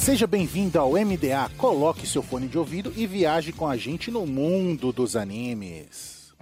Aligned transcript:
Seja 0.00 0.26
bem-vindo 0.26 0.78
ao 0.78 0.92
MDA. 0.92 1.50
Coloque 1.58 2.06
seu 2.06 2.22
fone 2.22 2.48
de 2.48 2.56
ouvido 2.56 2.90
e 2.96 3.06
viaje 3.06 3.52
com 3.52 3.68
a 3.68 3.76
gente 3.76 4.10
no 4.10 4.26
mundo 4.26 4.94
dos 4.94 5.14
animes. 5.14 6.32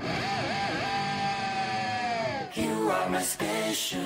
You 2.57 2.89
are 2.89 3.11
my 3.11 3.21
special. 3.21 4.01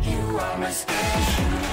You 0.00 0.38
are 0.38 0.58
my. 0.60 1.65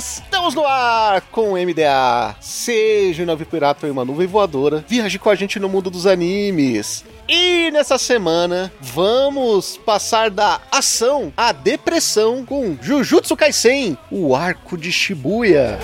Estamos 0.00 0.54
no 0.54 0.64
ar 0.64 1.20
com 1.30 1.52
o 1.52 1.56
MDA. 1.58 2.34
Seja 2.40 3.22
um 3.22 3.26
nave 3.26 3.44
pirata 3.44 3.86
ou 3.86 3.92
uma 3.92 4.02
nuvem 4.02 4.26
voadora, 4.26 4.82
viaje 4.88 5.18
com 5.18 5.28
a 5.28 5.34
gente 5.34 5.60
no 5.60 5.68
mundo 5.68 5.90
dos 5.90 6.06
animes. 6.06 7.04
E 7.28 7.70
nessa 7.70 7.98
semana 7.98 8.72
vamos 8.80 9.76
passar 9.76 10.30
da 10.30 10.58
ação 10.72 11.30
à 11.36 11.52
depressão 11.52 12.46
com 12.46 12.78
Jujutsu 12.80 13.36
Kaisen, 13.36 13.98
o 14.10 14.34
arco 14.34 14.78
de 14.78 14.90
Shibuya. 14.90 15.78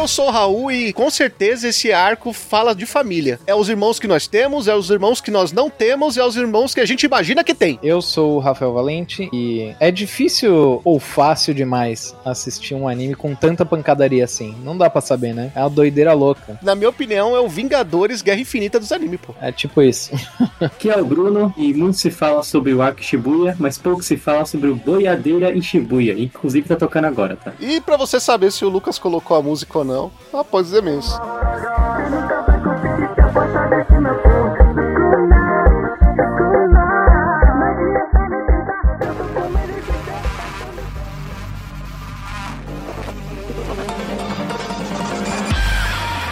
Eu 0.00 0.08
sou 0.08 0.28
o 0.28 0.30
Raul 0.30 0.72
e 0.72 0.94
com 0.94 1.10
certeza 1.10 1.68
esse 1.68 1.92
arco 1.92 2.32
fala 2.32 2.74
de 2.74 2.86
família. 2.86 3.38
É 3.46 3.54
os 3.54 3.68
irmãos 3.68 3.98
que 3.98 4.08
nós 4.08 4.26
temos, 4.26 4.66
é 4.66 4.74
os 4.74 4.88
irmãos 4.88 5.20
que 5.20 5.30
nós 5.30 5.52
não 5.52 5.68
temos 5.68 6.16
e 6.16 6.20
é 6.20 6.24
os 6.24 6.36
irmãos 6.36 6.74
que 6.74 6.80
a 6.80 6.86
gente 6.86 7.04
imagina 7.04 7.44
que 7.44 7.54
tem. 7.54 7.78
Eu 7.82 8.00
sou 8.00 8.36
o 8.36 8.38
Rafael 8.38 8.72
Valente 8.72 9.28
e 9.30 9.74
é 9.78 9.90
difícil 9.90 10.80
ou 10.82 10.98
fácil 10.98 11.52
demais 11.52 12.16
assistir 12.24 12.74
um 12.74 12.88
anime 12.88 13.14
com 13.14 13.34
tanta 13.34 13.66
pancadaria 13.66 14.24
assim. 14.24 14.56
Não 14.64 14.74
dá 14.74 14.88
pra 14.88 15.02
saber, 15.02 15.34
né? 15.34 15.52
É 15.54 15.60
uma 15.60 15.68
doideira 15.68 16.14
louca. 16.14 16.58
Na 16.62 16.74
minha 16.74 16.88
opinião, 16.88 17.36
é 17.36 17.40
o 17.40 17.46
Vingadores 17.46 18.22
Guerra 18.22 18.40
Infinita 18.40 18.80
dos 18.80 18.92
animes, 18.92 19.20
pô. 19.20 19.34
É 19.38 19.52
tipo 19.52 19.82
isso. 19.82 20.12
Aqui 20.58 20.88
é 20.88 20.98
o 20.98 21.04
Bruno 21.04 21.52
e 21.58 21.74
muito 21.74 21.98
se 21.98 22.10
fala 22.10 22.42
sobre 22.42 22.72
o 22.72 22.80
arco 22.80 23.02
Shibuya, 23.02 23.54
mas 23.58 23.76
pouco 23.76 24.02
se 24.02 24.16
fala 24.16 24.46
sobre 24.46 24.70
o 24.70 24.76
Boiadeira 24.76 25.52
em 25.52 25.60
Shibuya. 25.60 26.14
Inclusive 26.14 26.66
tá 26.66 26.76
tocando 26.76 27.04
agora, 27.04 27.36
tá? 27.36 27.52
E 27.60 27.82
para 27.82 27.98
você 27.98 28.18
saber 28.18 28.50
se 28.50 28.64
o 28.64 28.70
Lucas 28.70 28.98
colocou 28.98 29.36
a 29.36 29.42
música 29.42 29.78
ou 29.78 29.84
não, 29.84 29.89
após 30.32 30.68
os 30.68 30.74
e-mails. 30.74 31.18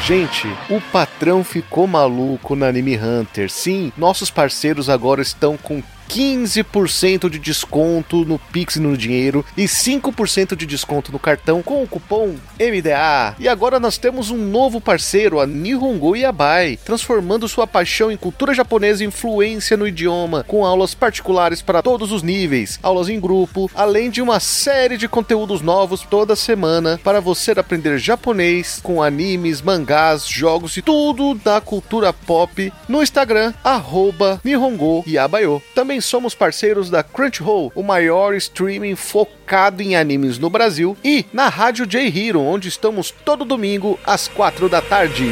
Gente, 0.09 0.49
o 0.71 0.81
patrão 0.91 1.45
ficou 1.45 1.87
maluco 1.87 2.57
na 2.57 2.69
Anime 2.69 2.97
Hunter. 2.97 3.51
Sim, 3.51 3.93
nossos 3.95 4.31
parceiros 4.31 4.89
agora 4.89 5.21
estão 5.21 5.55
com 5.59 5.83
15% 6.09 7.29
de 7.29 7.39
desconto 7.39 8.25
no 8.25 8.39
Pix 8.39 8.77
e 8.77 8.81
no 8.81 8.97
dinheiro 8.97 9.45
e 9.57 9.65
5% 9.65 10.57
de 10.57 10.67
desconto 10.67 11.13
no 11.13 11.19
cartão 11.19 11.63
com 11.63 11.83
o 11.83 11.87
cupom 11.87 12.35
MDA. 12.59 13.37
E 13.39 13.47
agora 13.47 13.79
nós 13.79 13.99
temos 13.99 14.31
um 14.31 14.39
novo 14.39 14.81
parceiro, 14.81 15.39
a 15.39 15.47
Nihongo 15.47 16.17
Yabai, 16.17 16.79
transformando 16.85 17.47
sua 17.47 17.67
paixão 17.67 18.11
em 18.11 18.17
cultura 18.17 18.55
japonesa 18.55 19.05
e 19.05 19.07
influência 19.07 19.77
no 19.77 19.87
idioma, 19.87 20.45
com 20.45 20.65
aulas 20.65 20.95
particulares 20.95 21.61
para 21.61 21.83
todos 21.83 22.11
os 22.11 22.23
níveis, 22.23 22.79
aulas 22.83 23.09
em 23.09 23.21
grupo, 23.21 23.71
além 23.75 24.11
de 24.11 24.23
uma 24.23 24.41
série 24.41 24.97
de 24.97 25.09
conteúdos 25.09 25.61
novos 25.61 26.01
toda 26.03 26.35
semana 26.35 26.99
para 27.05 27.21
você 27.21 27.53
aprender 27.53 27.99
japonês 27.99 28.81
com 28.83 29.03
animes, 29.03 29.61
mangás, 29.61 30.27
jogos 30.27 30.77
e 30.77 30.83
tudo 30.83 31.35
da 31.35 31.61
cultura 31.61 32.13
pop 32.13 32.73
no 32.89 33.03
Instagram, 33.03 33.53
arroba 33.63 34.41
Nihongo 34.43 35.05
Yabayo. 35.07 35.63
Também 35.75 35.98
somos 36.01 36.35
parceiros 36.35 36.91
da 36.91 37.03
Crunchyroll, 37.03 37.73
o 37.75 37.83
maior 37.83 38.35
streaming 38.35 38.97
focado 38.97 39.83
em 39.83 39.97
animes 39.97 40.39
no 40.39 40.51
Brasil, 40.51 40.97
e 41.05 41.25
na 41.33 41.49
Rádio 41.49 41.87
J 41.87 42.07
Hero, 42.07 42.41
onde 42.41 42.69
estamos 42.69 43.11
todo 43.11 43.45
domingo 43.45 43.99
às 44.05 44.29
quatro 44.29 44.69
da 44.69 44.81
tarde. 44.81 45.25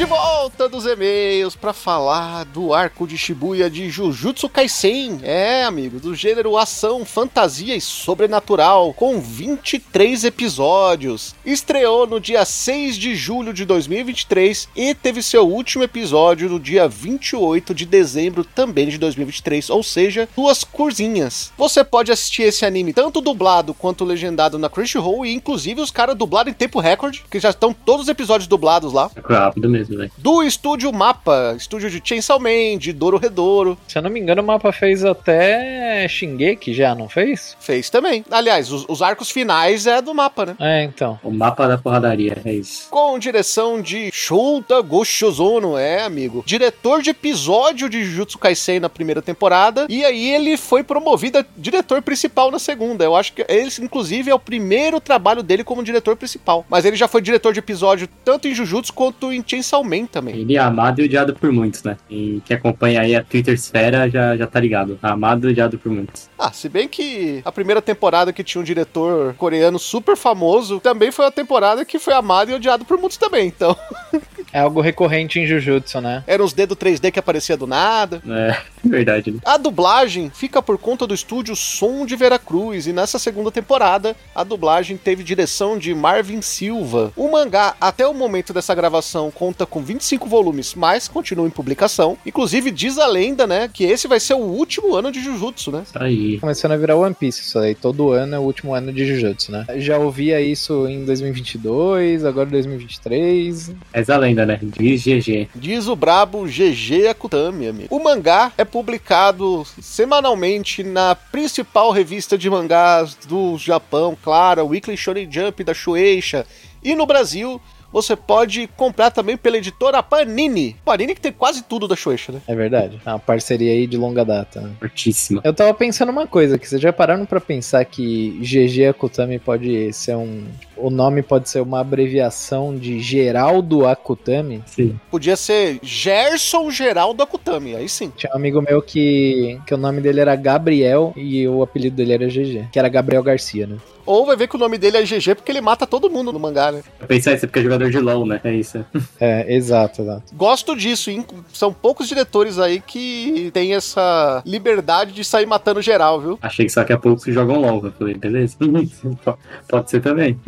De 0.00 0.06
volta 0.06 0.66
dos 0.66 0.86
e-mails 0.86 1.54
para 1.54 1.74
falar 1.74 2.46
do 2.46 2.72
arco 2.72 3.06
de 3.06 3.18
Shibuya 3.18 3.68
de 3.68 3.90
Jujutsu 3.90 4.48
Kaisen. 4.48 5.20
É, 5.22 5.62
amigo, 5.64 6.00
do 6.00 6.14
gênero 6.14 6.56
ação, 6.56 7.04
fantasia 7.04 7.76
e 7.76 7.82
sobrenatural, 7.82 8.94
com 8.94 9.20
23 9.20 10.24
episódios. 10.24 11.34
Estreou 11.44 12.06
no 12.06 12.18
dia 12.18 12.46
6 12.46 12.96
de 12.96 13.14
julho 13.14 13.52
de 13.52 13.66
2023 13.66 14.70
e 14.74 14.94
teve 14.94 15.22
seu 15.22 15.46
último 15.46 15.84
episódio 15.84 16.48
no 16.48 16.58
dia 16.58 16.88
28 16.88 17.74
de 17.74 17.84
dezembro 17.84 18.42
também 18.42 18.88
de 18.88 18.96
2023, 18.96 19.68
ou 19.68 19.82
seja, 19.82 20.26
duas 20.34 20.64
curzinhas. 20.64 21.52
Você 21.58 21.84
pode 21.84 22.10
assistir 22.10 22.44
esse 22.44 22.64
anime 22.64 22.94
tanto 22.94 23.20
dublado 23.20 23.74
quanto 23.74 24.06
legendado 24.06 24.58
na 24.58 24.70
Crunchyroll 24.70 25.26
e 25.26 25.34
inclusive 25.34 25.82
os 25.82 25.90
caras 25.90 26.16
dublados 26.16 26.50
em 26.50 26.56
tempo 26.56 26.80
recorde, 26.80 27.22
que 27.30 27.38
já 27.38 27.50
estão 27.50 27.74
todos 27.74 28.04
os 28.04 28.08
episódios 28.08 28.48
dublados 28.48 28.94
lá. 28.94 29.10
É 29.14 29.20
rápido 29.34 29.68
mesmo. 29.68 29.89
Do 30.16 30.42
estúdio 30.42 30.92
Mapa, 30.92 31.54
estúdio 31.56 31.90
de 31.90 32.00
Chainsaw 32.02 32.38
Man, 32.38 32.78
de 32.78 32.92
Doro 32.92 33.16
Redouro. 33.16 33.78
Se 33.88 33.98
eu 33.98 34.02
não 34.02 34.10
me 34.10 34.20
engano, 34.20 34.42
o 34.42 34.44
Mapa 34.44 34.72
fez 34.72 35.04
até 35.04 36.06
Shingeki 36.08 36.72
já, 36.72 36.94
não 36.94 37.08
fez? 37.08 37.56
Fez 37.60 37.90
também. 37.90 38.24
Aliás, 38.30 38.70
os, 38.70 38.84
os, 38.88 39.02
arcos 39.02 39.30
finais 39.30 39.86
é 39.86 40.00
do 40.00 40.14
Mapa, 40.14 40.46
né? 40.46 40.56
É, 40.60 40.84
então. 40.84 41.18
O 41.22 41.30
Mapa 41.30 41.66
da 41.66 41.76
Porradaria, 41.76 42.38
é 42.44 42.52
isso. 42.52 42.88
Com 42.90 43.18
direção 43.18 43.80
de 43.82 44.10
Shouta 44.12 44.80
Goshozono, 44.80 45.76
é, 45.76 46.02
amigo. 46.02 46.42
Diretor 46.46 47.02
de 47.02 47.10
episódio 47.10 47.88
de 47.88 48.04
Jujutsu 48.04 48.38
Kaisen 48.38 48.80
na 48.80 48.88
primeira 48.88 49.20
temporada. 49.20 49.86
E 49.88 50.04
aí 50.04 50.30
ele 50.30 50.56
foi 50.56 50.82
promovido 50.82 51.38
a 51.38 51.44
diretor 51.56 52.02
principal 52.02 52.50
na 52.50 52.58
segunda. 52.58 53.04
Eu 53.04 53.16
acho 53.16 53.32
que 53.32 53.44
esse, 53.48 53.82
inclusive, 53.82 54.30
é 54.30 54.34
o 54.34 54.38
primeiro 54.38 55.00
trabalho 55.00 55.42
dele 55.42 55.64
como 55.64 55.82
diretor 55.82 56.16
principal. 56.16 56.64
Mas 56.68 56.84
ele 56.84 56.96
já 56.96 57.08
foi 57.08 57.20
diretor 57.20 57.52
de 57.52 57.58
episódio 57.58 58.08
tanto 58.24 58.46
em 58.46 58.54
Jujutsu 58.54 58.92
quanto 58.92 59.32
em 59.32 59.42
Chainsaw 59.46 59.79
Man 59.84 60.06
também. 60.06 60.36
Ele 60.36 60.56
é 60.56 60.58
amado 60.58 61.00
e 61.00 61.04
odiado 61.04 61.34
por 61.34 61.52
muitos, 61.52 61.82
né? 61.82 61.96
E 62.08 62.40
quem 62.44 62.56
acompanha 62.56 63.00
aí 63.00 63.14
a 63.14 63.22
Twitter 63.22 63.54
Esfera 63.54 64.08
já, 64.08 64.36
já 64.36 64.46
tá 64.46 64.60
ligado. 64.60 64.98
Amado 65.02 65.48
e 65.48 65.52
odiado 65.52 65.78
por 65.78 65.90
muitos. 65.90 66.28
Ah, 66.38 66.52
se 66.52 66.68
bem 66.68 66.88
que 66.88 67.42
a 67.44 67.52
primeira 67.52 67.82
temporada 67.82 68.32
que 68.32 68.44
tinha 68.44 68.60
um 68.60 68.64
diretor 68.64 69.34
coreano 69.34 69.78
super 69.78 70.16
famoso 70.16 70.80
também 70.80 71.10
foi 71.10 71.26
a 71.26 71.30
temporada 71.30 71.84
que 71.84 71.98
foi 71.98 72.14
amado 72.14 72.50
e 72.50 72.54
odiado 72.54 72.84
por 72.84 72.98
muitos 72.98 73.16
também, 73.16 73.46
então. 73.48 73.76
É 74.52 74.60
algo 74.60 74.80
recorrente 74.80 75.38
em 75.38 75.46
Jujutsu, 75.46 76.00
né? 76.00 76.24
Eram 76.26 76.44
os 76.44 76.52
dedos 76.52 76.76
3D 76.76 77.10
que 77.10 77.18
aparecia 77.18 77.56
do 77.56 77.66
nada. 77.66 78.22
É, 78.28 78.56
verdade. 78.84 79.30
Né? 79.30 79.38
A 79.44 79.56
dublagem 79.56 80.30
fica 80.34 80.60
por 80.60 80.78
conta 80.78 81.06
do 81.06 81.14
estúdio 81.14 81.54
Som 81.54 82.04
de 82.04 82.16
Veracruz 82.16 82.86
e 82.86 82.92
nessa 82.92 83.18
segunda 83.18 83.50
temporada 83.50 84.16
a 84.34 84.42
dublagem 84.42 84.96
teve 84.96 85.22
direção 85.22 85.78
de 85.78 85.94
Marvin 85.94 86.42
Silva. 86.42 87.12
O 87.16 87.30
mangá, 87.30 87.74
até 87.80 88.06
o 88.06 88.14
momento 88.14 88.52
dessa 88.52 88.74
gravação, 88.74 89.30
conta 89.30 89.66
com 89.66 89.82
25 89.82 90.28
volumes, 90.28 90.74
mas 90.74 91.08
continua 91.08 91.46
em 91.46 91.50
publicação. 91.50 92.16
Inclusive 92.24 92.70
diz 92.70 92.98
a 92.98 93.06
lenda, 93.06 93.46
né, 93.46 93.68
que 93.72 93.84
esse 93.84 94.08
vai 94.08 94.20
ser 94.20 94.34
o 94.34 94.38
último 94.38 94.94
ano 94.94 95.12
de 95.12 95.22
Jujutsu, 95.22 95.70
né? 95.70 95.82
Tá 95.92 96.04
aí. 96.04 96.38
Começando 96.38 96.72
a 96.72 96.76
virar 96.76 96.96
One 96.96 97.14
Piece 97.14 97.42
isso 97.42 97.58
aí. 97.58 97.74
Todo 97.74 98.10
ano 98.10 98.34
é 98.34 98.38
o 98.38 98.42
último 98.42 98.74
ano 98.74 98.92
de 98.92 99.04
Jujutsu, 99.04 99.52
né? 99.52 99.64
Já 99.76 99.98
ouvia 99.98 100.40
isso 100.40 100.86
em 100.88 101.04
2022, 101.04 102.24
agora 102.24 102.48
2023. 102.48 103.72
Essa 103.92 104.16
lenda, 104.16 104.39
né? 104.46 104.58
Diz 104.62 105.04
GG. 105.04 105.48
Diz 105.54 105.88
o 105.88 105.96
brabo 105.96 106.44
GG 106.44 107.08
Akutami, 107.10 107.68
amigo. 107.68 107.94
O 107.94 108.02
mangá 108.02 108.52
é 108.56 108.64
publicado 108.64 109.64
semanalmente 109.80 110.82
na 110.82 111.14
principal 111.14 111.90
revista 111.90 112.36
de 112.36 112.48
mangás 112.48 113.14
do 113.26 113.56
Japão, 113.58 114.16
claro, 114.22 114.66
Weekly 114.66 114.96
Shonen 114.96 115.30
Jump 115.30 115.64
da 115.64 115.74
Shueisha. 115.74 116.46
E 116.82 116.94
no 116.94 117.06
Brasil, 117.06 117.60
você 117.92 118.14
pode 118.14 118.66
comprar 118.76 119.10
também 119.10 119.36
pela 119.36 119.58
editora 119.58 120.02
Panini. 120.02 120.76
Panini 120.84 121.14
que 121.14 121.20
tem 121.20 121.32
quase 121.32 121.62
tudo 121.62 121.88
da 121.88 121.96
Shueisha, 121.96 122.32
né? 122.32 122.40
É 122.46 122.54
verdade. 122.54 123.00
É 123.04 123.10
uma 123.10 123.18
parceria 123.18 123.72
aí 123.72 123.86
de 123.86 123.96
longa 123.96 124.24
data. 124.24 124.60
Né? 124.60 124.70
Fortíssima. 124.78 125.40
Eu 125.44 125.52
tava 125.52 125.72
pensando 125.74 126.10
uma 126.10 126.26
coisa, 126.26 126.58
que 126.58 126.68
vocês 126.68 126.80
já 126.80 126.92
pararam 126.92 127.26
para 127.26 127.40
pensar 127.40 127.84
que 127.84 128.38
GG 128.40 128.88
Akutami 128.90 129.38
pode 129.38 129.92
ser 129.92 130.16
um... 130.16 130.44
O 130.76 130.88
nome 130.88 131.22
pode 131.22 131.48
ser 131.48 131.60
uma 131.60 131.80
abreviação 131.80 132.74
de 132.74 133.00
Geraldo 133.00 133.86
Akutami? 133.86 134.62
Sim. 134.64 134.98
Podia 135.10 135.36
ser 135.36 135.78
Gerson 135.82 136.70
Geraldo 136.70 137.22
Akutami, 137.22 137.76
aí 137.76 137.86
sim. 137.86 138.10
Tinha 138.16 138.32
um 138.32 138.36
amigo 138.36 138.62
meu 138.62 138.80
que, 138.80 139.60
que 139.66 139.74
o 139.74 139.76
nome 139.76 140.00
dele 140.00 140.20
era 140.20 140.34
Gabriel 140.34 141.12
e 141.16 141.46
o 141.46 141.62
apelido 141.62 141.96
dele 141.96 142.14
era 142.14 142.28
GG, 142.28 142.68
que 142.72 142.78
era 142.78 142.88
Gabriel 142.88 143.22
Garcia, 143.22 143.66
né? 143.66 143.76
Ou 144.06 144.26
vai 144.26 144.36
ver 144.36 144.48
que 144.48 144.56
o 144.56 144.58
nome 144.58 144.78
dele 144.78 144.98
é 144.98 145.02
GG 145.02 145.36
porque 145.36 145.50
ele 145.52 145.60
mata 145.60 145.86
todo 145.86 146.10
mundo 146.10 146.32
no 146.32 146.38
mangá, 146.38 146.72
né? 146.72 146.82
Eu 147.00 147.06
pensei, 147.06 147.36
você 147.36 147.46
porque 147.46 147.60
é 147.60 147.62
jogador 147.62 147.90
de 147.90 147.98
LoL, 147.98 148.26
né? 148.26 148.40
É 148.44 148.52
isso. 148.52 148.84
É, 149.20 149.54
exato, 149.54 150.00
exato. 150.00 150.34
Gosto 150.34 150.74
disso, 150.74 151.10
hein? 151.10 151.26
São 151.52 151.72
poucos 151.74 152.08
diretores 152.08 152.58
aí 152.58 152.80
que 152.80 153.50
têm 153.52 153.74
essa 153.74 154.42
liberdade 154.46 155.12
de 155.12 155.22
sair 155.22 155.44
matando 155.44 155.82
geral, 155.82 156.20
viu? 156.20 156.38
Achei 156.40 156.64
que 156.64 156.72
só 156.72 156.84
que 156.84 156.92
a 156.92 156.98
pouco 156.98 157.20
se 157.20 157.30
jogam 157.32 157.60
LoL. 157.60 157.84
Eu 157.84 157.92
falei, 157.92 158.14
beleza. 158.14 158.56
Pode 159.68 159.90
ser 159.90 160.00
também. 160.00 160.40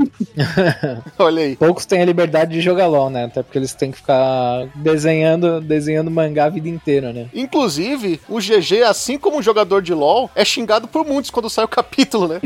Olha 1.18 1.42
aí. 1.42 1.56
Poucos 1.56 1.84
têm 1.84 2.00
a 2.00 2.04
liberdade 2.04 2.52
de 2.52 2.60
jogar 2.62 2.86
LOL, 2.86 3.10
né? 3.10 3.24
Até 3.24 3.42
porque 3.42 3.58
eles 3.58 3.74
têm 3.74 3.90
que 3.90 3.98
ficar 3.98 4.68
desenhando, 4.74 5.60
desenhando 5.60 6.10
mangá 6.10 6.46
a 6.46 6.50
vida 6.50 6.68
inteira, 6.68 7.12
né? 7.12 7.28
Inclusive, 7.34 8.20
o 8.28 8.38
GG, 8.38 8.82
assim 8.86 9.18
como 9.18 9.38
um 9.38 9.42
jogador 9.42 9.82
de 9.82 9.92
LoL, 9.92 10.30
é 10.34 10.44
xingado 10.44 10.88
por 10.88 11.04
muitos 11.04 11.30
quando 11.30 11.50
sai 11.50 11.64
o 11.64 11.68
capítulo, 11.68 12.28
né? 12.28 12.40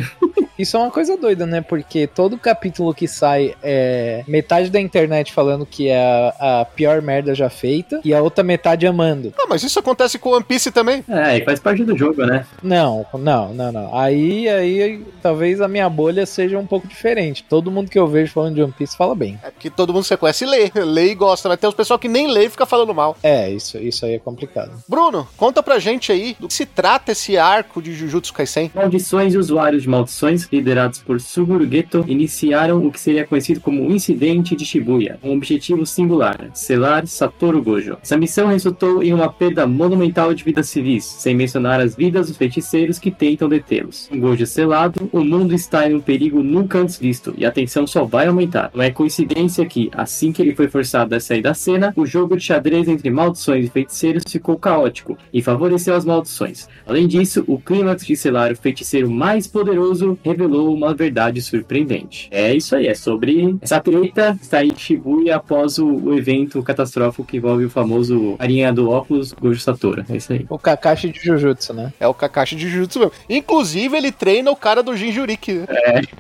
Isso 0.59 0.77
é 0.77 0.81
uma 0.81 0.91
coisa 0.91 1.06
doida, 1.15 1.47
né? 1.47 1.61
Porque 1.61 2.07
todo 2.07 2.39
capítulo 2.39 2.95
que 2.95 3.07
sai 3.07 3.55
é 3.63 4.25
metade 4.27 4.71
da 4.71 4.81
internet 4.81 5.33
falando 5.33 5.67
que 5.67 5.89
é 5.89 6.33
a, 6.41 6.61
a 6.61 6.65
pior 6.65 7.03
merda 7.03 7.35
já 7.35 7.51
feita 7.51 8.01
e 8.03 8.15
a 8.15 8.23
outra 8.23 8.43
metade 8.43 8.87
amando. 8.87 9.33
Ah, 9.39 9.47
mas 9.49 9.63
isso 9.63 9.79
acontece 9.79 10.19
com 10.19 10.31
One 10.31 10.45
Piece 10.45 10.71
também. 10.71 11.05
É, 11.09 11.39
e 11.39 11.45
faz 11.45 11.61
parte 11.61 11.85
do 11.85 11.97
jogo, 11.97 12.25
né? 12.25 12.47
Não, 12.63 13.05
não, 13.15 13.53
não, 13.53 13.71
não. 13.71 13.99
Aí, 13.99 14.49
aí, 14.49 15.05
talvez 15.23 15.61
a 15.61 15.69
minha 15.69 15.89
bolha 15.89 16.25
seja 16.25 16.59
um 16.59 16.67
pouco 16.67 16.89
diferente. 16.89 17.45
Todo 17.45 17.71
mundo 17.71 17.91
que 17.91 17.99
eu 17.99 18.07
vejo 18.07 18.33
falando 18.33 18.55
de 18.55 18.63
One 18.63 18.73
Piece 18.73 18.97
fala 18.97 19.15
bem. 19.15 19.39
É 19.43 19.51
porque 19.51 19.71
todo 19.71 19.93
mundo 19.93 20.03
que 20.03 20.09
você 20.09 20.17
conhece 20.17 20.47
lê. 20.47 20.71
Lê 20.75 21.11
e 21.11 21.15
gosta, 21.15 21.49
mas 21.49 21.59
tem 21.59 21.69
os 21.69 21.75
pessoal 21.75 21.99
que 21.99 22.09
nem 22.09 22.31
lê 22.31 22.47
e 22.47 22.51
fica 22.51 22.65
falando 22.65 22.95
mal. 22.95 23.17
É, 23.23 23.51
isso, 23.51 23.79
isso 23.79 24.07
aí 24.07 24.15
é 24.15 24.19
complicado. 24.19 24.73
Bruno, 24.89 25.29
conta 25.37 25.63
pra 25.63 25.79
gente 25.79 26.11
aí 26.11 26.37
do 26.39 26.49
que 26.49 26.55
se 26.55 26.65
trata 26.65 27.13
esse 27.13 27.37
arco 27.37 27.83
de 27.83 27.93
Jujutsu 27.93 28.33
Kaisen. 28.33 28.71
Maldições 28.75 29.35
e 29.35 29.39
usuários 29.39 29.83
de 29.83 29.89
maldições, 29.89 30.49
liderados 30.51 30.86
por 30.95 31.21
Suguru 31.21 31.69
Geto, 31.69 32.05
iniciaram 32.07 32.85
o 32.85 32.91
que 32.91 33.01
seria 33.01 33.27
conhecido 33.27 33.61
como 33.61 33.87
o 33.87 33.93
Incidente 33.93 34.55
de 34.55 34.65
Shibuya, 34.65 35.19
um 35.23 35.33
objetivo 35.33 35.85
singular, 35.85 36.51
selar 36.55 37.07
Satoru 37.07 37.63
Gojo. 37.63 37.99
Essa 38.03 38.17
missão 38.17 38.49
resultou 38.49 39.03
em 39.03 39.13
uma 39.13 39.33
perda 39.33 39.67
monumental 39.67 40.33
de 40.33 40.45
vidas 40.45 40.69
civis, 40.69 41.05
sem 41.05 41.35
mencionar 41.35 41.81
as 41.81 41.97
vidas 41.97 42.29
dos 42.29 42.37
feiticeiros 42.37 42.99
que 42.99 43.11
tentam 43.11 43.49
detê-los. 43.49 44.09
Com 44.09 44.21
Gojo 44.21 44.47
selado, 44.47 45.09
o 45.13 45.25
mundo 45.25 45.55
está 45.55 45.91
em 45.91 45.95
um 45.95 46.01
perigo 46.01 46.43
nunca 46.43 46.79
antes 46.79 46.99
visto, 46.99 47.35
e 47.37 47.45
a 47.45 47.51
tensão 47.51 47.87
só 47.87 48.05
vai 48.05 48.27
aumentar. 48.27 48.71
Não 48.75 48.83
é 48.83 48.91
coincidência 48.91 49.67
que, 49.67 49.91
assim 49.93 50.33
que 50.33 50.43
ele 50.43 50.55
foi 50.55 50.69
forçado 50.69 51.15
a 51.15 51.21
sair 51.21 51.43
da 51.43 51.55
cena, 51.55 51.93
o 51.97 52.07
jogo 52.07 52.37
de 52.37 52.45
xadrez 52.45 52.89
entre 52.89 53.11
maldições 53.11 53.67
e 53.67 53.71
feiticeiros 53.71 54.25
ficou 54.29 54.57
caótico, 54.57 55.17
e 55.33 55.43
favoreceu 55.43 55.95
as 55.95 56.05
maldições. 56.05 56.69
Além 56.87 57.07
disso, 57.07 57.45
o 57.47 57.59
clímax 57.59 58.05
de 58.07 58.17
selar 58.17 58.53
o 58.53 58.57
feiticeiro 58.57 59.11
mais 59.11 59.47
poderoso 59.47 60.19
revelou 60.23 60.76
uma 60.77 60.95
verdade 60.95 61.41
surpreendente. 61.41 62.29
É 62.31 62.55
isso 62.55 62.77
aí, 62.77 62.87
é 62.87 62.95
sobre 62.95 63.57
essa 63.61 63.81
treta 63.81 64.37
está 64.41 64.65
em 64.65 64.75
Shibuya 64.77 65.37
após 65.37 65.79
o, 65.79 65.87
o 65.87 66.17
evento 66.17 66.63
catastrófico 66.63 67.25
que 67.25 67.37
envolve 67.39 67.65
o 67.65 67.71
famoso 67.71 68.37
carinha 68.39 68.73
do 68.73 68.91
óculos 68.91 69.33
Gojo 69.33 69.61
Satoru. 69.61 70.05
É 70.09 70.17
isso 70.17 70.33
aí. 70.33 70.47
O 70.49 70.59
Kakashi 70.59 71.11
de 71.11 71.21
Jujutsu, 71.21 71.73
né? 71.73 71.93
É 71.99 72.07
o 72.07 72.15
Kakashi 72.15 72.57
de 72.57 72.69
Jujutsu 72.69 72.99
mesmo. 72.99 73.13
Inclusive, 73.29 73.97
ele 73.97 74.13
treina 74.13 74.51
o 74.51 74.57
cara 74.57 74.83
do 74.83 74.97
Jinjuriki. 74.97 75.53
né? 75.55 75.67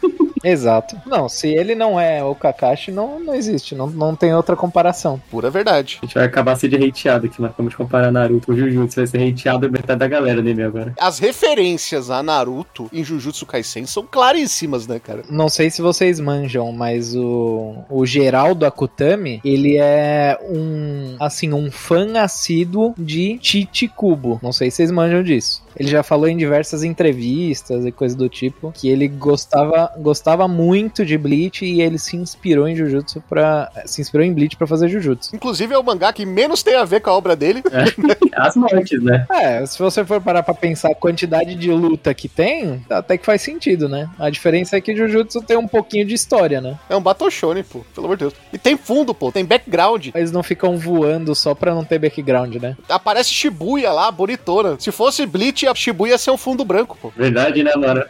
Exato. 0.45 0.97
Não, 1.07 1.29
se 1.29 1.49
ele 1.49 1.75
não 1.75 1.99
é 1.99 2.23
o 2.23 2.35
Kakashi, 2.35 2.93
não, 2.93 3.19
não 3.19 3.35
existe. 3.35 3.75
Não, 3.75 3.89
não 3.89 4.15
tem 4.15 4.33
outra 4.33 4.55
comparação. 4.55 5.21
Pura 5.29 5.51
verdade. 5.51 5.99
A 6.03 6.07
gente 6.07 6.15
vai 6.15 6.25
acabar 6.25 6.55
sendo 6.57 6.77
hateado 6.77 7.27
aqui, 7.27 7.41
mas 7.41 7.53
vamos 7.57 7.75
comparar 7.75 8.13
Naruto 8.13 8.47
com 8.47 8.57
Jujutsu, 8.57 8.97
vai 8.97 9.07
ser 9.07 9.29
hateado 9.29 9.71
metade 9.71 9.99
da 9.99 10.07
galera 10.07 10.41
dele 10.41 10.63
agora. 10.63 10.95
As 11.01 11.19
referências 11.19 12.11
a 12.11 12.23
Naruto 12.23 12.89
em 12.93 13.03
Jujutsu 13.03 13.45
Kaisen 13.45 13.87
são 13.87 14.07
claríssimas, 14.07 14.46
né, 14.87 14.99
cara? 14.99 15.23
Não 15.31 15.49
sei 15.49 15.71
se 15.71 15.83
vocês 15.83 16.21
manjam, 16.21 16.73
mas 16.73 17.15
o, 17.15 17.77
o 17.89 18.07
Geraldo 18.07 18.67
Akutami, 18.67 19.41
ele 19.45 19.77
é 19.77 20.39
um, 20.43 21.17
assim, 21.21 21.53
um 21.53 21.71
fã 21.71 22.21
assíduo 22.21 22.95
de 22.97 23.39
Tite 23.39 23.89
Kubo. 23.89 24.39
Não 24.43 24.53
sei 24.53 24.71
se 24.71 24.77
vocês 24.77 24.91
manjam 24.91 25.23
disso. 25.23 25.65
Ele 25.79 25.91
já 25.91 26.03
falou 26.03 26.27
em 26.27 26.37
diversas 26.37 26.83
entrevistas 26.83 27.85
e 27.85 27.93
coisas 27.93 28.17
do 28.17 28.29
tipo 28.29 28.73
que 28.73 28.89
ele 28.89 29.07
gostava, 29.07 29.93
gostava 29.99 30.49
muito 30.49 31.05
de 31.05 31.19
Bleach 31.19 31.65
e 31.65 31.83
ele 31.83 31.99
se 31.99 32.17
inspirou 32.17 32.67
em 32.67 32.75
Jujutsu 32.75 33.23
para 33.29 33.71
se 33.85 34.01
inspirou 34.01 34.25
em 34.25 34.33
Bleach 34.33 34.57
pra 34.57 34.67
fazer 34.67 34.89
Jujutsu. 34.89 35.37
Inclusive, 35.37 35.75
é 35.75 35.79
o 35.79 35.85
mangá 35.85 36.13
que 36.13 36.25
menos 36.25 36.63
tem 36.63 36.77
a 36.77 36.85
ver 36.85 37.01
com 37.01 37.11
a 37.11 37.15
obra 37.15 37.37
dele. 37.37 37.63
As 38.33 38.57
mortes, 38.57 39.03
né? 39.03 39.27
É, 39.31 39.67
se 39.67 39.79
você 39.79 40.05
for 40.05 40.21
parar 40.21 40.43
pra 40.43 40.55
pensar 40.55 40.91
a 40.91 40.95
quantidade 40.95 41.55
de 41.55 41.71
luta 41.71 42.15
que 42.15 42.29
tem, 42.29 42.85
até 42.89 43.19
que 43.19 43.25
faz 43.25 43.43
sentido, 43.43 43.89
né? 43.89 44.09
A 44.19 44.31
diferença 44.37 44.77
é 44.77 44.81
que 44.81 44.95
Jujutsu 44.95 45.43
tem 45.43 45.57
um 45.57 45.67
pouquinho 45.67 46.05
de 46.05 46.15
história, 46.15 46.61
né? 46.61 46.79
É 46.89 46.97
um 46.97 47.01
Battle 47.01 47.31
Shonen, 47.31 47.65
pô. 47.65 47.85
Pelo 47.95 48.07
amor 48.07 48.17
de 48.17 48.25
Deus. 48.25 48.35
E 48.53 48.59
tem 48.59 48.77
fundo, 48.77 49.15
pô. 49.15 49.33
Tem 49.33 49.45
background. 49.45 50.09
Eles 50.15 50.31
não 50.31 50.43
ficam 50.43 50.77
voando 50.77 51.35
só 51.35 51.55
pra 51.55 51.75
não 51.75 51.85
ter 51.85 51.99
background, 51.99 52.57
né? 52.57 52.77
Aparece 52.89 53.31
Shibuya 53.31 53.93
lá, 53.93 54.11
bonitona. 54.11 54.77
Se 54.79 54.93
fosse 54.93 55.27
Bleach, 55.27 55.67
a 55.67 55.75
Shibuya 55.75 56.13
ia 56.13 56.19
ser 56.19 56.31
um 56.31 56.37
fundo 56.37 56.65
branco, 56.65 56.97
pô. 57.01 57.13
Verdade, 57.17 57.63
né, 57.63 57.73
mano? 57.75 58.05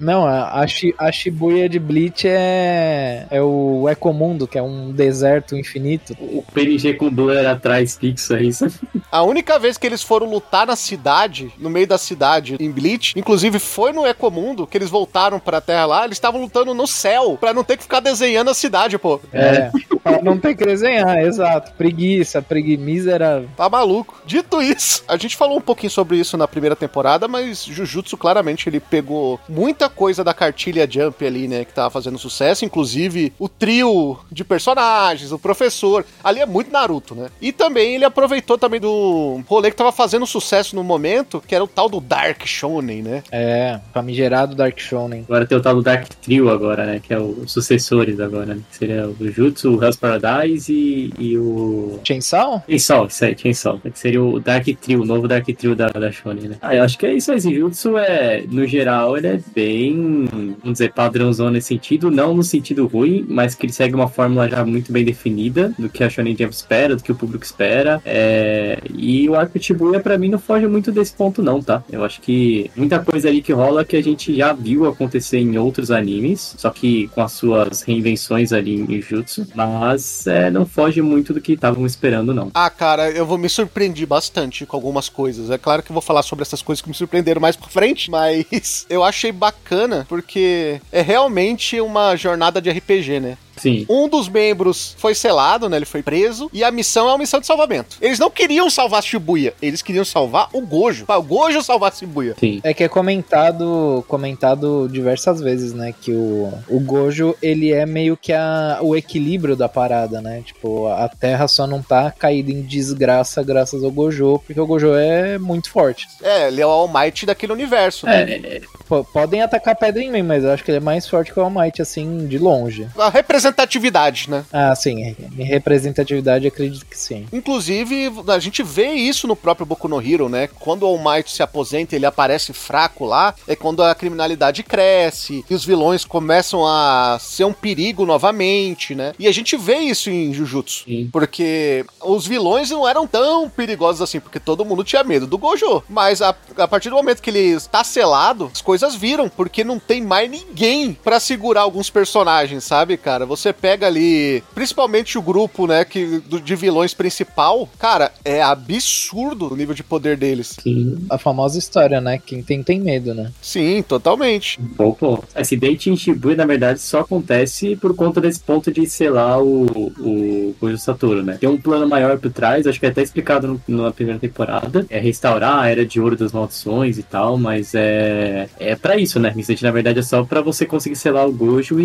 Não, 0.00 0.24
a, 0.26 0.60
a, 0.60 0.66
Shi- 0.66 0.94
a 0.98 1.12
Shibuya 1.12 1.68
de 1.68 1.78
Bleach 1.78 2.26
é, 2.26 3.26
é 3.30 3.42
o 3.42 3.86
Ecomundo, 3.88 4.46
que 4.48 4.56
é 4.56 4.62
um 4.62 4.90
deserto 4.90 5.54
infinito. 5.56 6.16
O 6.18 6.42
PNG 6.54 6.94
com 6.94 7.10
blur 7.10 7.36
atrás 7.46 7.98
fixo, 7.98 8.34
é 8.34 8.42
isso. 8.42 8.66
A 9.12 9.22
única 9.22 9.58
vez 9.58 9.76
que 9.76 9.86
eles 9.86 10.02
foram 10.02 10.30
lutar 10.30 10.66
na 10.66 10.74
cidade, 10.74 11.52
no 11.58 11.68
meio 11.68 11.86
da 11.86 11.98
cidade, 11.98 12.56
em 12.58 12.70
Bleach, 12.70 13.12
inclusive 13.18 13.58
foi 13.58 13.92
no 13.92 14.06
Ecomundo, 14.06 14.66
que 14.66 14.78
eles 14.78 14.88
voltaram 14.88 15.38
pra 15.38 15.60
Terra 15.60 15.84
lá, 15.84 16.04
eles 16.06 16.16
estavam 16.16 16.40
lutando 16.40 16.72
no 16.72 16.86
céu, 16.86 17.36
pra 17.38 17.52
não 17.52 17.62
ter 17.62 17.76
que 17.76 17.82
ficar 17.82 18.00
desenhando 18.00 18.50
a 18.50 18.54
cidade, 18.54 18.96
pô. 18.98 19.20
É, 19.32 19.70
pra 19.99 19.99
não 20.22 20.38
ter 20.38 20.54
que 20.54 20.64
desenhar, 20.64 21.18
exato. 21.18 21.72
Preguiça, 21.76 22.40
pregui, 22.42 22.76
miserável. 22.76 23.48
Tá 23.56 23.68
maluco. 23.68 24.20
Dito 24.26 24.60
isso, 24.62 25.04
a 25.08 25.16
gente 25.16 25.36
falou 25.36 25.58
um 25.58 25.60
pouquinho 25.60 25.90
sobre 25.90 26.16
isso 26.18 26.36
na 26.36 26.46
primeira 26.48 26.76
temporada, 26.76 27.26
mas 27.28 27.64
Jujutsu 27.64 28.16
claramente 28.16 28.68
ele 28.68 28.80
pegou 28.80 29.38
muita 29.48 29.88
coisa 29.88 30.22
da 30.24 30.32
cartilha 30.34 30.88
Jump 30.90 31.24
ali, 31.24 31.48
né, 31.48 31.64
que 31.64 31.72
tava 31.72 31.90
fazendo 31.90 32.18
sucesso, 32.18 32.64
inclusive 32.64 33.32
o 33.38 33.48
trio 33.48 34.18
de 34.30 34.44
personagens, 34.44 35.32
o 35.32 35.38
professor, 35.38 36.04
ali 36.22 36.40
é 36.40 36.46
muito 36.46 36.70
Naruto, 36.70 37.14
né? 37.14 37.28
E 37.40 37.52
também 37.52 37.94
ele 37.94 38.04
aproveitou 38.04 38.56
também 38.56 38.80
do 38.80 39.42
rolê 39.46 39.70
que 39.70 39.76
tava 39.76 39.92
fazendo 39.92 40.26
sucesso 40.26 40.76
no 40.76 40.84
momento, 40.84 41.42
que 41.46 41.54
era 41.54 41.64
o 41.64 41.68
tal 41.68 41.88
do 41.88 42.00
Dark 42.00 42.44
Shonen, 42.46 43.02
né? 43.02 43.22
É, 43.30 43.80
famigerado 43.92 44.54
Dark 44.54 44.78
Shonen. 44.78 45.24
Agora 45.28 45.46
tem 45.46 45.58
o 45.58 45.60
tal 45.62 45.74
do 45.74 45.82
Dark 45.82 46.06
Trio 46.22 46.48
agora, 46.50 46.86
né? 46.86 47.00
Que 47.02 47.12
é 47.14 47.18
o- 47.18 47.40
os 47.44 47.52
sucessores 47.52 48.20
agora, 48.20 48.54
né? 48.54 48.60
Que 48.70 48.76
seria 48.76 49.08
o 49.08 49.16
Jutsu, 49.30 49.70
o 49.74 49.76
Hell's 49.90 49.96
Paradise 49.96 50.72
e, 50.72 51.12
e 51.18 51.38
o... 51.38 51.98
Chainsaw? 52.04 52.62
Chainsaw, 52.68 53.06
isso 53.06 53.24
aí, 53.24 53.36
Chainsaw. 53.36 53.78
Que 53.78 53.98
seria 53.98 54.22
o 54.22 54.38
Dark 54.38 54.66
Trio, 54.80 55.02
o 55.02 55.04
novo 55.04 55.26
Dark 55.26 55.46
Trio 55.46 55.74
da, 55.74 55.88
da 55.88 56.12
Shonen, 56.12 56.48
né? 56.48 56.56
Ah, 56.62 56.74
eu 56.74 56.82
acho 56.84 56.96
que 56.98 57.06
é 57.06 57.14
isso 57.14 57.30
aí. 57.32 57.38
assim, 57.38 57.54
Jutsu 57.54 57.98
é, 57.98 58.44
no 58.48 58.66
geral, 58.66 59.16
ele 59.16 59.26
é 59.26 59.40
bem, 59.54 60.26
vamos 60.30 60.72
dizer, 60.78 60.92
padrãozão 60.92 61.50
nesse 61.50 61.68
sentido. 61.68 62.10
Não 62.10 62.34
no 62.34 62.42
sentido 62.42 62.86
ruim, 62.86 63.26
mas 63.28 63.54
que 63.54 63.66
ele 63.66 63.72
segue 63.72 63.94
uma 63.94 64.08
fórmula 64.08 64.48
já 64.48 64.64
muito 64.64 64.92
bem 64.92 65.04
definida 65.04 65.72
do 65.78 65.88
que 65.88 66.04
a 66.04 66.10
Shonen 66.10 66.36
Jump 66.36 66.54
espera, 66.54 66.96
do 66.96 67.02
que 67.02 67.12
o 67.12 67.14
público 67.14 67.44
espera. 67.44 68.00
É, 68.04 68.78
e 68.94 69.28
o 69.28 69.34
arco 69.34 69.60
Shibuya, 69.60 70.00
pra 70.00 70.16
mim, 70.16 70.28
não 70.28 70.38
foge 70.38 70.66
muito 70.66 70.92
desse 70.92 71.12
ponto, 71.12 71.42
não, 71.42 71.62
tá? 71.62 71.82
Eu 71.90 72.04
acho 72.04 72.20
que 72.20 72.70
muita 72.76 72.98
coisa 73.00 73.28
ali 73.28 73.42
que 73.42 73.52
rola 73.52 73.84
que 73.84 73.96
a 73.96 74.02
gente 74.02 74.34
já 74.34 74.52
viu 74.52 74.86
acontecer 74.86 75.38
em 75.38 75.58
outros 75.58 75.90
animes, 75.90 76.54
só 76.56 76.70
que 76.70 77.08
com 77.08 77.22
as 77.22 77.32
suas 77.32 77.82
reinvenções 77.82 78.52
ali 78.52 78.74
em 78.74 79.00
Jutsu. 79.00 79.46
Mas 79.54 79.79
é, 80.26 80.50
não 80.50 80.66
foge 80.66 81.00
muito 81.02 81.32
do 81.32 81.40
que 81.40 81.52
estavam 81.52 81.86
esperando, 81.86 82.34
não. 82.34 82.50
Ah, 82.54 82.70
cara, 82.70 83.10
eu 83.10 83.24
vou 83.24 83.38
me 83.38 83.48
surpreendi 83.48 84.04
bastante 84.04 84.66
com 84.66 84.76
algumas 84.76 85.08
coisas. 85.08 85.50
É 85.50 85.58
claro 85.58 85.82
que 85.82 85.90
eu 85.90 85.94
vou 85.94 86.02
falar 86.02 86.22
sobre 86.22 86.42
essas 86.42 86.62
coisas 86.62 86.82
que 86.82 86.88
me 86.88 86.94
surpreenderam 86.94 87.40
mais 87.40 87.56
pra 87.56 87.68
frente, 87.68 88.10
mas 88.12 88.86
eu 88.88 89.02
achei 89.02 89.32
bacana 89.32 90.06
porque 90.08 90.80
é 90.92 91.00
realmente 91.00 91.80
uma 91.80 92.16
jornada 92.16 92.60
de 92.60 92.70
RPG, 92.70 93.20
né? 93.20 93.38
Sim. 93.60 93.86
Um 93.88 94.08
dos 94.08 94.28
membros 94.28 94.94
foi 94.98 95.14
selado, 95.14 95.68
né? 95.68 95.76
Ele 95.76 95.84
foi 95.84 96.02
preso. 96.02 96.50
E 96.52 96.64
a 96.64 96.70
missão 96.70 97.08
é 97.08 97.12
uma 97.12 97.18
missão 97.18 97.40
de 97.40 97.46
salvamento. 97.46 97.96
Eles 98.00 98.18
não 98.18 98.30
queriam 98.30 98.70
salvar 98.70 99.02
Shibuya, 99.02 99.54
eles 99.60 99.82
queriam 99.82 100.04
salvar 100.04 100.48
o 100.52 100.60
Gojo. 100.60 101.04
Pra 101.04 101.18
o 101.18 101.22
Gojo 101.22 101.62
salvar 101.62 101.94
Shibuya. 101.94 102.34
Sim. 102.38 102.60
É 102.62 102.72
que 102.72 102.84
é 102.84 102.88
comentado, 102.88 104.04
comentado 104.08 104.88
diversas 104.90 105.40
vezes, 105.40 105.72
né? 105.72 105.94
Que 105.98 106.12
o, 106.12 106.52
o 106.68 106.80
Gojo, 106.80 107.36
ele 107.42 107.72
é 107.72 107.84
meio 107.84 108.16
que 108.16 108.32
a, 108.32 108.78
o 108.80 108.96
equilíbrio 108.96 109.54
da 109.54 109.68
parada, 109.68 110.20
né? 110.20 110.42
Tipo, 110.44 110.88
a 110.88 111.08
Terra 111.08 111.46
só 111.46 111.66
não 111.66 111.82
tá 111.82 112.10
caída 112.10 112.50
em 112.50 112.62
desgraça 112.62 113.42
graças 113.42 113.84
ao 113.84 113.90
Gojo, 113.90 114.40
porque 114.46 114.60
o 114.60 114.66
Gojo 114.66 114.94
é 114.94 115.38
muito 115.38 115.70
forte. 115.70 116.06
É, 116.22 116.48
ele 116.48 116.60
é 116.60 116.66
o 116.66 116.70
All 116.70 116.88
Might 116.88 117.26
daquele 117.26 117.52
universo. 117.52 118.08
É, 118.08 118.60
Pô, 118.88 119.04
podem 119.04 119.42
atacar 119.42 119.76
pedra 119.76 120.02
em 120.02 120.10
mim, 120.10 120.22
mas 120.22 120.42
eu 120.42 120.50
acho 120.50 120.64
que 120.64 120.70
ele 120.70 120.78
é 120.78 120.80
mais 120.80 121.06
forte 121.06 121.32
que 121.32 121.38
o 121.38 121.42
All 121.42 121.50
Might, 121.50 121.80
assim, 121.80 122.26
de 122.26 122.38
longe. 122.38 122.88
A 122.98 123.08
representação 123.08 123.49
representatividade, 123.50 124.30
né? 124.30 124.44
Ah, 124.52 124.74
sim. 124.74 125.14
Em 125.38 125.44
representatividade, 125.44 126.46
acredito 126.46 126.86
que 126.86 126.98
sim. 126.98 127.26
Inclusive, 127.32 128.12
a 128.28 128.38
gente 128.38 128.62
vê 128.62 128.92
isso 128.92 129.26
no 129.26 129.36
próprio 129.36 129.66
Boku 129.66 129.88
no 129.88 130.00
Hero, 130.00 130.28
né? 130.28 130.48
Quando 130.58 130.82
o 130.82 130.86
All 130.86 130.98
Might 130.98 131.30
se 131.30 131.42
aposenta 131.42 131.96
ele 131.96 132.06
aparece 132.06 132.52
fraco 132.52 133.04
lá, 133.04 133.34
é 133.46 133.56
quando 133.56 133.82
a 133.82 133.94
criminalidade 133.94 134.62
cresce 134.62 135.44
e 135.48 135.54
os 135.54 135.64
vilões 135.64 136.04
começam 136.04 136.66
a 136.66 137.18
ser 137.20 137.44
um 137.44 137.52
perigo 137.52 138.04
novamente, 138.06 138.94
né? 138.94 139.12
E 139.18 139.26
a 139.26 139.32
gente 139.32 139.56
vê 139.56 139.78
isso 139.78 140.10
em 140.10 140.32
Jujutsu. 140.32 140.84
Sim. 140.84 141.08
Porque 141.12 141.84
os 142.02 142.26
vilões 142.26 142.70
não 142.70 142.88
eram 142.88 143.06
tão 143.06 143.48
perigosos 143.48 144.02
assim, 144.02 144.20
porque 144.20 144.40
todo 144.40 144.64
mundo 144.64 144.84
tinha 144.84 145.04
medo 145.04 145.26
do 145.26 145.38
Gojo. 145.38 145.82
Mas 145.88 146.22
a, 146.22 146.34
a 146.56 146.68
partir 146.68 146.90
do 146.90 146.96
momento 146.96 147.22
que 147.22 147.30
ele 147.30 147.38
está 147.38 147.82
selado, 147.82 148.50
as 148.52 148.60
coisas 148.60 148.94
viram, 148.94 149.28
porque 149.28 149.64
não 149.64 149.78
tem 149.78 150.02
mais 150.02 150.30
ninguém 150.30 150.92
pra 150.92 151.20
segurar 151.20 151.62
alguns 151.62 151.90
personagens, 151.90 152.64
sabe, 152.64 152.96
cara? 152.96 153.26
Você 153.26 153.39
pega 153.52 153.86
ali, 153.86 154.42
principalmente 154.54 155.16
o 155.18 155.22
grupo, 155.22 155.66
né, 155.66 155.84
que, 155.84 156.20
do- 156.26 156.40
de 156.40 156.54
vilões 156.54 156.92
principal, 156.94 157.68
cara, 157.78 158.12
é 158.24 158.42
absurdo 158.42 159.52
o 159.52 159.56
nível 159.56 159.74
de 159.74 159.82
poder 159.82 160.16
deles. 160.16 160.56
Sim. 160.62 160.98
A 161.08 161.16
famosa 161.18 161.58
história, 161.58 162.00
né? 162.00 162.20
Quem 162.24 162.42
tem, 162.42 162.62
tem 162.62 162.80
medo, 162.80 163.14
né? 163.14 163.30
Sim, 163.40 163.82
totalmente. 163.82 164.58
Bom 164.60 164.92
ponto. 164.92 165.24
Acidente 165.34 165.90
em 165.90 165.96
Shibuya, 165.96 166.36
na 166.36 166.44
verdade, 166.46 166.80
só 166.80 167.00
acontece 167.00 167.76
por 167.76 167.94
conta 167.94 168.20
desse 168.20 168.40
ponto 168.40 168.70
de 168.72 168.86
selar 168.86 169.40
o, 169.42 169.64
o 169.98 170.54
Gojo 170.60 170.78
Satoru, 170.78 171.22
né? 171.22 171.36
Tem 171.40 171.48
um 171.48 171.56
plano 171.58 171.88
maior 171.88 172.18
por 172.18 172.30
trás, 172.32 172.66
acho 172.66 172.78
que 172.80 172.86
é 172.86 172.88
até 172.90 173.02
explicado 173.02 173.60
no- 173.68 173.82
na 173.84 173.90
primeira 173.92 174.18
temporada. 174.20 174.86
É 174.90 174.98
restaurar 174.98 175.60
a 175.60 175.68
Era 175.68 175.84
de 175.86 176.00
Ouro 176.00 176.16
das 176.16 176.32
Maldições 176.32 176.98
e 176.98 177.02
tal, 177.02 177.38
mas 177.38 177.74
é, 177.74 178.48
é 178.58 178.74
pra 178.76 178.96
isso, 178.96 179.18
né? 179.20 179.32
Incidente, 179.36 179.62
na 179.62 179.70
verdade, 179.70 179.98
é 179.98 180.02
só 180.02 180.24
pra 180.24 180.40
você 180.40 180.66
conseguir 180.66 180.96
selar 180.96 181.26
o 181.26 181.32
Gojo 181.32 181.80
e, 181.80 181.84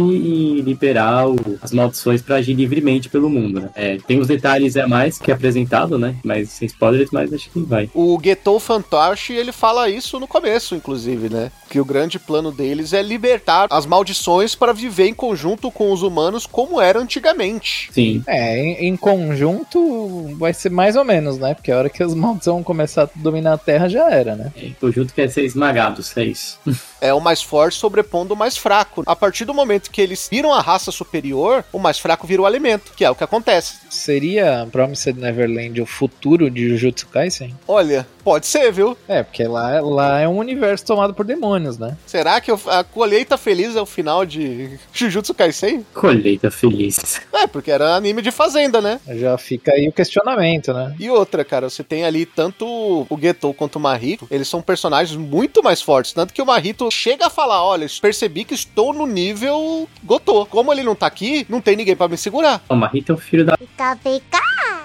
e 0.58 0.62
liberar 0.62 1.28
o- 1.30 1.36
as 1.62 1.72
maldições 1.72 2.22
pra 2.22 2.36
agir 2.36 2.54
livremente 2.54 3.10
pelo 3.10 3.30
mundo, 3.30 3.60
né? 3.62 3.70
É, 3.76 3.98
tem 4.08 4.20
os 4.20 4.28
detalhes 4.28 4.76
a 4.78 4.88
mais 4.88 5.18
que 5.18 5.32
é 5.32 5.34
apresentado, 5.34 5.98
né? 5.98 6.16
Mas 6.24 6.50
sem 6.50 6.66
spoilers, 6.66 7.10
mas 7.12 7.34
acho 7.34 7.50
que 7.50 7.60
vai. 7.62 7.90
O 7.94 8.20
Getou 8.22 8.60
Fantoche, 8.60 9.34
ele 9.34 9.52
fala 9.52 9.90
isso 9.90 10.20
no 10.20 10.28
começo, 10.28 10.76
inclusive, 10.76 11.30
né? 11.30 11.52
Que 11.70 11.80
o 11.80 11.86
grande 11.86 12.20
plano 12.20 12.52
deles 12.52 12.94
é 12.94 13.02
libertar 13.02 13.68
as 13.70 13.86
maldições 13.86 14.56
para 14.56 14.74
viver 14.74 15.08
em 15.08 15.14
conjunto 15.14 15.72
com 15.72 15.92
os 15.92 16.02
humanos 16.02 16.46
como 16.46 16.80
era 16.80 17.00
antigamente. 17.00 17.90
Sim. 17.92 18.24
É, 18.28 18.60
em, 18.60 18.88
em 18.88 18.98
conjunto 18.98 20.36
vai 20.38 20.54
ser 20.54 20.70
mais 20.70 20.96
ou 20.96 21.04
menos, 21.04 21.38
né? 21.38 21.54
Porque 21.54 21.72
a 21.72 21.78
hora 21.78 21.90
que 21.90 22.04
as 22.04 22.14
maldições 22.14 22.56
vão 22.56 22.64
começar 22.64 23.04
a 23.04 23.10
dominar 23.16 23.54
a 23.54 23.58
Terra 23.58 23.88
já 23.88 24.10
era, 24.10 24.36
né? 24.36 24.52
É, 24.56 24.70
conjunto 24.80 25.14
quer 25.14 25.30
ser 25.30 25.44
esmagados, 25.44 26.16
é 26.18 26.24
isso. 26.24 26.60
É 27.06 27.14
o 27.14 27.22
mais 27.22 27.42
forte 27.44 27.78
sobrepondo 27.78 28.34
o 28.34 28.38
mais 28.38 28.58
fraco. 28.58 29.04
A 29.06 29.16
partir 29.16 29.46
do 29.46 29.54
momento 29.54 29.92
que 29.92 30.02
eles 30.02 30.28
viram 30.32 30.52
a 30.52 30.60
raça 30.60 30.92
superior, 30.92 31.64
o 31.72 31.78
mais 31.78 32.00
fraco 32.00 32.26
vira 32.26 32.42
o 32.42 32.46
alimento, 32.48 32.94
que 32.96 33.06
é 33.06 33.10
o 33.12 33.16
que 33.16 33.24
acontece. 33.24 33.76
Seria 33.90 34.68
Promised 34.72 35.20
Neverland 35.20 35.80
o 35.82 35.86
futuro 35.86 36.50
de 36.50 36.70
Jujutsu 36.70 37.08
Kaisen? 37.08 37.56
Olha, 37.68 38.08
pode 38.26 38.48
ser, 38.48 38.72
viu? 38.72 38.98
É, 39.08 39.22
porque 39.22 39.44
lá, 39.44 39.80
lá 39.80 40.20
é 40.20 40.28
um 40.28 40.38
universo 40.38 40.84
tomado 40.84 41.14
por 41.14 41.24
demônios, 41.24 41.78
né? 41.78 41.96
Será 42.08 42.42
que 42.42 42.52
a 42.52 42.84
colheita 42.84 43.38
feliz 43.38 43.76
é 43.76 43.82
o 43.82 43.86
final 43.86 44.26
de 44.26 44.80
Jujutsu 44.92 45.34
Kaisen? 45.36 45.86
Colheita 45.94 46.50
feliz. 46.50 47.22
É, 47.32 47.46
porque 47.46 47.70
era 47.70 47.96
anime 47.96 48.24
de 48.24 48.32
fazenda, 48.32 48.82
né? 48.82 49.00
Já 49.08 49.38
fica 49.38 49.72
aí 49.72 49.88
o 49.88 49.92
questionamento, 49.92 50.74
né? 50.74 50.96
E 51.00 51.10
outra, 51.10 51.46
cara, 51.46 51.70
você 51.70 51.84
tem 51.84 52.04
ali 52.04 52.26
tanto 52.26 52.66
o 52.66 53.20
Getou 53.22 53.54
quanto 53.54 53.76
o 53.76 53.80
Mahito, 53.80 54.28
eles 54.32 54.48
são 54.48 54.62
personagens 54.62 55.16
muito 55.16 55.62
mais 55.62 55.82
fortes. 55.82 56.14
Tanto 56.14 56.34
que 56.34 56.42
o 56.42 56.46
Mahito 56.46 56.90
chega 56.90 57.28
a 57.28 57.30
falar: 57.30 57.64
olha, 57.64 57.86
percebi 58.02 58.44
que 58.44 58.56
estou 58.56 58.92
no 58.92 59.06
nível 59.06 59.88
Gotô. 60.04 60.46
Como 60.48 60.74
ele 60.74 60.82
não 60.82 60.96
tá 60.96 61.06
aqui, 61.06 61.46
não 61.48 61.62
tem 61.62 61.76
ninguém 61.76 61.96
pra 61.96 62.08
me 62.08 62.18
segurar. 62.18 62.64
O 62.68 62.76
Marrita 62.76 63.12
é 63.12 63.16
o 63.16 63.18
filho 63.18 63.46
da 63.46 63.58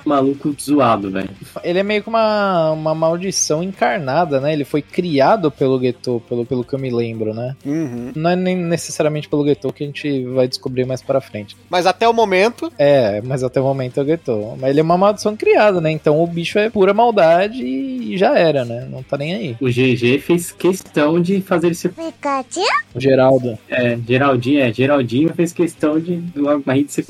maluco 0.04 0.54
zoado, 0.60 1.10
velho. 1.10 1.30
Ele 1.62 1.78
é 1.78 1.82
meio 1.82 2.02
que 2.02 2.08
uma, 2.08 2.70
uma 2.72 2.94
maldição 2.94 3.62
encarnada, 3.62 4.40
né? 4.40 4.52
Ele 4.52 4.64
foi 4.64 4.82
criado 4.82 5.50
pelo 5.50 5.80
Getou, 5.80 6.20
pelo, 6.20 6.44
pelo 6.44 6.64
que 6.64 6.74
eu 6.74 6.78
me 6.78 6.90
lembro, 6.90 7.32
né? 7.34 7.56
Uhum. 7.64 8.12
Não 8.14 8.30
é 8.30 8.36
nem 8.36 8.56
necessariamente 8.56 9.28
pelo 9.28 9.46
Getou 9.46 9.72
que 9.72 9.84
a 9.84 9.86
gente 9.86 10.24
vai 10.26 10.46
descobrir 10.48 10.84
mais 10.84 11.02
pra 11.02 11.20
frente. 11.20 11.56
Mas 11.68 11.86
até 11.86 12.08
o 12.08 12.12
momento, 12.12 12.72
É, 12.78 13.20
mas 13.22 13.42
até 13.42 13.60
o 13.60 13.64
momento 13.64 14.00
é 14.00 14.02
o 14.02 14.06
Getou. 14.06 14.56
Mas 14.60 14.70
ele 14.70 14.80
é 14.80 14.82
uma 14.82 14.98
maldição 14.98 15.36
criada, 15.36 15.80
né? 15.80 15.90
Então 15.90 16.22
o 16.22 16.26
bicho 16.26 16.58
é 16.58 16.70
pura 16.70 16.92
maldade 16.94 17.62
e 17.64 18.16
já 18.16 18.36
era, 18.38 18.64
né? 18.64 18.86
Não 18.90 19.02
tá 19.02 19.16
nem 19.16 19.34
aí. 19.34 19.56
O 19.60 19.66
GG 19.66 20.18
fez 20.20 20.52
questão 20.52 21.20
de 21.20 21.40
fazer 21.40 21.70
esse. 21.72 21.88
O 22.94 23.00
Geraldo, 23.00 23.58
É, 23.68 23.98
Geraldinho, 24.06 24.60
é, 24.60 24.72
Geraldinho 24.72 25.32
fez 25.34 25.52
questão 25.52 25.98
de 26.00 26.16
do 26.16 26.46
ser. 26.88 27.04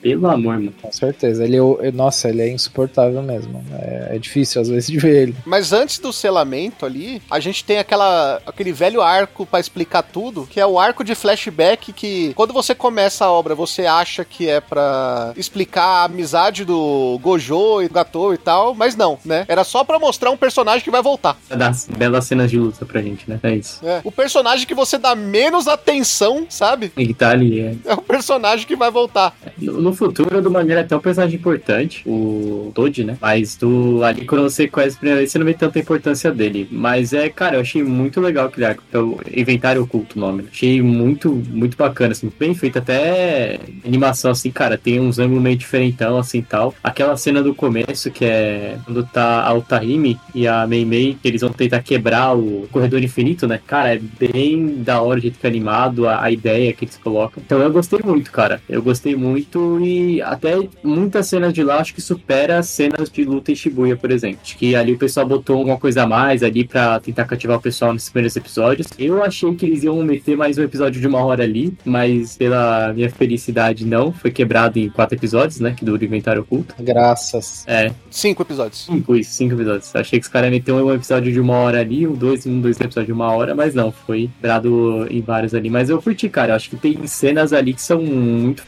Pelo 0.00 0.26
amor, 0.28 0.54
mano. 0.58 0.72
com 0.80 0.90
certeza. 0.92 1.44
Ele 1.44 1.56
é, 1.56 1.62
o- 1.62 1.78
nossa, 1.92 2.28
ele 2.28 2.35
é 2.42 2.48
insuportável 2.48 3.22
mesmo. 3.22 3.64
É, 3.72 4.16
é 4.16 4.18
difícil 4.18 4.60
às 4.60 4.68
vezes 4.68 4.88
de 4.88 4.98
ver 4.98 5.22
ele. 5.22 5.36
mas 5.44 5.72
antes 5.72 5.98
do 5.98 6.12
selamento 6.12 6.84
ali, 6.86 7.22
a 7.30 7.40
gente 7.40 7.64
tem 7.64 7.78
aquela, 7.78 8.40
aquele 8.46 8.72
velho 8.72 9.00
arco 9.02 9.46
pra 9.46 9.60
explicar 9.60 10.02
tudo, 10.02 10.46
que 10.46 10.60
é 10.60 10.66
o 10.66 10.78
arco 10.78 11.02
de 11.04 11.14
flashback 11.14 11.92
que 11.92 12.32
quando 12.34 12.52
você 12.52 12.74
começa 12.74 13.24
a 13.24 13.30
obra, 13.32 13.54
você 13.54 13.86
acha 13.86 14.24
que 14.24 14.48
é 14.48 14.60
pra 14.60 15.32
explicar 15.36 15.84
a 15.84 16.04
amizade 16.04 16.64
do 16.64 17.18
Gojo 17.22 17.82
e 17.82 17.88
do 17.88 17.94
Gatou 17.94 18.34
e 18.34 18.38
tal, 18.38 18.74
mas 18.74 18.96
não, 18.96 19.18
né? 19.24 19.44
Era 19.48 19.64
só 19.64 19.84
pra 19.84 19.98
mostrar 19.98 20.30
um 20.30 20.36
personagem 20.36 20.82
que 20.82 20.90
vai 20.90 21.02
voltar. 21.02 21.36
Das 21.48 21.88
belas 21.96 22.24
cenas 22.26 22.50
de 22.50 22.58
luta 22.58 22.84
pra 22.84 23.00
gente, 23.02 23.28
né? 23.28 23.38
É 23.42 23.54
isso. 23.54 23.80
É. 23.86 24.00
O 24.04 24.12
personagem 24.12 24.66
que 24.66 24.74
você 24.74 24.98
dá 24.98 25.14
menos 25.14 25.68
atenção, 25.68 26.46
sabe? 26.48 26.92
E 26.96 27.06
que 27.06 27.14
tá 27.14 27.30
ali, 27.30 27.60
é. 27.60 27.74
É 27.84 27.94
o 27.94 28.02
personagem 28.02 28.66
que 28.66 28.76
vai 28.76 28.90
voltar. 28.90 29.36
No, 29.56 29.80
no 29.80 29.94
futuro, 29.94 30.42
do 30.42 30.50
maneira 30.50 30.80
até 30.82 30.96
um 30.96 31.00
personagem 31.00 31.36
importante, 31.36 32.02
o 32.06 32.25
Toad, 32.74 33.04
né? 33.04 33.16
Mas 33.20 33.56
do, 33.56 34.02
ali 34.04 34.24
quando 34.24 34.42
você 34.42 34.68
conhece 34.68 34.96
primeira 34.96 35.26
você 35.26 35.38
não 35.38 35.46
vê 35.46 35.54
tanta 35.54 35.78
importância 35.78 36.32
dele. 36.32 36.68
Mas 36.70 37.12
é, 37.12 37.28
cara, 37.28 37.56
eu 37.56 37.60
achei 37.60 37.82
muito 37.82 38.20
legal 38.20 38.46
aquele 38.46 38.66
arco, 38.66 38.82
que 38.90 38.96
é 38.96 39.00
o 39.00 39.18
Inventário 39.34 39.82
Oculto 39.82 40.16
o 40.16 40.20
nome. 40.20 40.42
né? 40.42 40.48
Achei 40.52 40.82
muito, 40.82 41.30
muito 41.32 41.76
bacana, 41.76 42.12
assim, 42.12 42.30
bem 42.38 42.54
feito. 42.54 42.78
Até 42.78 43.58
animação, 43.84 44.30
assim, 44.30 44.50
cara, 44.50 44.78
tem 44.78 45.00
uns 45.00 45.18
ângulos 45.18 45.42
meio 45.42 45.56
diferentão, 45.56 46.18
assim, 46.18 46.42
tal. 46.42 46.74
Aquela 46.82 47.16
cena 47.16 47.42
do 47.42 47.54
começo, 47.54 48.10
que 48.10 48.24
é 48.24 48.78
quando 48.84 49.04
tá 49.04 49.42
a 49.44 49.52
Otahime 49.54 50.18
e 50.34 50.46
a 50.46 50.66
Mei 50.66 50.84
Mei, 50.84 51.16
que 51.20 51.28
eles 51.28 51.40
vão 51.40 51.50
tentar 51.50 51.82
quebrar 51.82 52.36
o 52.36 52.68
corredor 52.70 53.02
infinito, 53.02 53.46
né? 53.46 53.60
Cara, 53.66 53.94
é 53.94 53.98
bem 53.98 54.82
da 54.82 55.00
hora 55.00 55.18
o 55.18 55.22
jeito 55.22 55.38
que 55.38 55.46
é 55.46 55.50
animado, 55.50 56.08
a, 56.08 56.22
a 56.22 56.30
ideia 56.30 56.72
que 56.72 56.84
eles 56.84 56.96
colocam. 56.96 57.42
Então 57.44 57.60
eu 57.60 57.70
gostei 57.70 58.00
muito, 58.04 58.30
cara. 58.30 58.60
Eu 58.68 58.82
gostei 58.82 59.14
muito 59.16 59.80
e 59.80 60.20
até 60.22 60.56
muitas 60.82 61.26
cenas 61.26 61.52
de 61.52 61.62
lá 61.62 61.78
acho 61.78 61.94
que 61.94 62.00
supera 62.16 62.58
as 62.58 62.68
cenas 62.68 63.10
de 63.10 63.24
luta 63.24 63.52
em 63.52 63.54
Shibuya, 63.54 63.96
por 63.96 64.10
exemplo. 64.10 64.38
Acho 64.42 64.56
que 64.56 64.74
ali 64.74 64.92
o 64.92 64.98
pessoal 64.98 65.26
botou 65.26 65.58
alguma 65.58 65.76
coisa 65.76 66.02
a 66.02 66.06
mais 66.06 66.42
ali 66.42 66.66
pra 66.66 66.98
tentar 67.00 67.24
cativar 67.24 67.58
o 67.58 67.60
pessoal 67.60 67.92
nesses 67.92 68.08
primeiros 68.08 68.36
episódios. 68.36 68.88
Eu 68.98 69.22
achei 69.22 69.54
que 69.54 69.66
eles 69.66 69.82
iam 69.82 70.02
meter 70.02 70.36
mais 70.36 70.58
um 70.58 70.62
episódio 70.62 71.00
de 71.00 71.06
uma 71.06 71.24
hora 71.24 71.42
ali, 71.44 71.76
mas 71.84 72.36
pela 72.36 72.92
minha 72.94 73.10
felicidade 73.10 73.84
não. 73.84 74.12
Foi 74.12 74.30
quebrado 74.30 74.78
em 74.78 74.88
quatro 74.88 75.16
episódios, 75.16 75.60
né? 75.60 75.74
Que 75.76 75.84
dura 75.84 76.00
o 76.00 76.04
inventário 76.04 76.42
oculto. 76.42 76.74
Graças. 76.80 77.64
É, 77.66 77.92
cinco 78.10 78.42
episódios. 78.42 78.84
Cinco, 78.84 79.14
isso, 79.14 79.32
cinco 79.32 79.54
episódios. 79.54 79.94
Achei 79.94 80.18
que 80.18 80.24
os 80.24 80.32
caras 80.32 80.48
iam 80.48 80.52
meter 80.52 80.72
um 80.72 80.94
episódio 80.94 81.32
de 81.32 81.40
uma 81.40 81.54
hora 81.54 81.80
ali, 81.80 82.06
um, 82.06 82.14
dois, 82.14 82.46
um, 82.46 82.60
dois 82.60 82.80
episódios 82.80 83.06
de 83.06 83.12
uma 83.12 83.30
hora, 83.32 83.54
mas 83.54 83.74
não, 83.74 83.92
foi 83.92 84.30
quebrado 84.40 85.06
em 85.10 85.20
vários 85.20 85.54
ali. 85.54 85.68
Mas 85.68 85.90
eu 85.90 86.00
curti, 86.00 86.28
cara. 86.28 86.52
Eu 86.52 86.56
acho 86.56 86.70
que 86.70 86.76
tem 86.76 87.06
cenas 87.06 87.52
ali 87.52 87.74
que 87.74 87.82
são 87.82 88.00
muito 88.00 88.62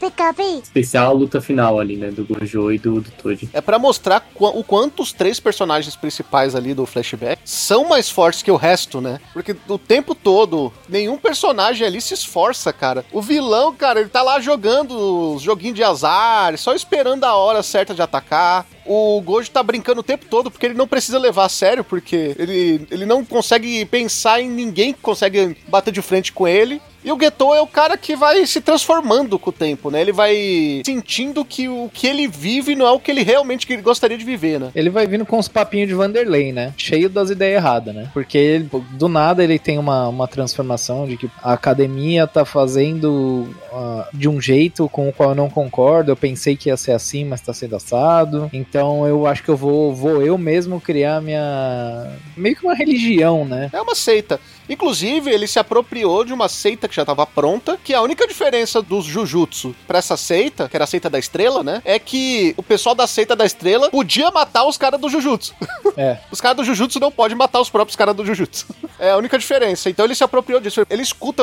especial 0.63 1.11
a 1.11 1.13
luta 1.13 1.41
final 1.41 1.79
ali, 1.79 1.95
né? 1.95 2.11
Do 2.11 2.25
Gojo 2.25 2.71
e 2.71 2.77
do, 2.77 3.01
do 3.01 3.11
Toad. 3.11 3.38
É 3.53 3.61
pra 3.61 3.79
mostrar 3.79 4.27
o 4.35 4.63
quanto 4.63 5.01
os 5.01 5.11
três 5.11 5.39
personagens 5.39 5.95
principais 5.95 6.55
ali 6.55 6.73
do 6.73 6.85
flashback 6.85 7.41
são 7.45 7.87
mais 7.87 8.09
fortes 8.09 8.43
que 8.43 8.51
o 8.51 8.55
resto, 8.55 8.99
né? 9.01 9.19
Porque 9.33 9.55
o 9.67 9.77
tempo 9.77 10.13
todo, 10.15 10.71
nenhum 10.87 11.17
personagem 11.17 11.85
ali 11.85 12.01
se 12.01 12.13
esforça, 12.13 12.71
cara. 12.73 13.05
O 13.11 13.21
vilão, 13.21 13.73
cara, 13.73 13.99
ele 13.99 14.09
tá 14.09 14.21
lá 14.21 14.39
jogando 14.39 15.35
os 15.35 15.41
joguinhos 15.41 15.75
de 15.75 15.83
azar, 15.83 16.57
só 16.57 16.73
esperando 16.73 17.23
a 17.23 17.35
hora 17.35 17.63
certa 17.63 17.93
de 17.93 18.01
atacar. 18.01 18.65
O 18.85 19.21
Gojo 19.21 19.51
tá 19.51 19.61
brincando 19.61 19.99
o 19.99 20.03
tempo 20.03 20.25
todo 20.25 20.49
porque 20.49 20.65
ele 20.65 20.73
não 20.73 20.87
precisa 20.87 21.19
levar 21.19 21.45
a 21.45 21.49
sério, 21.49 21.83
porque 21.83 22.35
ele, 22.39 22.87
ele 22.89 23.05
não 23.05 23.23
consegue 23.23 23.85
pensar 23.85 24.41
em 24.41 24.49
ninguém 24.49 24.93
que 24.93 24.99
consegue 24.99 25.55
bater 25.67 25.91
de 25.91 26.01
frente 26.01 26.33
com 26.33 26.47
ele. 26.47 26.81
E 27.03 27.11
o 27.11 27.19
Getou 27.19 27.55
é 27.55 27.61
o 27.61 27.67
cara 27.67 27.97
que 27.97 28.15
vai 28.15 28.45
se 28.45 28.61
transformando 28.61 29.37
com 29.39 29.49
o 29.49 29.53
tempo, 29.53 29.89
né? 29.89 30.01
Ele 30.01 30.11
vai 30.11 30.81
sentindo 30.85 31.45
que 31.45 31.67
o 31.67 31.89
que 31.93 32.07
ele 32.07 32.27
vive 32.27 32.75
não 32.75 32.85
é 32.85 32.91
o 32.91 32.99
que 32.99 33.11
ele 33.11 33.23
realmente 33.23 33.65
gostaria 33.77 34.17
de 34.17 34.25
viver, 34.25 34.59
né? 34.59 34.71
Ele 34.75 34.89
vai 34.89 35.07
vindo 35.07 35.25
com 35.25 35.37
os 35.37 35.47
papinhos 35.47 35.87
de 35.87 35.93
Vanderlei, 35.93 36.51
né? 36.51 36.73
Cheio 36.77 37.09
das 37.09 37.29
ideias 37.29 37.55
erradas, 37.55 37.95
né? 37.95 38.09
Porque 38.13 38.37
ele, 38.37 38.69
do 38.91 39.07
nada 39.07 39.43
ele 39.43 39.59
tem 39.59 39.77
uma, 39.77 40.07
uma 40.07 40.27
transformação 40.27 41.07
de 41.07 41.17
que 41.17 41.29
a 41.41 41.53
academia 41.53 42.27
tá 42.27 42.43
fazendo 42.43 43.49
ah, 43.71 44.07
de 44.13 44.27
um 44.27 44.41
jeito 44.41 44.89
com 44.89 45.07
o 45.09 45.13
qual 45.13 45.29
eu 45.29 45.35
não 45.35 45.49
concordo. 45.49 46.11
Eu 46.11 46.17
pensei 46.17 46.55
que 46.55 46.69
ia 46.69 46.77
ser 46.77 46.91
assim, 46.91 47.23
mas 47.23 47.41
tá 47.41 47.53
sendo 47.53 47.75
assado. 47.75 48.49
Então 48.51 48.79
Então 48.79 49.05
eu 49.05 49.27
acho 49.27 49.43
que 49.43 49.49
eu 49.49 49.57
vou, 49.57 49.93
vou 49.93 50.21
eu 50.21 50.37
mesmo 50.37 50.79
criar 50.79 51.21
minha. 51.21 52.07
meio 52.37 52.55
que 52.55 52.63
uma 52.63 52.73
religião, 52.73 53.43
né? 53.43 53.69
É 53.73 53.81
uma 53.81 53.93
seita. 53.93 54.39
Inclusive, 54.69 55.29
ele 55.29 55.47
se 55.47 55.59
apropriou 55.59 56.23
de 56.23 56.31
uma 56.31 56.47
seita 56.47 56.87
que 56.89 56.95
já 56.95 57.03
estava 57.03 57.25
pronta, 57.25 57.77
que 57.83 57.93
a 57.93 58.01
única 58.01 58.27
diferença 58.27 58.81
dos 58.81 59.05
Jujutsu 59.05 59.75
para 59.87 59.99
essa 59.99 60.17
seita, 60.17 60.67
que 60.67 60.75
era 60.75 60.83
a 60.83 60.87
seita 60.87 61.09
da 61.09 61.19
estrela, 61.19 61.63
né? 61.63 61.81
É 61.85 61.97
que 61.99 62.53
o 62.57 62.63
pessoal 62.63 62.95
da 62.95 63.07
seita 63.07 63.35
da 63.35 63.45
estrela 63.45 63.89
podia 63.89 64.29
matar 64.31 64.65
os 64.65 64.77
caras 64.77 64.99
do 64.99 65.09
Jujutsu. 65.09 65.53
É. 65.95 66.17
os 66.31 66.41
caras 66.41 66.57
do 66.57 66.63
Jujutsu 66.63 66.99
não 66.99 67.11
podem 67.11 67.37
matar 67.37 67.61
os 67.61 67.69
próprios 67.69 67.95
caras 67.95 68.15
do 68.15 68.25
Jujutsu. 68.25 68.67
É 68.99 69.11
a 69.11 69.17
única 69.17 69.39
diferença. 69.39 69.89
Então 69.89 70.03
ele 70.03 70.13
se 70.13 70.25
apropriou 70.25 70.59
disso. 70.59 70.85
Ele 70.89 71.01
escuta 71.01 71.41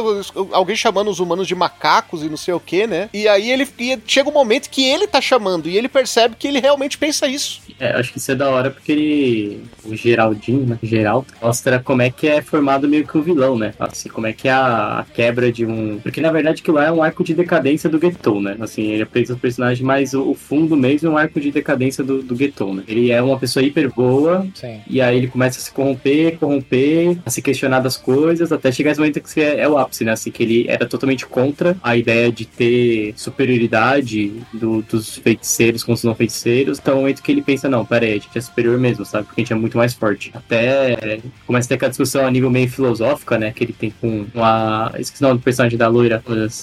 alguém 0.53 0.77
chamando 0.77 1.09
os 1.09 1.21
humanos 1.21 1.49
de 1.49 1.55
macacos 1.55 2.23
e 2.23 2.29
não 2.29 2.37
sei 2.37 2.53
o 2.53 2.61
que, 2.61 2.87
né? 2.87 3.09
E 3.15 3.27
aí 3.27 3.51
ele 3.51 3.67
e 3.79 3.99
chega 4.07 4.29
um 4.29 4.33
momento 4.33 4.69
que 4.69 4.85
ele 4.85 5.07
tá 5.07 5.23
chamando 5.23 5.67
e 5.67 5.75
ele 5.75 5.89
percebe 5.89 6.37
que 6.37 6.47
ele 6.47 6.61
realmente 6.61 6.99
pensa 6.99 7.27
isso. 7.27 7.63
É, 7.79 7.93
acho 7.93 8.13
que 8.13 8.19
isso 8.19 8.33
é 8.33 8.35
da 8.35 8.51
hora 8.51 8.71
porque 8.71 8.93
ele. 8.93 9.65
O 9.85 9.95
Geraldinho, 9.95 10.67
né? 10.67 10.79
Geraldo, 10.83 11.29
mostra 11.41 11.79
como 11.79 12.03
é 12.03 12.11
que 12.11 12.27
é 12.27 12.41
formado 12.43 12.89
meio 12.89 13.07
que 13.07 13.17
o 13.17 13.23
vilão, 13.23 13.57
né? 13.59 13.73
Assim, 13.79 14.09
como 14.09 14.27
é 14.27 14.33
que 14.33 14.49
é 14.49 14.53
a, 14.53 15.01
a 15.01 15.05
quebra 15.05 15.36
de 15.53 15.65
um. 15.65 15.99
Porque 16.01 16.21
na 16.21 16.33
verdade 16.33 16.61
aquilo 16.61 16.77
lá 16.77 16.87
é 16.87 16.93
um 16.93 17.03
arco 17.03 17.25
de 17.25 17.35
decadência 17.35 17.89
do 17.89 17.99
Getou, 17.99 18.41
né? 18.41 18.57
Assim, 18.61 18.91
ele 18.91 19.03
apresenta 19.03 19.35
o 19.35 19.41
personagem, 19.41 19.85
mas 19.85 20.15
o, 20.15 20.31
o, 20.31 20.35
fundo 20.35 20.77
mesmo 20.77 21.09
é 21.09 21.13
um 21.13 21.19
arco 21.19 21.41
de 21.41 21.51
decadência 21.51 22.03
do, 22.03 22.23
do 22.23 22.37
Getou, 22.37 22.75
né? 22.75 22.83
Ele 22.89 23.11
é 23.11 23.21
uma 23.21 23.39
pessoa 23.39 23.65
hiper 23.65 23.93
boa, 23.93 24.47
Sim. 24.55 24.81
e 24.89 25.01
aí 25.01 25.17
ele 25.17 25.29
começa 25.29 25.59
a 25.59 25.63
se 25.63 25.73
corromper, 25.73 26.39
corromper, 26.39 27.19
a 27.25 27.31
se 27.31 27.43
questionar 27.43 27.81
das 27.81 27.97
coisas, 27.97 28.53
até 28.53 28.71
chegar 28.73 28.93
esse 28.93 29.01
momento 29.01 29.21
que 29.21 29.41
é, 29.41 29.61
é 29.61 29.69
o 29.69 29.79
ápice, 29.79 30.05
né? 30.05 30.13
Assim, 30.13 30.31
que 30.31 30.43
ele 30.43 30.67
era 30.69 30.87
totalmente 30.87 31.27
contra 31.27 31.77
a 31.83 31.97
ideia 31.97 32.31
de 32.31 32.45
ter 32.47 33.15
superioridade 33.17 34.33
do, 34.53 34.83
dos 34.83 35.17
feiticeiros 35.17 35.83
com 35.83 35.93
os 35.93 36.03
não 36.05 36.15
feiticeiros. 36.15 36.79
Então, 36.79 36.95
é 36.95 36.97
o 36.97 37.01
momento 37.01 37.23
que 37.23 37.33
ele 37.33 37.43
pensa, 37.43 37.69
não, 37.69 37.85
pera 37.85 38.07
aí, 38.07 38.13
a 38.13 38.15
gente 38.15 38.37
é 38.37 38.41
superior 38.41 38.79
mesmo, 38.79 39.05
sabe? 39.05 39.27
Porque 39.27 39.41
a 39.41 39.45
gente 39.45 39.53
é 39.53 39.57
muito 39.57 39.77
mais 39.77 39.95
forte. 39.95 40.31
Até 40.35 41.21
começa 41.47 41.67
a 41.67 41.69
ter 41.69 41.75
aquela 41.75 41.91
discussão 41.91 42.27
a 42.27 42.31
nível 42.31 42.51
meio 42.51 42.69
filosófica, 42.69 43.39
né? 43.39 43.53
Que 43.53 43.65
ele 43.65 43.73
tem 43.73 43.91
com 44.01 44.27
a. 44.37 44.93
Esqueci 44.99 45.23
nome 45.29 45.41
do 45.41 45.45
personagem 45.45 45.79
da 45.79 45.89
loira, 45.89 46.23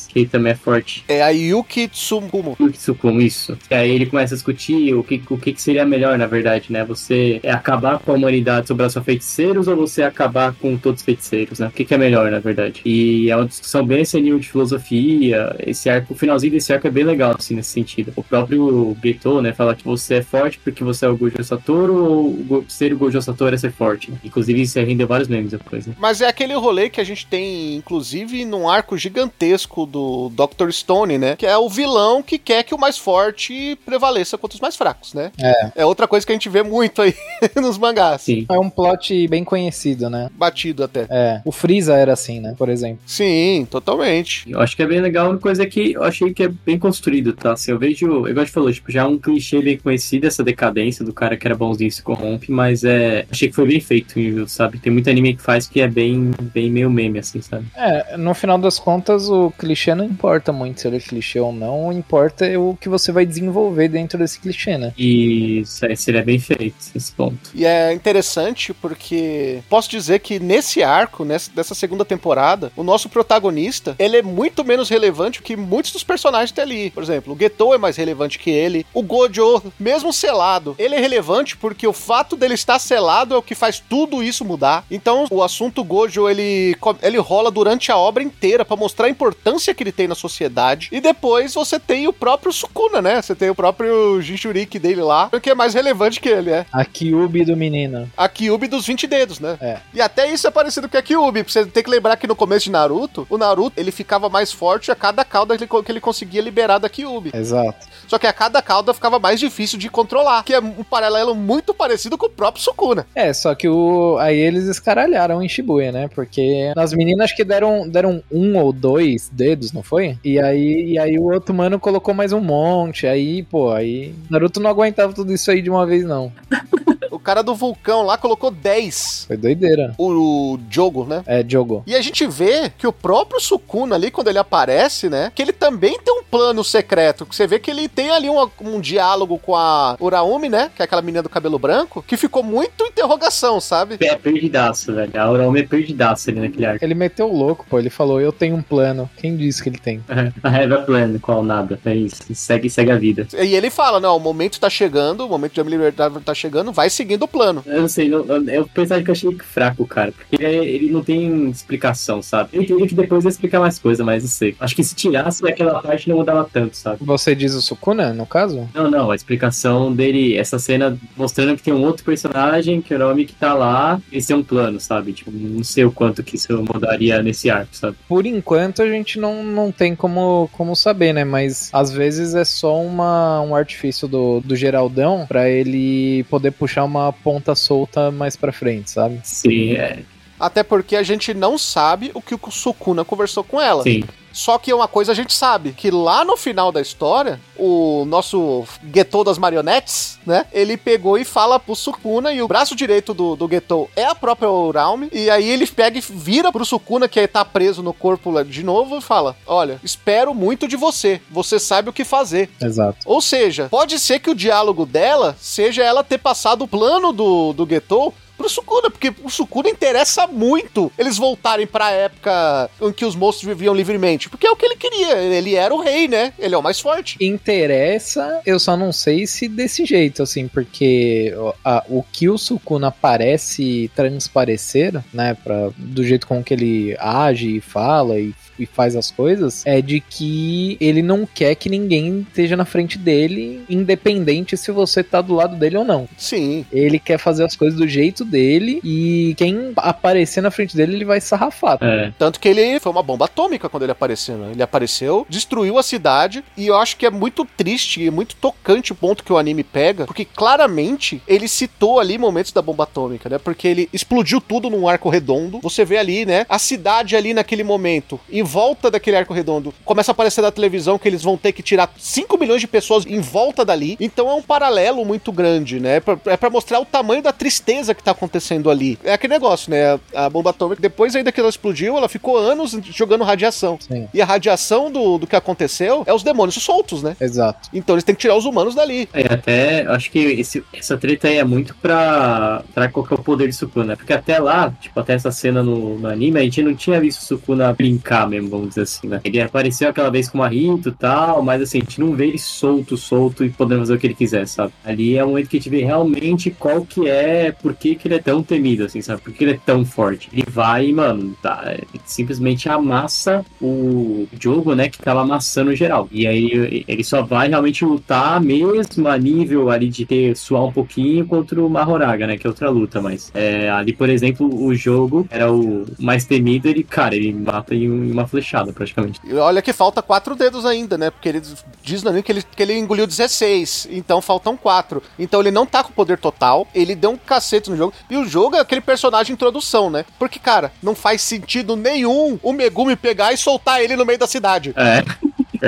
que 0.10 0.26
também 0.26 0.54
é 0.54 0.56
forte. 0.56 1.04
É 1.08 1.22
a 1.22 1.30
Yuki 1.30 1.88
Tsukumo. 1.88 2.56
Yuki 2.60 2.78
Tsukumo, 2.78 3.22
isso. 3.22 3.58
E 3.70 3.76
aí 3.76 3.92
ele 3.92 4.06
começa 4.06 4.34
a 4.34 4.38
discutir 4.38 4.94
o 4.94 5.04
que, 5.04 5.22
o 5.30 5.38
que 5.38 5.60
seria 5.60 5.86
melhor, 5.86 6.18
na 6.18 6.28
verdade, 6.28 6.72
né? 6.72 6.84
Você 6.86 7.40
é 7.44 7.52
acabar 7.52 8.00
com 8.00 8.12
a 8.12 8.16
humanidade 8.16 8.68
sobre 8.68 8.90
só 8.90 9.02
feiticeiros 9.02 9.68
ou 9.68 9.76
você 9.76 10.04
acabar 10.04 10.54
com 10.54 10.78
todos 10.78 11.02
os 11.02 11.06
feiticeiros, 11.06 11.60
né? 11.60 11.68
O 11.68 11.72
que, 11.72 11.86
que 11.86 11.94
é 11.94 11.98
melhor, 11.98 12.30
na 12.30 12.40
verdade? 12.40 12.82
E 12.86 13.30
é 13.30 13.36
uma 13.36 13.46
discussão 13.46 13.86
bem 13.86 14.02
esse 14.02 14.20
nível 14.20 14.40
de 14.40 14.50
filosofia. 14.50 15.56
Esse 15.66 15.90
arco, 15.90 16.14
o 16.14 16.18
finalzinho 16.18 16.54
desse 16.54 16.72
arco 16.74 16.88
é 16.88 16.92
bem 16.92 17.04
legal, 17.04 17.36
assim, 17.38 17.56
nesse 17.56 17.70
sentido. 17.70 18.14
O 18.16 18.24
próprio 18.24 18.96
Geto, 19.04 19.42
né, 19.42 19.54
fala 19.54 19.76
que 19.76 19.84
você 19.84 20.16
é 20.16 20.22
forte 20.22 20.60
porque 20.64 20.84
você 20.84 21.06
é 21.06 21.10
o 21.10 21.18
Gojo 21.18 21.44
Satoru 21.44 22.46
ou 22.50 22.66
ser 22.68 22.94
o 22.94 22.98
Gojo 22.98 23.22
Satoru 23.22 23.56
é 23.56 23.58
ser 23.58 23.72
forte. 23.72 24.12
Inclusive, 24.24 24.62
isso 24.62 24.80
rendeu 24.80 25.08
vários 25.08 25.28
memes 25.28 25.52
depois, 25.52 25.88
né? 25.88 25.96
Mas 26.00 26.22
é 26.22 26.28
aquele 26.28 26.54
rolê 26.54 26.90
que 26.90 27.02
a 27.02 27.04
gente 27.04 27.26
tem, 27.26 27.76
inclusive, 27.76 28.46
num 28.54 28.70
arco 28.70 28.98
gigantesco 28.98 29.86
do 29.86 30.30
Dr. 30.30 30.72
Stone, 30.72 31.18
né? 31.18 31.36
Que 31.36 31.46
é 31.46 31.58
o 31.58 31.68
vilão 31.68 32.22
que 32.22 32.38
quer 32.38 32.64
que 32.64 32.74
o 32.74 32.78
mais 32.78 32.98
forte 32.98 33.78
prevaleça 33.86 34.38
contra 34.38 34.56
os 34.56 34.62
mais 34.62 34.76
fracos, 34.76 35.14
né? 35.14 35.32
É. 35.42 35.72
É 35.78 35.86
outra 35.86 36.08
coisa 36.08 36.26
que 36.26 36.32
a 36.32 36.36
gente 36.36 36.50
vê 36.50 36.62
muito 36.64 37.02
aí 37.02 37.16
nos 37.56 37.78
mangás. 37.78 38.22
Sim. 38.22 38.46
É 38.50 38.58
um 38.60 38.70
plot 38.70 39.28
bem 39.28 39.44
conhecido, 39.44 40.10
né? 40.10 40.30
Batido 40.34 40.84
até. 40.84 41.08
É. 41.10 41.42
O 41.44 41.52
Freeza 41.52 41.96
era 41.96 42.14
assim, 42.14 42.40
né? 42.40 42.54
Por 42.58 42.70
exemplo. 42.70 43.00
Sim, 43.06 43.68
totalmente. 43.70 44.50
Eu 44.50 44.60
acho 44.60 44.76
que 44.76 44.84
é 44.84 44.88
bem 44.88 45.02
legal, 45.02 45.30
uma 45.32 45.40
coisa 45.40 45.66
que 45.66 45.94
eu 45.94 46.04
achei 46.04 46.34
que 46.34 46.44
é 46.44 46.48
bem 46.48 46.78
construído, 46.78 47.34
tá? 47.34 47.54
Assim, 47.54 47.72
eu 47.72 47.80
vejo, 47.80 48.06
igual 48.28 48.42
a 48.42 48.46
gente 48.46 48.54
falou, 48.54 48.72
tipo, 48.72 48.92
já 48.92 49.02
é 49.02 49.06
um 49.06 49.18
clichê 49.18 49.62
bem 49.62 49.78
conhecido 49.78 50.28
essa 50.28 50.44
decadência 50.44 51.04
do 51.04 51.14
cara 51.14 51.36
que 51.36 51.48
era 51.48 51.56
bonzinho 51.56 51.88
e 51.88 51.92
se 51.92 52.04
corrompe, 52.04 52.52
mas 52.52 52.84
é. 52.84 53.26
Achei 53.32 53.50
que 53.50 53.56
foi 53.56 53.68
bem 53.68 53.80
feito, 53.80 54.48
sabe? 54.48 54.78
Tem 54.78 54.94
muito 54.94 55.10
anime 55.10 55.36
que 55.36 55.42
faz 55.42 55.68
que 55.68 55.82
é 55.82 55.88
bem, 55.88 56.32
bem 56.54 56.70
meio 56.70 56.90
meme, 56.90 57.20
assim, 57.20 57.42
sabe? 57.42 57.66
É, 57.76 58.18
no 58.18 58.34
final 58.44 58.58
das 58.58 58.78
contas, 58.78 59.30
o 59.30 59.52
clichê 59.58 59.96
não 59.96 60.04
importa 60.04 60.52
muito 60.52 60.82
se 60.82 60.88
ele 60.88 60.98
é 60.98 61.00
clichê 61.00 61.40
ou 61.40 61.54
não, 61.54 61.94
importa 61.94 62.46
é 62.46 62.58
o 62.58 62.78
que 62.80 62.90
você 62.90 63.10
vai 63.10 63.26
desenvolver 63.26 63.88
dentro 63.88 64.20
desse 64.20 64.38
clichê, 64.38 64.78
né? 64.78 64.94
E 64.98 65.64
seria 65.66 66.22
bem 66.22 66.38
feito 66.38 66.76
esse 66.94 67.14
ponto. 67.14 67.52
E 67.56 67.66
é 67.66 67.94
interessante 67.94 68.74
porque 68.74 69.62
posso 69.70 69.90
dizer 69.90 70.20
que 70.20 70.42
nesse 70.42 70.84
arco, 70.84 71.24
nessa, 71.24 71.50
dessa 71.52 71.74
segunda 71.74 72.04
temporada, 72.04 72.70
o 72.76 72.84
nosso 72.84 73.08
protagonista, 73.08 73.96
ele 73.98 74.18
é 74.18 74.22
muito 74.22 74.66
menos 74.66 74.90
relevante 74.90 75.42
que 75.42 75.56
muitos 75.56 75.94
dos 75.94 76.04
personagens 76.04 76.52
tem 76.52 76.64
ali. 76.64 76.90
Por 76.90 77.02
exemplo, 77.02 77.34
o 77.34 77.40
Getou 77.40 77.74
é 77.74 77.78
mais 77.78 77.96
relevante 77.96 78.38
que 78.38 78.50
ele. 78.50 78.86
O 78.94 79.02
Gojo, 79.02 79.64
mesmo 79.80 80.12
selado, 80.12 80.76
ele 80.78 80.96
é 80.96 81.00
relevante 81.00 81.56
porque 81.56 81.88
o 81.88 81.94
fato 81.94 82.36
dele 82.36 82.56
estar 82.56 82.78
selado 82.78 83.36
é 83.36 83.38
o 83.38 83.42
que 83.42 83.56
faz 83.56 83.80
tudo 83.80 84.22
isso 84.22 84.44
mudar. 84.44 84.86
Então, 84.92 85.28
o 85.32 85.42
assunto 85.42 85.82
Gojo, 85.82 86.28
ele, 86.28 86.76
ele 87.02 87.18
rola 87.20 87.50
durante 87.50 87.90
a 87.90 87.98
obra 87.98 88.22
inteira 88.22 88.33
para 88.66 88.76
mostrar 88.76 89.08
a 89.08 89.10
importância 89.10 89.74
que 89.74 89.84
ele 89.84 89.92
tem 89.92 90.08
na 90.08 90.16
sociedade. 90.16 90.90
E 90.92 91.00
depois 91.00 91.54
você 91.54 91.80
tem 91.80 92.08
o 92.08 92.14
próprio 92.14 92.52
Sukuna, 92.52 93.02
né? 93.02 93.22
Você 93.22 93.36
tem 93.36 93.50
o 93.50 93.56
próprio 93.56 94.22
Jinchuriki 94.22 94.80
dele 94.80 95.02
lá, 95.02 95.30
que 95.42 95.50
é 95.50 95.56
mais 95.56 95.74
relevante 95.74 96.20
que 96.20 96.30
ele, 96.30 96.52
é. 96.52 96.66
A 96.72 96.86
Kyubi 96.86 97.46
do 97.46 97.56
menino. 97.56 98.10
A 98.18 98.28
Kyubi 98.28 98.68
dos 98.68 98.86
20 98.86 99.08
dedos, 99.08 99.40
né? 99.40 99.58
É. 99.62 99.78
E 99.94 100.02
até 100.02 100.32
isso 100.32 100.48
é 100.48 100.52
parecido 100.52 100.90
com 100.90 100.98
a 100.98 101.02
Kyubi. 101.02 101.44
Você 101.44 101.66
tem 101.66 101.84
que 101.84 101.90
lembrar 101.90 102.18
que 102.18 102.28
no 102.28 102.36
começo 102.36 102.66
de 102.66 102.72
Naruto, 102.72 103.28
o 103.30 103.38
Naruto, 103.38 103.80
ele 103.80 103.92
ficava 103.92 104.30
mais 104.30 104.52
forte 104.52 104.92
a 104.92 104.96
cada 104.96 105.24
cauda 105.24 105.58
que 105.58 105.92
ele 105.92 106.00
conseguia 106.00 106.42
liberar 106.42 106.78
da 106.78 106.90
Kyubi. 106.90 107.32
Exato. 107.34 107.88
Só 108.08 108.18
que 108.18 108.28
a 108.28 108.34
cada 108.34 108.62
cauda 108.62 108.94
ficava 108.94 109.20
mais 109.20 109.40
difícil 109.40 109.78
de 109.78 109.90
controlar, 109.90 110.44
que 110.44 110.54
é 110.54 110.60
um 110.60 110.84
paralelo 110.84 111.36
muito 111.36 111.74
parecido 111.74 112.18
com 112.18 112.26
o 112.26 112.30
próprio 112.30 112.64
Sukuna. 112.64 113.06
É, 113.16 113.34
só 113.34 113.56
que 113.56 113.68
o 113.68 114.18
aí 114.20 114.38
eles 114.38 114.66
escaralharam 114.66 115.42
em 115.42 115.50
Shibuya, 115.50 115.92
né? 115.92 116.08
Porque 116.08 116.72
nas 116.76 116.94
meninas 116.94 117.32
que 117.32 117.44
deram, 117.44 117.88
deram 117.88 118.23
um 118.32 118.58
ou 118.58 118.72
dois 118.72 119.30
dedos, 119.32 119.72
não 119.72 119.84
foi? 119.84 120.18
E 120.24 120.40
aí, 120.40 120.92
e 120.92 121.00
aí 121.00 121.18
o 121.18 121.32
outro 121.32 121.54
mano 121.54 121.80
colocou 121.80 122.14
mais 122.14 122.32
um 122.34 122.42
monte. 122.42 123.08
Aí, 123.08 123.44
pô, 123.44 123.72
aí 123.72 124.14
Naruto 124.30 124.60
não 124.60 124.70
aguentava 124.70 125.14
tudo 125.14 125.34
isso 125.34 125.50
aí 125.52 125.62
de 125.62 125.70
uma 125.70 125.86
vez, 125.86 126.04
não. 126.04 126.32
O 127.12 127.20
cara 127.20 127.42
do 127.42 127.56
vulcão 127.56 128.04
lá 128.04 128.18
colocou 128.18 128.52
10. 128.52 129.26
Foi 129.28 129.38
doideira. 129.38 129.94
O, 129.98 130.54
o 130.54 130.60
Jogo, 130.70 131.06
né? 131.06 131.24
É, 131.26 131.44
Jogo. 131.48 131.84
E 131.86 131.96
a 131.96 132.02
gente 132.02 132.26
vê 132.28 132.70
que 132.70 132.88
o 132.88 132.94
próprio 132.94 133.40
Sukuna 133.40 133.96
ali, 133.96 134.12
quando 134.12 134.28
ele 134.28 134.38
aparece, 134.38 135.10
né? 135.10 135.32
Que 135.34 135.42
ele 135.42 135.54
também 135.54 136.00
tem 136.00 136.14
um 136.14 136.24
plano 136.24 136.64
secreto. 136.64 137.26
Que 137.26 137.36
você 137.36 137.48
vê 137.48 137.60
que 137.60 137.72
ele 137.72 137.88
tem 137.88 138.10
ali 138.10 138.30
um, 138.30 138.50
um 138.62 138.80
diálogo 138.80 139.38
com 139.38 139.56
a 139.56 139.96
Uraumi, 140.00 140.50
né? 140.50 140.72
Que 140.76 140.82
é 140.82 140.86
aquela 140.86 141.02
menina 141.02 141.24
do 141.24 141.30
cabelo 141.30 141.60
branco, 141.60 142.04
que 142.06 142.18
ficou 142.18 142.44
muito 142.44 142.86
interrogação, 142.86 143.60
sabe? 143.60 143.98
É 144.02 144.16
perdidaço, 144.16 144.94
velho. 144.94 145.12
A 145.20 145.32
Uraumi 145.32 145.62
é 145.62 145.64
perdidaço 145.64 146.30
ali 146.30 146.40
naquele 146.40 146.66
arco. 146.66 146.84
Ele 146.84 146.96
meteu 146.96 147.30
o 147.30 147.38
louco, 147.38 147.66
pô. 147.70 147.80
Ele 147.80 147.90
falou, 147.90 148.20
eu 148.20 148.32
tenho 148.32 148.56
um 148.56 148.62
plano. 148.62 149.10
Quem 149.18 149.36
disse 149.36 149.62
que 149.62 149.70
ele 149.70 149.78
tem? 149.78 149.98
I 150.10 150.32
have 150.44 150.74
a 150.74 150.82
plan. 150.82 151.18
Qual 151.20 151.44
nada. 151.44 151.80
É 151.86 151.96
isso. 151.96 152.24
Segue, 152.34 152.70
segue 152.70 152.92
a 152.92 152.98
vida. 152.98 153.28
E 153.34 153.56
ele 153.56 153.70
fala, 153.70 154.00
não, 154.00 154.16
o 154.16 154.20
momento 154.20 154.60
tá 154.60 154.70
chegando, 154.70 155.26
o 155.26 155.30
momento 155.30 155.54
de 155.54 155.64
me 155.64 155.70
libertar 155.70 156.12
tá 156.22 156.34
chegando, 156.34 156.72
vai 156.72 156.90
seguindo 156.94 157.24
o 157.24 157.28
plano. 157.28 157.64
Eu 157.66 157.82
não 157.82 157.88
sei, 157.88 158.14
eu, 158.14 158.26
eu 158.48 158.68
pensava 158.68 159.02
que 159.02 159.10
eu 159.10 159.14
achei 159.14 159.36
fraco, 159.38 159.86
cara. 159.86 160.12
Porque 160.12 160.44
ele, 160.44 160.66
ele 160.66 160.92
não 160.92 161.04
tem 161.04 161.50
explicação, 161.50 162.22
sabe? 162.22 162.50
Eu 162.54 162.62
entendi 162.62 162.88
que 162.88 162.96
depois 162.96 163.24
ia 163.24 163.30
explicar 163.30 163.60
mais 163.60 163.80
coisa, 163.80 164.04
mas 164.04 164.24
não 164.24 164.30
sei. 164.30 164.56
Acho 164.60 164.76
que 164.76 164.84
se 164.84 164.96
tirasse 164.96 165.46
aquela 165.48 165.82
parte 165.82 166.10
não 166.10 166.18
mudava 166.18 166.48
tanto, 166.52 166.76
sabe? 166.78 167.00
Você 167.02 167.36
diz 167.36 167.54
o 167.54 167.62
Sukuna, 167.62 168.14
no 168.14 168.26
caso? 168.26 168.70
Não, 168.74 168.90
não, 168.90 169.12
a 169.12 169.16
explicação 169.16 169.94
dele, 169.94 170.38
essa 170.38 170.60
cena 170.60 170.98
mostrando 171.16 171.56
que 171.56 171.64
tem 171.64 171.74
um 171.74 171.84
outro 171.84 172.04
personagem, 172.04 172.82
que 172.82 172.94
é 172.94 172.98
o 172.98 173.00
nome 173.00 173.26
que 173.26 173.34
tá 173.34 173.54
lá, 173.54 174.02
esse 174.12 174.32
é 174.32 174.36
um 174.36 174.44
plano, 174.44 174.80
sabe? 174.80 175.14
Tipo, 175.14 175.32
não 175.32 175.64
sei 175.64 175.86
o 175.86 175.92
quanto 175.92 176.24
que 176.24 176.36
isso 176.36 176.64
mudaria 176.64 177.22
nesse 177.22 177.50
arco, 177.50 177.76
sabe? 177.76 177.98
Por 178.08 178.26
enquanto 178.26 178.82
a 178.82 178.90
gente 178.90 179.20
não, 179.20 179.44
não 179.44 179.72
tem 179.72 179.96
como, 179.96 180.50
como 180.52 180.76
saber, 180.76 181.14
né? 181.14 181.24
Mas 181.24 181.70
às 181.74 181.92
vezes 181.92 182.36
é 182.36 182.46
só 182.46 182.80
uma, 182.82 183.42
um 183.42 183.56
artifício 183.56 184.08
do, 184.08 184.40
do 184.42 184.56
Geraldão 184.56 185.26
para 185.28 185.50
ele 185.50 186.24
poder 186.26 186.52
puxar 186.52 186.83
uma 186.84 187.12
ponta 187.12 187.56
solta 187.56 188.12
mais 188.12 188.36
pra 188.36 188.52
frente, 188.52 188.92
sabe? 188.92 189.20
Sim, 189.24 189.74
é. 189.74 190.00
Até 190.40 190.64
porque 190.64 190.96
a 190.96 191.04
gente 191.04 191.34
não 191.34 191.58
sabe 191.58 192.12
o 192.14 192.22
que 192.22 192.36
o 192.36 192.52
Sukuna 192.52 193.06
conversou 193.06 193.44
com 193.44 193.62
ela. 193.62 193.84
Sim. 193.84 194.04
Só 194.34 194.58
que 194.58 194.74
uma 194.74 194.88
coisa 194.88 195.12
a 195.12 195.16
gente 195.16 195.34
sabe, 195.34 195.72
que 195.72 195.92
lá 195.92 196.26
no 196.26 196.36
final 196.36 196.72
da 196.72 196.82
história, 196.82 197.40
o 197.56 198.04
nosso 198.06 198.66
Getou 198.94 199.24
das 199.24 199.38
marionetes, 199.38 200.20
né? 200.26 200.46
Ele 200.52 200.76
pegou 200.76 201.18
e 201.18 201.24
fala 201.24 201.60
pro 201.60 201.76
Sukuna 201.76 202.34
e 202.34 202.42
o 202.42 202.48
braço 202.48 202.76
direito 202.76 203.14
do, 203.14 203.36
do 203.36 203.48
Getou 203.48 203.90
é 203.96 204.06
a 204.06 204.16
própria 204.16 204.50
Uraume. 204.50 205.08
E 205.12 205.30
aí 205.30 205.48
ele 205.48 205.68
pega 205.68 205.98
e 205.98 206.02
vira 206.02 206.52
pro 206.52 206.66
Sukuna, 206.66 207.08
que 207.08 207.26
tá 207.28 207.46
preso 207.46 207.84
no 207.84 207.94
corpo 207.94 208.44
de 208.44 208.64
novo, 208.64 208.98
e 208.98 209.02
fala: 209.02 209.36
Olha, 209.46 209.80
espero 209.84 210.34
muito 210.34 210.68
de 210.68 210.76
você. 210.76 211.22
Você 211.30 211.60
sabe 211.60 211.90
o 211.90 211.94
que 211.94 212.04
fazer. 212.04 212.50
Exato. 212.62 212.98
Ou 213.06 213.22
seja, 213.22 213.68
pode 213.70 214.00
ser 214.00 214.20
que 214.20 214.30
o 214.30 214.36
diálogo 214.36 214.86
dela 214.86 215.36
seja 215.40 215.84
ela 215.84 216.04
ter 216.04 216.18
passado 216.18 216.64
o 216.64 216.68
plano 216.68 217.14
do, 217.14 217.54
do 217.54 217.68
Getou 217.68 218.14
pro 218.44 218.50
Sukuna, 218.50 218.90
porque 218.90 219.14
o 219.24 219.30
Sukuna 219.30 219.70
interessa 219.70 220.28
muito 220.28 220.92
eles 220.98 221.18
voltarem 221.18 221.66
pra 221.66 221.92
época 221.92 222.70
em 222.82 222.92
que 222.92 223.06
os 223.06 223.16
monstros 223.16 223.48
viviam 223.48 223.74
livremente, 223.74 224.30
porque 224.30 224.46
é 224.46 224.52
o 224.52 224.56
que 224.56 224.66
ele 224.66 224.76
queria, 224.76 225.14
ele 225.18 225.56
era 225.56 225.74
o 225.74 225.80
rei, 225.82 226.10
né? 226.10 226.34
Ele 226.38 226.54
é 226.54 226.58
o 226.58 226.62
mais 226.62 226.80
forte. 226.80 227.16
Interessa, 227.22 228.42
eu 228.46 228.60
só 228.60 228.76
não 228.76 228.92
sei 228.92 229.26
se 229.26 229.48
desse 229.48 229.86
jeito, 229.86 230.22
assim, 230.24 230.48
porque 230.48 231.34
a- 231.64 231.84
o 231.88 232.04
que 232.04 232.28
o 232.30 232.38
Sukuna 232.38 232.92
parece 232.92 233.90
transparecer, 233.96 235.02
né, 235.14 235.36
pra, 235.42 235.70
do 235.78 236.04
jeito 236.04 236.28
com 236.28 236.44
que 236.44 236.54
ele 236.54 236.96
age 237.00 237.58
e 237.58 237.62
fala 237.62 238.20
e 238.20 238.34
e 238.58 238.66
faz 238.66 238.96
as 238.96 239.12
coisas, 239.12 239.66
é 239.66 239.82
de 239.82 240.00
que 240.00 240.78
ele 240.80 241.02
não 241.02 241.26
quer 241.26 241.56
que 241.56 241.70
ninguém 241.70 242.26
esteja 242.28 242.56
na 242.56 242.66
frente 242.66 242.98
dele, 242.98 243.64
independente 243.70 244.58
se 244.58 244.72
você 244.72 245.04
tá 245.04 245.22
do 245.22 245.34
lado 245.34 245.56
dele 245.56 245.78
ou 245.78 245.86
não. 245.86 246.08
Sim. 246.18 246.66
Ele 246.72 247.00
quer 247.00 247.18
fazer 247.18 247.44
as 247.44 247.56
coisas 247.56 247.78
do 247.78 247.88
jeito 247.88 248.24
dele 248.26 248.80
e 248.84 249.34
quem 249.38 249.74
aparecer 249.78 250.42
na 250.42 250.52
frente 250.52 250.76
dele, 250.76 250.96
ele 250.96 251.06
vai 251.06 251.22
sarrafar. 251.22 251.78
É. 251.82 252.12
Tanto 252.18 252.40
que 252.40 252.48
ele 252.48 252.80
foi 252.80 252.92
uma 252.92 253.04
bomba 253.04 253.26
atômica 253.26 253.70
quando 253.70 253.84
ele 253.84 253.92
apareceu, 253.92 254.38
né? 254.38 254.52
Ele 254.52 254.64
apareceu, 254.64 255.26
destruiu 255.30 255.78
a 255.78 255.84
cidade, 255.84 256.44
e 256.58 256.68
eu 256.68 256.76
acho 256.76 256.98
que 256.98 257.06
é 257.06 257.10
muito 257.10 257.46
triste 257.46 258.02
e 258.02 258.12
muito 258.12 258.36
tocante 258.36 258.92
o 258.92 258.96
ponto 258.96 259.24
que 259.24 259.34
o 259.34 259.38
anime 259.38 259.64
pega, 259.64 260.06
porque 260.06 260.26
claramente 260.26 261.22
ele 261.28 261.48
citou 261.48 262.00
ali 262.00 262.18
momentos 262.18 262.52
da 262.52 262.62
bomba 262.62 262.84
atômica, 262.84 263.30
né? 263.30 263.38
Porque 263.38 263.68
ele 263.68 263.90
explodiu 263.92 264.40
tudo 264.40 264.70
num 264.70 264.88
arco 264.88 265.10
redondo. 265.10 265.60
Você 265.62 265.86
vê 265.86 265.98
ali, 265.98 266.26
né? 266.26 266.46
A 266.50 266.60
cidade 266.60 267.16
ali 267.16 267.34
naquele 267.34 267.64
momento, 267.64 268.20
em 268.44 268.46
volta 268.46 268.92
daquele 268.92 269.16
arco 269.18 269.34
redondo, 269.34 269.74
começa 269.86 270.12
a 270.12 270.14
aparecer 270.14 270.42
na 270.42 270.52
televisão 270.52 270.98
que 271.00 271.08
eles 271.08 271.24
vão 271.24 271.38
ter 271.38 271.52
que 271.54 271.64
tirar 271.64 271.90
5 271.98 272.38
milhões 272.38 272.60
de 272.62 272.68
pessoas 272.68 273.06
em 273.06 273.20
volta 273.22 273.64
dali. 273.64 273.96
Então 274.00 274.30
é 274.30 274.34
um 274.34 274.42
paralelo 274.42 275.04
muito 275.06 275.32
grande, 275.32 275.80
né? 275.80 276.02
É 276.26 276.38
pra 276.38 276.50
mostrar 276.50 276.80
o 276.80 276.86
tamanho 276.86 277.22
da 277.22 277.32
tristeza 277.32 277.94
que 277.94 278.04
tá 278.04 278.12
acontecendo 278.12 278.70
ali. 278.70 279.00
É 279.04 279.14
aquele 279.14 279.34
negócio, 279.34 279.72
né? 279.72 280.00
A 280.14 280.30
bomba 280.30 280.50
atômica, 280.50 280.82
depois 280.82 281.16
ainda 281.16 281.32
que 281.32 281.40
ela 281.40 281.50
explodiu, 281.50 281.98
ela 281.98 282.10
ficou 282.10 282.38
anos 282.38 282.72
jogando 282.92 283.24
radiação. 283.24 283.78
Sim. 283.80 284.08
E 284.14 284.22
a 284.22 284.26
radiação 284.26 284.92
do, 284.92 285.18
do 285.18 285.26
que 285.28 285.36
aconteceu 285.36 286.04
é 286.06 286.14
os 286.14 286.24
demônios 286.24 286.56
soltos, 286.56 287.02
né? 287.02 287.16
Exato. 287.22 287.70
Então 287.74 287.96
eles 287.96 288.04
têm 288.04 288.14
que 288.16 288.22
tirar 288.22 288.36
os 288.36 288.46
humanos 288.46 288.76
dali. 288.76 289.08
É, 289.14 289.34
até 289.34 289.82
acho 289.88 290.12
que 290.12 290.20
esse- 290.20 290.64
essa 290.74 290.98
treta 290.98 291.28
aí 291.28 291.38
é 291.38 291.44
muito 291.44 291.76
pra, 291.82 292.64
pra 292.74 292.90
qual 292.90 293.06
que 293.06 293.14
é 293.14 293.16
o 293.16 293.22
poder 293.24 293.48
de 293.48 293.54
Sukuna, 293.54 293.86
né? 293.86 293.96
Porque 293.96 294.14
até 294.14 294.40
lá, 294.40 294.74
tipo, 294.82 295.00
até 295.00 295.14
essa 295.14 295.32
cena 295.32 295.64
no, 295.64 295.98
no 296.00 296.08
anime, 296.08 296.40
a 296.40 296.44
gente 296.44 296.62
não 296.62 296.76
tinha 296.76 297.00
visto 297.00 297.24
Sukuna 297.24 297.72
brincar 297.74 298.28
mesmo, 298.34 298.50
vamos 298.50 298.70
dizer 298.70 298.82
assim, 298.82 299.08
né? 299.08 299.22
Ele 299.24 299.40
apareceu 299.42 299.90
aquela 299.90 300.10
vez 300.10 300.28
com 300.30 300.42
a 300.44 300.48
Rito 300.48 300.90
e 300.90 300.92
tal, 300.92 301.42
mas 301.44 301.62
assim, 301.62 301.78
a 301.80 301.82
gente 301.82 302.00
não 302.00 302.14
vê 302.16 302.28
ele 302.28 302.40
solto, 302.40 302.98
solto 302.98 303.44
e 303.46 303.50
podendo 303.50 303.80
fazer 303.80 303.94
o 303.94 304.00
que 304.00 304.08
ele 304.08 304.14
quiser, 304.14 304.48
sabe? 304.48 304.74
Ali 304.84 305.18
é 305.18 305.24
um 305.24 305.30
momento 305.30 305.50
que 305.50 305.58
a 305.58 305.60
gente 305.60 305.70
vê 305.70 305.84
realmente 305.84 306.52
qual 306.52 306.86
que 306.86 307.08
é, 307.08 307.52
por 307.52 307.74
que, 307.74 307.96
que 307.96 308.08
ele 308.08 308.16
é 308.16 308.20
tão 308.20 308.42
temido, 308.44 308.86
assim, 308.86 309.02
sabe? 309.02 309.22
Por 309.22 309.34
que 309.34 309.44
ele 309.44 309.54
é 309.54 309.60
tão 309.66 309.86
forte. 309.86 310.30
Ele 310.34 310.44
vai, 310.50 310.92
mano, 310.92 311.36
tá, 311.42 311.76
simplesmente 312.06 312.68
amassa 312.70 313.46
o 313.62 314.28
jogo, 314.40 314.76
né, 314.76 314.90
que 314.90 314.98
tava 315.00 315.22
amassando 315.22 315.76
geral. 315.76 316.08
E 316.12 316.26
aí 316.28 316.84
ele 316.88 317.04
só 317.04 317.22
vai 317.22 317.48
realmente 317.50 317.86
lutar 317.86 318.40
mesmo 318.42 319.08
a 319.08 319.18
nível 319.18 319.70
ali 319.70 319.88
de 319.90 320.06
ter 320.06 320.36
suar 320.36 320.66
um 320.66 320.72
pouquinho 320.72 321.26
contra 321.26 321.62
o 321.64 321.70
Mahoraga, 321.70 322.28
né, 322.28 322.38
que 322.38 322.46
é 322.46 322.50
outra 322.50 322.70
luta, 322.70 323.02
mas 323.02 323.32
é, 323.34 323.70
ali, 323.70 323.94
por 323.94 324.10
exemplo, 324.10 324.48
o 324.66 324.74
jogo 324.76 325.28
era 325.30 325.52
o 325.52 325.86
mais 326.00 326.26
temido, 326.26 326.68
ele, 326.68 326.84
cara, 326.84 327.16
ele 327.16 327.32
mata 327.34 327.74
em 327.76 327.90
um- 327.90 328.06
em 328.06 328.14
uma 328.24 328.28
flechada, 328.28 328.72
praticamente. 328.74 329.20
E 329.24 329.34
olha 329.36 329.62
que 329.62 329.74
falta 329.74 330.02
quatro 330.02 330.36
dedos 330.36 330.66
ainda, 330.66 330.98
né? 330.98 331.10
Porque 331.10 331.30
ele 331.30 331.42
diz 331.82 332.04
no 332.04 332.10
anime 332.10 332.24
que 332.24 332.32
ele, 332.32 332.44
que 332.44 332.64
ele 332.64 332.78
engoliu 332.78 333.06
16, 333.06 333.90
então 333.92 334.22
faltam 334.22 334.58
quatro. 334.58 335.04
Então 335.18 335.40
ele 335.40 335.52
não 335.52 335.66
tá 335.66 335.84
com 335.84 335.92
poder 335.92 336.18
total, 336.18 336.68
ele 336.74 336.96
deu 336.96 337.12
um 337.12 337.18
cacete 337.18 337.70
no 337.70 337.78
jogo. 337.78 337.94
E 338.10 338.18
o 338.18 338.26
jogo 338.26 338.56
é 338.56 338.60
aquele 338.60 338.82
personagem 338.82 339.34
introdução, 339.34 339.90
né? 339.90 340.06
Porque, 340.18 340.40
cara, 340.40 340.72
não 340.82 340.96
faz 340.96 341.22
sentido 341.22 341.76
nenhum 341.76 342.40
o 342.42 342.54
Megumi 342.54 342.96
pegar 342.96 343.34
e 343.34 343.38
soltar 343.38 343.82
ele 343.82 343.96
no 343.96 344.06
meio 344.06 344.20
da 344.20 344.28
cidade. 344.28 344.74
É, 344.76 345.04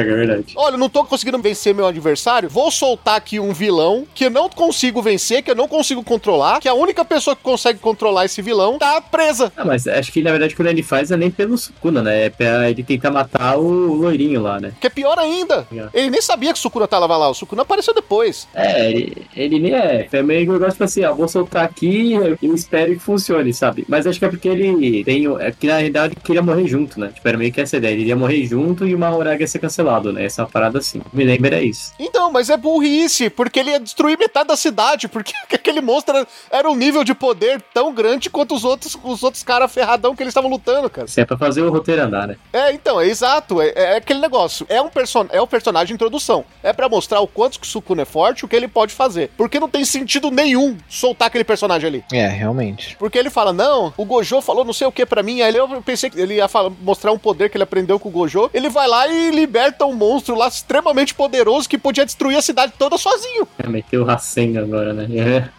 é 0.02 0.04
verdade. 0.04 0.54
Olha, 0.56 0.76
eu 0.76 0.78
não 0.78 0.90
tô 0.90 1.04
conseguindo 1.06 1.40
vencer 1.40 1.74
meu 1.74 1.86
adversário. 1.86 2.50
Vou 2.50 2.70
soltar 2.70 3.16
aqui 3.16 3.40
um 3.40 3.54
vilão 3.54 4.06
que 4.14 4.26
eu 4.26 4.30
não 4.30 4.50
consigo 4.50 5.02
vencer, 5.02 5.42
que 5.42 5.52
eu 5.52 5.56
não 5.56 5.68
consigo 5.68 6.04
controlar, 6.04 6.60
que 6.60 6.68
a 6.68 6.74
única 6.74 7.06
pessoa 7.06 7.36
que 7.36 7.42
consegue 7.42 7.80
controlar 7.80 8.26
esse 8.26 8.42
vilão 8.42 8.78
tá 8.78 9.02
presa. 9.02 9.52
Ah, 9.56 9.66
mas 9.66 9.88
acho 9.88 10.12
que 10.12 10.22
na 10.22 10.32
verdade 10.32 10.56
quando 10.56 10.68
ele 10.68 10.84
faz 10.84 11.12
é 11.12 11.18
nem 11.18 11.32
pelo 11.32 11.58
Sukuna, 11.58 12.02
né? 12.02 12.26
É 12.26 12.30
pra 12.30 12.70
ele 12.70 12.84
tentar 12.84 13.12
matar 13.12 13.58
o 13.58 13.94
loirinho 13.94 14.42
lá, 14.42 14.60
né? 14.60 14.74
Que 14.80 14.88
é 14.88 14.90
pior 14.90 15.18
ainda. 15.18 15.68
Yeah. 15.72 15.92
Ele 15.94 16.10
nem 16.10 16.22
sabia 16.22 16.52
que 16.52 16.60
o 16.60 16.62
Sukuna 16.62 16.88
tava 16.88 17.06
lá. 17.06 17.30
O 17.30 17.34
Sukuna 17.34 17.62
apareceu 17.62 17.94
depois. 17.94 18.48
É, 18.54 18.90
ele, 18.90 19.26
ele 19.36 19.60
nem 19.60 19.74
é. 19.74 20.08
É 20.12 20.24
meio 20.24 20.46
que 20.46 20.52
eu 20.52 20.60
gosto 20.60 20.84
assim, 20.84 21.04
ó, 21.04 21.14
vou 21.14 21.28
soltar 21.28 21.66
aqui 21.66 22.14
e 22.42 22.48
espero 22.48 22.94
que 22.94 23.00
funcione, 23.00 23.54
sabe? 23.54 23.86
Mas 23.88 24.08
acho 24.08 24.20
que 24.20 24.26
é 24.26 24.30
porque 24.30 24.48
ele 24.48 25.04
tem. 25.04 25.26
É 25.40 25.52
que 25.52 25.68
na 25.68 25.76
realidade 25.76 26.14
ele 26.14 26.22
queria 26.22 26.42
morrer 26.42 26.68
junto, 26.68 27.00
né? 27.00 27.12
Tipo, 27.14 27.28
era 27.28 27.38
meio 27.38 27.52
que 27.52 27.62
essa 27.62 27.78
ideia. 27.78 27.94
Ele 27.94 28.02
iria 28.02 28.16
morrer 28.16 28.46
junto 28.46 28.88
e 28.88 28.96
o 28.96 29.00
Mahoraga 29.00 29.42
ia 29.42 29.48
ser 29.48 29.60
cancelado, 29.86 30.12
né? 30.12 30.26
Essa 30.26 30.46
parada 30.46 30.80
assim. 30.80 31.02
Me 31.14 31.24
lembra 31.24 31.62
isso. 31.62 31.94
Então, 32.00 32.32
mas 32.32 32.50
é 32.50 32.58
burrice, 32.58 33.30
porque 33.30 33.60
ele 33.60 33.72
ia 33.72 33.80
destruir 33.80 34.18
metade 34.18 34.48
da 34.48 34.58
cidade, 34.58 35.08
porque 35.08 35.34
aquele 35.54 35.82
monstro 35.82 36.18
era, 36.18 36.28
era 36.50 36.70
um 36.70 36.76
nível 36.76 37.04
de 37.04 37.14
poder 37.14 37.62
tão 37.74 37.94
grande 37.94 38.30
quanto 38.30 38.56
os 38.56 38.64
outros, 38.64 38.98
os 39.04 39.24
outros 39.24 39.44
caras 39.44 39.72
ferradão 39.72 40.16
que 40.16 40.24
eles 40.24 40.32
estavam 40.32 40.50
lutando, 40.50 40.90
cara. 40.90 41.08
Isso 41.08 41.20
é 41.20 41.26
pra 41.26 41.38
fazer 41.38 41.62
o 41.62 41.72
roteiro 41.72 42.02
andar, 42.02 42.28
né? 42.28 42.38
É, 42.52 42.72
então, 42.72 43.00
é 43.00 43.08
exato, 43.08 43.62
é, 43.62 43.72
é 43.76 43.98
aquele 43.98 44.20
negócio. 44.20 44.66
É 44.70 44.82
um, 44.82 44.90
person 44.90 45.28
é 45.32 45.42
um 45.42 45.48
personagem 45.48 45.88
de 45.88 45.94
introdução. 45.94 46.44
É 46.64 46.74
pra 46.74 46.90
mostrar 46.90 47.20
o 47.22 47.28
quanto 47.28 47.60
que 47.60 47.68
o 47.68 47.70
Sukuna 47.70 48.02
é 48.02 48.06
forte, 48.06 48.44
o 48.46 48.48
que 48.48 48.56
ele 48.56 48.68
pode 48.68 48.94
fazer. 48.94 49.30
Porque 49.38 49.60
não 49.60 49.70
tem 49.70 49.86
sentido 49.86 50.32
nenhum 50.32 50.78
soltar 50.90 51.28
aquele 51.28 51.44
personagem 51.44 51.88
ali. 51.88 52.04
É, 52.12 52.28
realmente. 52.28 52.96
Porque 52.98 53.18
ele 53.18 53.30
fala, 53.30 53.54
não, 53.54 53.94
o 53.98 54.06
Gojo 54.06 54.42
falou 54.42 54.66
não 54.66 54.74
sei 54.74 54.88
o 54.88 54.92
que 54.92 55.06
pra 55.06 55.22
mim. 55.24 55.42
Aí 55.42 55.56
eu 55.56 55.68
pensei 55.82 56.10
que 56.10 56.20
ele 56.20 56.36
ia 56.36 56.48
falar- 56.48 56.72
mostrar 56.82 57.12
um 57.12 57.18
poder 57.18 57.50
que 57.50 57.58
ele 57.58 57.64
aprendeu 57.64 58.00
com 58.00 58.10
o 58.10 58.12
Gojo. 58.12 58.50
Ele 58.54 58.70
vai 58.70 58.88
lá 58.88 59.08
e 59.08 59.32
liberta 59.32 59.75
um 59.84 59.94
monstro 59.96 60.36
lá 60.36 60.48
extremamente 60.48 61.14
poderoso 61.14 61.68
que 61.68 61.78
podia 61.78 62.06
destruir 62.06 62.38
a 62.38 62.42
cidade 62.42 62.74
toda 62.78 62.98
sozinho. 62.98 63.48
É, 63.58 63.68
meteu 63.68 64.04
o 64.04 64.06
Rasengan 64.06 64.64
agora, 64.64 64.94
né? 64.94 65.08
É. 65.16 65.50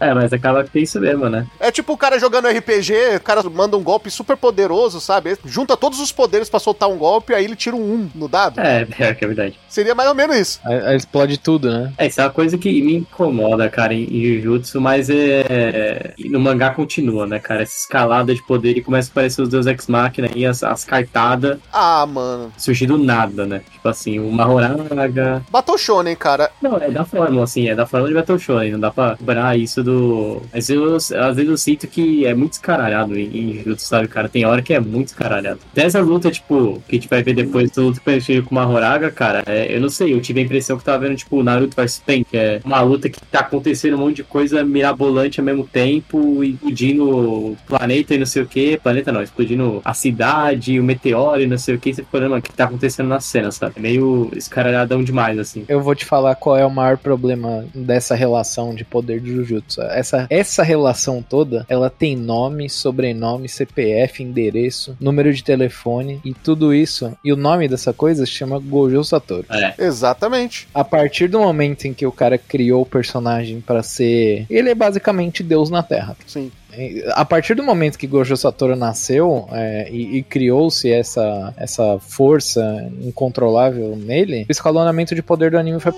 é, 0.08 0.14
mas 0.14 0.32
acaba 0.32 0.64
que 0.64 0.70
tem 0.70 0.82
isso 0.82 0.98
mesmo, 1.00 1.28
né? 1.28 1.46
É 1.60 1.70
tipo 1.70 1.92
o 1.92 1.96
cara 1.96 2.18
jogando 2.18 2.48
RPG, 2.48 3.16
o 3.16 3.20
cara 3.20 3.42
manda 3.50 3.76
um 3.76 3.82
golpe 3.82 4.10
super 4.10 4.36
poderoso, 4.36 5.00
sabe? 5.00 5.36
Junta 5.44 5.76
todos 5.76 6.00
os 6.00 6.10
poderes 6.10 6.48
pra 6.48 6.58
soltar 6.58 6.88
um 6.88 6.96
golpe, 6.96 7.34
aí 7.34 7.44
ele 7.44 7.54
tira 7.56 7.76
um 7.76 7.80
1 7.94 8.10
no 8.14 8.28
dado. 8.28 8.60
É, 8.60 8.84
pior 8.84 9.14
que 9.14 9.24
é 9.24 9.28
verdade. 9.28 9.58
Seria 9.68 9.94
mais 9.94 10.08
ou 10.08 10.14
menos 10.14 10.36
isso. 10.36 10.60
Aí, 10.64 10.80
aí 10.86 10.96
explode 10.96 11.38
tudo, 11.38 11.70
né? 11.70 11.92
É, 11.98 12.06
isso 12.06 12.20
é 12.20 12.24
uma 12.24 12.30
coisa 12.30 12.56
que 12.56 12.80
me 12.82 12.96
incomoda, 12.96 13.68
cara, 13.68 13.92
em, 13.94 14.04
em 14.04 14.40
Jujutsu, 14.40 14.80
mas 14.80 15.08
é. 15.10 16.14
e 16.16 16.28
No 16.28 16.40
mangá 16.40 16.70
continua, 16.70 17.26
né, 17.26 17.38
cara? 17.38 17.62
Essa 17.62 17.76
escalada 17.78 18.34
de 18.34 18.42
poder 18.42 18.76
e 18.76 18.82
começa 18.82 19.10
a 19.10 19.12
aparecer 19.12 19.42
os 19.42 19.48
Deus 19.48 19.66
Ex 19.66 19.86
Machina 19.86 20.28
e 20.34 20.46
as, 20.46 20.62
as 20.62 20.84
cartadas 20.84 21.58
Ah, 21.72 22.06
mano. 22.06 22.52
surgir 22.56 22.86
do 22.86 22.98
nada, 23.28 23.46
né? 23.46 23.62
Tipo 23.70 23.88
assim, 23.88 24.18
o 24.18 24.30
Mahoraga. 24.30 25.42
Battle 25.50 25.78
Shonen, 25.78 26.16
cara. 26.16 26.50
Não, 26.60 26.76
é 26.76 26.90
da 26.90 27.04
fórmula, 27.04 27.44
assim, 27.44 27.68
é 27.68 27.74
da 27.74 27.86
fórmula 27.86 28.08
de 28.10 28.14
Battle 28.14 28.38
Shonen, 28.38 28.72
não 28.72 28.80
dá 28.80 28.90
pra 28.90 29.16
cobrar 29.16 29.56
isso 29.56 29.82
do. 29.82 30.42
Mas 30.52 30.68
eu, 30.68 30.96
às 30.96 31.36
vezes 31.36 31.50
eu 31.50 31.56
sinto 31.56 31.86
que 31.86 32.26
é 32.26 32.34
muito 32.34 32.54
escaralhado 32.54 33.18
em, 33.18 33.54
Jujutsu, 33.58 33.86
sabe, 33.86 34.08
cara? 34.08 34.28
Tem 34.28 34.44
hora 34.44 34.62
que 34.62 34.74
é 34.74 34.80
muito 34.80 35.08
escaralhado. 35.08 35.60
Dessa 35.74 36.00
luta, 36.00 36.30
tipo, 36.30 36.82
que 36.88 36.96
a 36.96 36.98
gente 36.98 37.08
vai 37.08 37.22
ver 37.22 37.34
depois 37.34 37.70
da 37.70 37.82
luta 37.82 38.00
com 38.44 38.50
o 38.50 38.54
Mahoraga, 38.54 39.10
cara, 39.10 39.42
é, 39.46 39.74
eu 39.74 39.80
não 39.80 39.88
sei, 39.88 40.12
eu 40.12 40.20
tive 40.20 40.40
a 40.40 40.42
impressão 40.42 40.78
que 40.78 40.84
tava 40.84 41.06
vendo, 41.06 41.16
tipo, 41.16 41.42
Naruto 41.42 41.76
vs 41.76 42.02
Pen, 42.04 42.24
que 42.24 42.36
é 42.36 42.60
uma 42.64 42.80
luta 42.80 43.08
que 43.08 43.20
tá 43.20 43.40
acontecendo 43.40 43.94
um 43.94 44.00
monte 44.00 44.16
de 44.16 44.24
coisa 44.24 44.64
mirabolante 44.64 45.40
ao 45.40 45.46
mesmo 45.46 45.66
tempo, 45.66 46.42
explodindo 46.42 47.08
o 47.08 47.56
planeta 47.66 48.14
e 48.14 48.18
não 48.18 48.26
sei 48.26 48.42
o 48.42 48.46
que. 48.46 48.76
Planeta 48.78 49.12
não, 49.12 49.22
explodindo 49.22 49.80
a 49.84 49.94
cidade, 49.94 50.78
o 50.78 50.84
meteoro 50.84 51.42
e 51.42 51.46
não 51.46 51.58
sei 51.58 51.74
o 51.74 51.78
que. 51.78 51.92
Você 51.92 52.02
fica 52.02 52.16
olhando, 52.16 52.36
o 52.36 52.42
que 52.42 52.52
tá 52.52 52.64
acontecendo 52.64 53.08
na 53.08 53.17
cena, 53.20 53.50
sabe? 53.50 53.74
É 53.76 53.80
meio 53.80 54.30
escaralhadão 54.34 55.02
demais, 55.02 55.38
assim. 55.38 55.64
Eu 55.68 55.80
vou 55.80 55.94
te 55.94 56.04
falar 56.04 56.34
qual 56.34 56.56
é 56.56 56.64
o 56.64 56.70
maior 56.70 56.96
problema 56.96 57.64
dessa 57.74 58.14
relação 58.14 58.74
de 58.74 58.84
poder 58.84 59.20
de 59.20 59.34
Jujutsu. 59.34 59.82
Essa, 59.82 60.26
essa 60.30 60.62
relação 60.62 61.22
toda, 61.22 61.64
ela 61.68 61.90
tem 61.90 62.16
nome, 62.16 62.68
sobrenome, 62.68 63.48
CPF, 63.48 64.22
endereço, 64.22 64.96
número 65.00 65.32
de 65.32 65.42
telefone 65.42 66.20
e 66.24 66.34
tudo 66.34 66.74
isso. 66.74 67.12
E 67.24 67.32
o 67.32 67.36
nome 67.36 67.68
dessa 67.68 67.92
coisa 67.92 68.24
se 68.24 68.32
chama 68.32 68.58
Gojo 68.58 69.02
Satoru. 69.04 69.46
É. 69.50 69.74
Exatamente. 69.78 70.68
A 70.74 70.84
partir 70.84 71.28
do 71.28 71.40
momento 71.40 71.86
em 71.86 71.94
que 71.94 72.06
o 72.06 72.12
cara 72.12 72.38
criou 72.38 72.82
o 72.82 72.86
personagem 72.86 73.60
pra 73.60 73.82
ser. 73.82 74.46
Ele 74.48 74.70
é 74.70 74.74
basicamente 74.74 75.42
Deus 75.42 75.70
na 75.70 75.82
Terra. 75.82 76.16
Sim. 76.26 76.50
A 77.12 77.24
partir 77.24 77.54
do 77.54 77.62
momento 77.62 77.98
que 77.98 78.06
Gojo 78.06 78.36
Satoru 78.36 78.76
nasceu 78.76 79.48
é, 79.52 79.88
e, 79.90 80.18
e 80.18 80.22
criou-se 80.22 80.90
essa, 80.90 81.54
essa 81.56 81.98
força 81.98 82.90
incontrolável 83.00 83.96
nele, 83.96 84.46
o 84.48 84.52
escalonamento 84.52 85.14
de 85.14 85.22
poder 85.22 85.50
do 85.50 85.58
anime 85.58 85.80
foi 85.80 85.92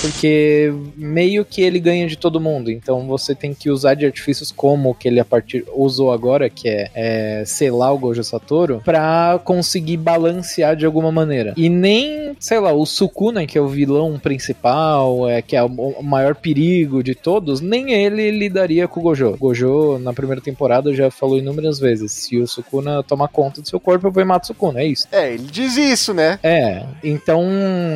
porque 0.00 0.72
meio 0.96 1.44
que 1.44 1.62
ele 1.62 1.78
ganha 1.78 2.06
de 2.06 2.16
todo 2.16 2.40
mundo. 2.40 2.70
Então 2.70 3.06
você 3.06 3.34
tem 3.34 3.52
que 3.54 3.70
usar 3.70 3.94
de 3.94 4.06
artifícios 4.06 4.50
como 4.50 4.90
o 4.90 4.94
que 4.94 5.08
ele 5.08 5.20
a 5.20 5.24
partir 5.24 5.64
usou 5.74 6.12
agora, 6.12 6.48
que 6.48 6.68
é, 6.68 6.90
é 6.94 7.44
selar 7.44 7.92
o 7.94 7.98
Gojo 7.98 8.24
Satoru, 8.24 8.80
pra 8.84 9.40
conseguir 9.44 9.96
balancear 9.96 10.76
de 10.76 10.86
alguma 10.86 11.12
maneira. 11.12 11.52
E 11.56 11.68
nem, 11.68 12.36
sei 12.38 12.58
lá, 12.58 12.72
o 12.72 12.86
Sukuna, 12.86 13.46
que 13.46 13.58
é 13.58 13.60
o 13.60 13.68
vilão 13.68 14.18
principal, 14.18 15.28
é 15.28 15.42
que 15.42 15.56
é 15.56 15.62
o 15.62 16.02
maior 16.02 16.34
perigo 16.34 17.02
de 17.02 17.14
todos, 17.14 17.60
nem 17.60 17.92
ele 17.92 18.30
lidaria 18.30 18.88
com 18.88 19.00
o 19.00 19.02
Gojo. 19.02 19.36
Gojo, 19.38 19.98
na 19.98 20.12
primeira 20.12 20.40
temporada, 20.40 20.94
já 20.94 21.10
falou 21.10 21.38
inúmeras 21.38 21.78
vezes: 21.78 22.12
se 22.12 22.38
o 22.38 22.46
Sukuna 22.46 23.02
tomar 23.02 23.28
conta 23.28 23.60
do 23.60 23.68
seu 23.68 23.78
corpo, 23.78 24.06
eu 24.06 24.10
vou 24.10 24.24
matar 24.24 24.44
o 24.44 24.46
Sukuna. 24.48 24.80
É 24.80 24.86
isso. 24.86 25.06
É, 25.12 25.32
ele 25.34 25.44
diz 25.44 25.76
isso, 25.76 26.14
né? 26.14 26.38
É, 26.42 26.84
então 27.02 27.42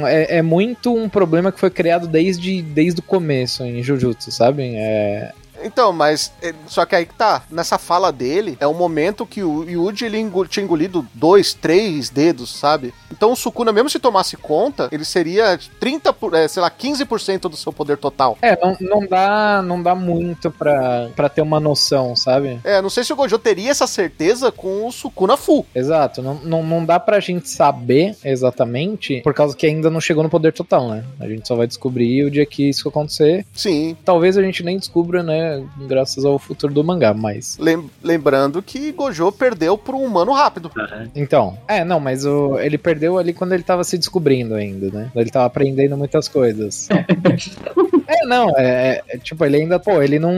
é, 0.07 0.39
é 0.39 0.43
muito 0.43 0.95
um 0.95 1.09
problema 1.09 1.51
que 1.51 1.61
foi 1.61 1.71
criado 1.71 1.94
desde, 2.01 2.63
desde 2.63 3.01
o 3.01 3.03
começo 3.03 3.65
em 3.65 3.83
Jujutsu, 3.83 4.31
sabe? 4.31 4.75
É, 4.75 5.33
então, 5.65 5.93
mas 5.93 6.33
é, 6.43 6.55
só 6.67 6.85
que 6.85 6.95
aí 6.95 7.07
que 7.07 7.15
tá, 7.15 7.43
nessa 7.51 7.79
fala 7.79 8.11
dele, 8.11 8.57
é 8.61 8.67
o 8.67 8.75
momento 8.75 9.27
que 9.27 9.43
o 9.43 9.69
Yuji 9.69 10.07
ele 10.07 10.19
engol, 10.19 10.47
tinha 10.47 10.65
engolido 10.65 11.07
dois, 11.15 11.55
três 11.55 12.11
dedos, 12.11 12.55
sabe? 12.55 12.95
Então 13.11 13.33
o 13.33 13.37
Sukuna, 13.37 13.73
mesmo 13.73 13.91
se 13.91 13.99
tomasse 13.99 14.37
conta, 14.37 14.89
ele 14.91 15.05
seria 15.05 15.59
30, 15.79 16.13
por, 16.13 16.35
é, 16.35 16.49
sei 16.49 16.63
lá, 16.63 16.71
15% 16.71 17.43
do 17.43 17.57
seu 17.57 17.73
poder 17.73 17.97
total. 17.97 18.39
É, 18.43 18.59
não, 18.61 18.77
não 18.81 19.07
dá 19.07 19.63
não 19.63 19.83
dá 19.83 19.95
muito 19.95 20.51
pra, 20.51 21.09
pra 21.15 21.29
ter 21.29 21.43
uma 21.43 21.61
noção, 21.61 22.17
sabe? 22.17 22.59
É, 22.65 22.81
não 22.81 22.91
sei 22.91 23.05
se 23.05 23.13
o 23.13 23.17
Gojo 23.17 23.39
teria 23.39 23.71
essa 23.71 23.87
certeza 23.87 24.51
com 24.51 24.87
o 24.87 24.93
Sukuna 24.93 25.37
full. 25.37 25.67
Exato, 25.75 26.23
não, 26.23 26.35
não, 26.37 26.63
não 26.63 26.85
dá 26.85 26.99
pra 26.99 27.21
gente 27.21 27.49
saber 27.49 28.17
exatamente, 28.25 29.21
por 29.23 29.35
causa 29.35 29.57
que 29.57 29.67
ainda 29.67 29.91
não 29.91 30.01
chegou 30.01 30.23
no 30.23 30.31
poder 30.31 30.53
total, 30.53 30.89
né? 30.89 31.05
A 31.21 31.29
gente 31.29 31.47
só 31.47 31.55
vai 31.55 31.67
descobrir 31.67 32.25
o 32.25 32.31
dia 32.31 32.47
que 32.47 32.69
isso 32.69 32.89
acontecer. 32.89 33.47
Sim. 33.53 33.97
Talvez 34.05 34.39
a 34.39 34.43
gente 34.43 34.63
nem 34.63 34.79
descubra, 34.79 35.23
né? 35.23 35.54
Graças 35.87 36.25
ao 36.25 36.39
futuro 36.39 36.73
do 36.73 36.85
mangá, 36.85 37.15
mas. 37.15 37.59
Lembrando 38.03 38.63
que 38.63 38.93
Gojo 38.93 39.31
perdeu 39.33 39.77
por 39.77 39.95
um 39.95 40.05
humano 40.05 40.33
rápido. 40.33 40.71
Então, 41.15 41.59
é, 41.69 41.85
não, 41.85 42.01
mas 42.01 42.25
o, 42.25 42.59
ele 42.59 42.79
perdeu 42.79 43.19
ali 43.19 43.33
quando 43.33 43.53
ele 43.53 43.63
tava 43.63 43.85
se 43.85 43.99
descobrindo 43.99 44.55
ainda, 44.55 44.91
né? 44.91 45.11
Ele 45.15 45.31
tava 45.31 45.47
aprendendo 45.47 45.97
muitas 45.97 46.29
coisas. 46.29 46.89
É, 48.07 48.27
não, 48.27 48.51
é, 48.57 49.03
é, 49.09 49.19
tipo, 49.19 49.45
ele 49.45 49.57
ainda, 49.57 49.79
pô, 49.79 50.03
ele 50.03 50.19
não, 50.19 50.33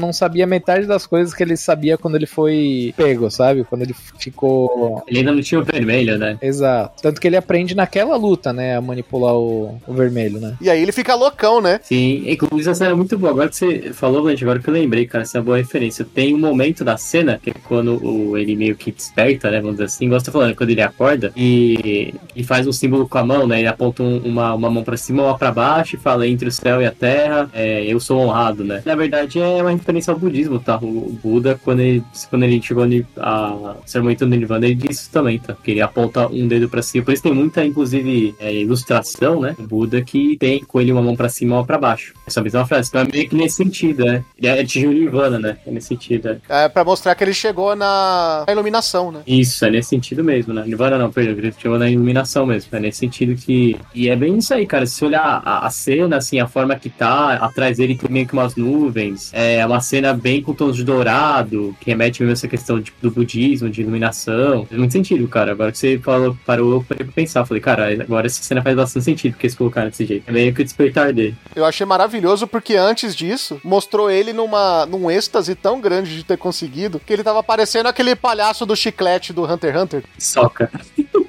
não 0.00 0.12
sabia 0.12 0.46
metade 0.46 0.86
das 0.86 1.06
coisas 1.06 1.34
que 1.34 1.42
ele 1.42 1.56
sabia 1.56 1.98
quando 1.98 2.16
ele 2.16 2.26
foi 2.26 2.94
pego, 2.96 3.30
sabe? 3.30 3.64
Quando 3.64 3.82
ele 3.82 3.94
ficou. 4.18 5.02
Ele 5.06 5.20
ainda 5.20 5.32
não 5.32 5.42
tinha 5.42 5.60
o 5.60 5.64
vermelho, 5.64 6.18
né? 6.18 6.38
Exato. 6.40 7.02
Tanto 7.02 7.20
que 7.20 7.26
ele 7.26 7.36
aprende 7.36 7.74
naquela 7.74 8.16
luta, 8.16 8.52
né? 8.52 8.76
A 8.76 8.80
manipular 8.80 9.34
o, 9.34 9.80
o 9.86 9.92
vermelho, 9.92 10.40
né? 10.40 10.56
E 10.60 10.70
aí 10.70 10.82
ele 10.82 10.92
fica 10.92 11.14
loucão, 11.14 11.60
né? 11.60 11.80
Sim, 11.82 12.24
inclusive 12.26 12.70
essa 12.70 12.74
cena 12.74 12.90
é 12.90 12.94
muito 12.94 13.18
boa. 13.18 13.32
Agora 13.32 13.48
que 13.48 13.56
você 13.56 13.92
falou, 13.92 14.28
gente, 14.30 14.44
agora 14.44 14.58
que 14.58 14.68
eu 14.68 14.74
lembrei, 14.74 15.06
cara, 15.06 15.22
essa 15.22 15.38
é 15.38 15.40
uma 15.40 15.44
boa 15.44 15.56
referência. 15.56 16.04
Tem 16.04 16.34
um 16.34 16.38
momento 16.38 16.84
da 16.84 16.96
cena 16.96 17.40
que 17.42 17.50
é 17.50 17.54
quando 17.64 18.04
o, 18.04 18.36
ele 18.36 18.56
meio 18.56 18.76
que 18.76 18.90
desperta, 18.90 19.50
né? 19.50 19.58
Vamos 19.60 19.76
dizer 19.76 19.84
assim, 19.84 20.08
gosta 20.08 20.30
falando, 20.30 20.54
quando 20.54 20.70
ele 20.70 20.82
acorda 20.82 21.32
e, 21.36 22.14
e 22.34 22.42
faz 22.44 22.66
um 22.66 22.72
símbolo 22.72 23.08
com 23.08 23.18
a 23.18 23.24
mão, 23.24 23.46
né? 23.46 23.60
Ele 23.60 23.68
aponta 23.68 24.02
um, 24.02 24.18
uma, 24.18 24.54
uma 24.54 24.70
mão 24.70 24.82
pra 24.82 24.96
cima, 24.96 25.22
uma 25.22 25.38
pra 25.38 25.52
baixo 25.52 25.96
e 25.96 25.98
fala 25.98 26.26
entre 26.26 26.48
o 26.48 26.52
céu 26.52 26.80
e 26.80 26.86
a 26.86 26.87
terra, 26.90 27.48
é, 27.52 27.84
eu 27.84 27.98
sou 28.00 28.20
honrado, 28.20 28.64
né? 28.64 28.82
Na 28.84 28.94
verdade 28.94 29.40
é 29.40 29.62
uma 29.62 29.70
referência 29.70 30.12
ao 30.12 30.18
budismo, 30.18 30.58
tá? 30.58 30.76
O 30.76 31.18
Buda, 31.22 31.58
quando 31.64 31.80
ele, 31.80 32.02
quando 32.30 32.42
ele 32.44 32.60
chegou 32.62 32.82
ali 32.82 33.06
a 33.16 33.76
ser 33.86 34.02
muito 34.02 34.24
do 34.24 34.30
Nirvana, 34.30 34.66
ele 34.66 34.74
disse 34.74 35.02
isso 35.02 35.10
também, 35.10 35.38
tá? 35.38 35.56
Que 35.62 35.72
ele 35.72 35.80
aponta 35.80 36.26
um 36.28 36.46
dedo 36.48 36.68
pra 36.68 36.82
cima. 36.82 37.04
Por 37.04 37.14
isso 37.14 37.22
tem 37.22 37.32
muita, 37.32 37.64
inclusive, 37.64 38.34
é, 38.38 38.52
ilustração, 38.52 39.40
né? 39.40 39.54
O 39.58 39.62
Buda 39.62 40.02
que 40.02 40.36
tem 40.38 40.62
com 40.64 40.80
ele 40.80 40.92
uma 40.92 41.02
mão 41.02 41.16
pra 41.16 41.28
cima 41.28 41.54
e 41.54 41.58
uma 41.58 41.64
pra 41.64 41.78
baixo. 41.78 42.14
Essa 42.26 42.42
mesma 42.42 42.66
frase. 42.66 42.88
Então 42.88 43.02
é 43.02 43.04
meio 43.04 43.28
que 43.28 43.36
nesse 43.36 43.56
sentido, 43.56 44.04
né? 44.04 44.24
Ele 44.36 44.48
atingiu 44.48 44.90
o 44.90 44.92
Nirvana, 44.92 45.38
né? 45.38 45.56
É 45.66 45.70
nesse 45.70 45.88
sentido. 45.88 46.28
É. 46.28 46.64
é 46.64 46.68
pra 46.68 46.84
mostrar 46.84 47.14
que 47.14 47.24
ele 47.24 47.34
chegou 47.34 47.74
na 47.74 48.44
iluminação, 48.48 49.12
né? 49.12 49.20
Isso, 49.26 49.64
é 49.64 49.70
nesse 49.70 49.90
sentido 49.90 50.22
mesmo, 50.24 50.52
né? 50.52 50.64
Nirvana 50.66 50.98
não, 50.98 51.10
perdão, 51.10 51.32
ele 51.36 51.52
chegou 51.58 51.78
na 51.78 51.88
iluminação 51.88 52.46
mesmo. 52.46 52.68
É 52.72 52.80
nesse 52.80 52.98
sentido 52.98 53.34
que. 53.34 53.76
E 53.94 54.08
é 54.08 54.16
bem 54.16 54.38
isso 54.38 54.52
aí, 54.52 54.66
cara. 54.66 54.86
Se 54.86 55.04
olhar 55.04 55.42
a, 55.44 55.66
a 55.66 55.70
cena, 55.70 56.16
assim, 56.16 56.40
a 56.40 56.46
forma 56.46 56.74
que 56.78 56.88
tá, 56.88 57.34
atrás 57.34 57.76
dele 57.76 57.96
tem 57.96 58.10
meio 58.10 58.26
que 58.26 58.32
umas 58.32 58.56
nuvens. 58.56 59.30
É 59.32 59.64
uma 59.64 59.80
cena 59.80 60.12
bem 60.12 60.42
com 60.42 60.54
tons 60.54 60.76
de 60.76 60.84
dourado, 60.84 61.76
que 61.80 61.90
remete 61.90 62.20
mesmo 62.22 62.32
a 62.32 62.34
essa 62.34 62.48
questão 62.48 62.80
de, 62.80 62.92
do 63.00 63.10
budismo, 63.10 63.68
de 63.68 63.82
iluminação. 63.82 64.64
Faz 64.66 64.78
muito 64.78 64.92
sentido, 64.92 65.26
cara. 65.28 65.52
Agora 65.52 65.72
que 65.72 65.78
você 65.78 65.98
falou, 65.98 66.36
parou, 66.46 66.72
eu 66.72 66.84
parei 66.88 67.04
pra 67.04 67.12
pensar. 67.12 67.44
Falei, 67.44 67.60
cara, 67.60 67.92
agora 67.92 68.26
essa 68.26 68.42
cena 68.42 68.62
faz 68.62 68.76
bastante 68.76 69.04
sentido 69.04 69.32
porque 69.32 69.46
eles 69.46 69.56
colocaram 69.56 69.88
desse 69.88 70.04
jeito. 70.04 70.24
É 70.26 70.32
meio 70.32 70.54
que 70.54 70.62
o 70.62 70.64
despertar 70.64 71.12
dele. 71.12 71.34
Eu 71.54 71.64
achei 71.64 71.86
maravilhoso 71.86 72.46
porque 72.46 72.76
antes 72.76 73.14
disso, 73.14 73.60
mostrou 73.62 74.10
ele 74.10 74.32
numa, 74.32 74.86
num 74.86 75.10
êxtase 75.10 75.54
tão 75.54 75.80
grande 75.80 76.16
de 76.16 76.24
ter 76.24 76.36
conseguido 76.36 77.00
que 77.04 77.12
ele 77.12 77.22
tava 77.22 77.42
parecendo 77.42 77.88
aquele 77.88 78.14
palhaço 78.14 78.64
do 78.64 78.76
chiclete 78.76 79.32
do 79.32 79.44
Hunter 79.44 79.74
x 79.74 79.82
Hunter. 79.82 80.04
Soca. 80.18 80.70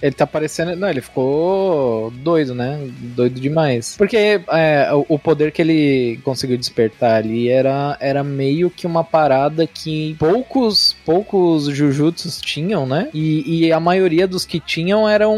Ele 0.00 0.14
tá 0.14 0.26
parecendo. 0.26 0.76
Não, 0.76 0.88
ele 0.88 1.00
ficou 1.00 2.10
doido, 2.10 2.54
né? 2.54 2.78
Doido 2.98 3.40
demais. 3.40 3.96
Porque 3.96 4.40
é, 4.50 4.88
o 5.08 5.18
poder 5.18 5.52
que 5.52 5.62
ele 5.62 6.20
conseguiu 6.22 6.56
despertar 6.56 7.16
ali 7.16 7.48
era, 7.48 7.96
era 8.00 8.22
meio 8.22 8.70
que 8.70 8.86
uma 8.86 9.02
parada 9.02 9.66
que 9.66 10.14
poucos 10.18 10.96
poucos 11.04 11.64
Jujutsus 11.64 12.40
tinham, 12.40 12.86
né? 12.86 13.08
E, 13.12 13.66
e 13.66 13.72
a 13.72 13.80
maioria 13.80 14.26
dos 14.26 14.44
que 14.44 14.60
tinham 14.60 15.08
eram 15.08 15.36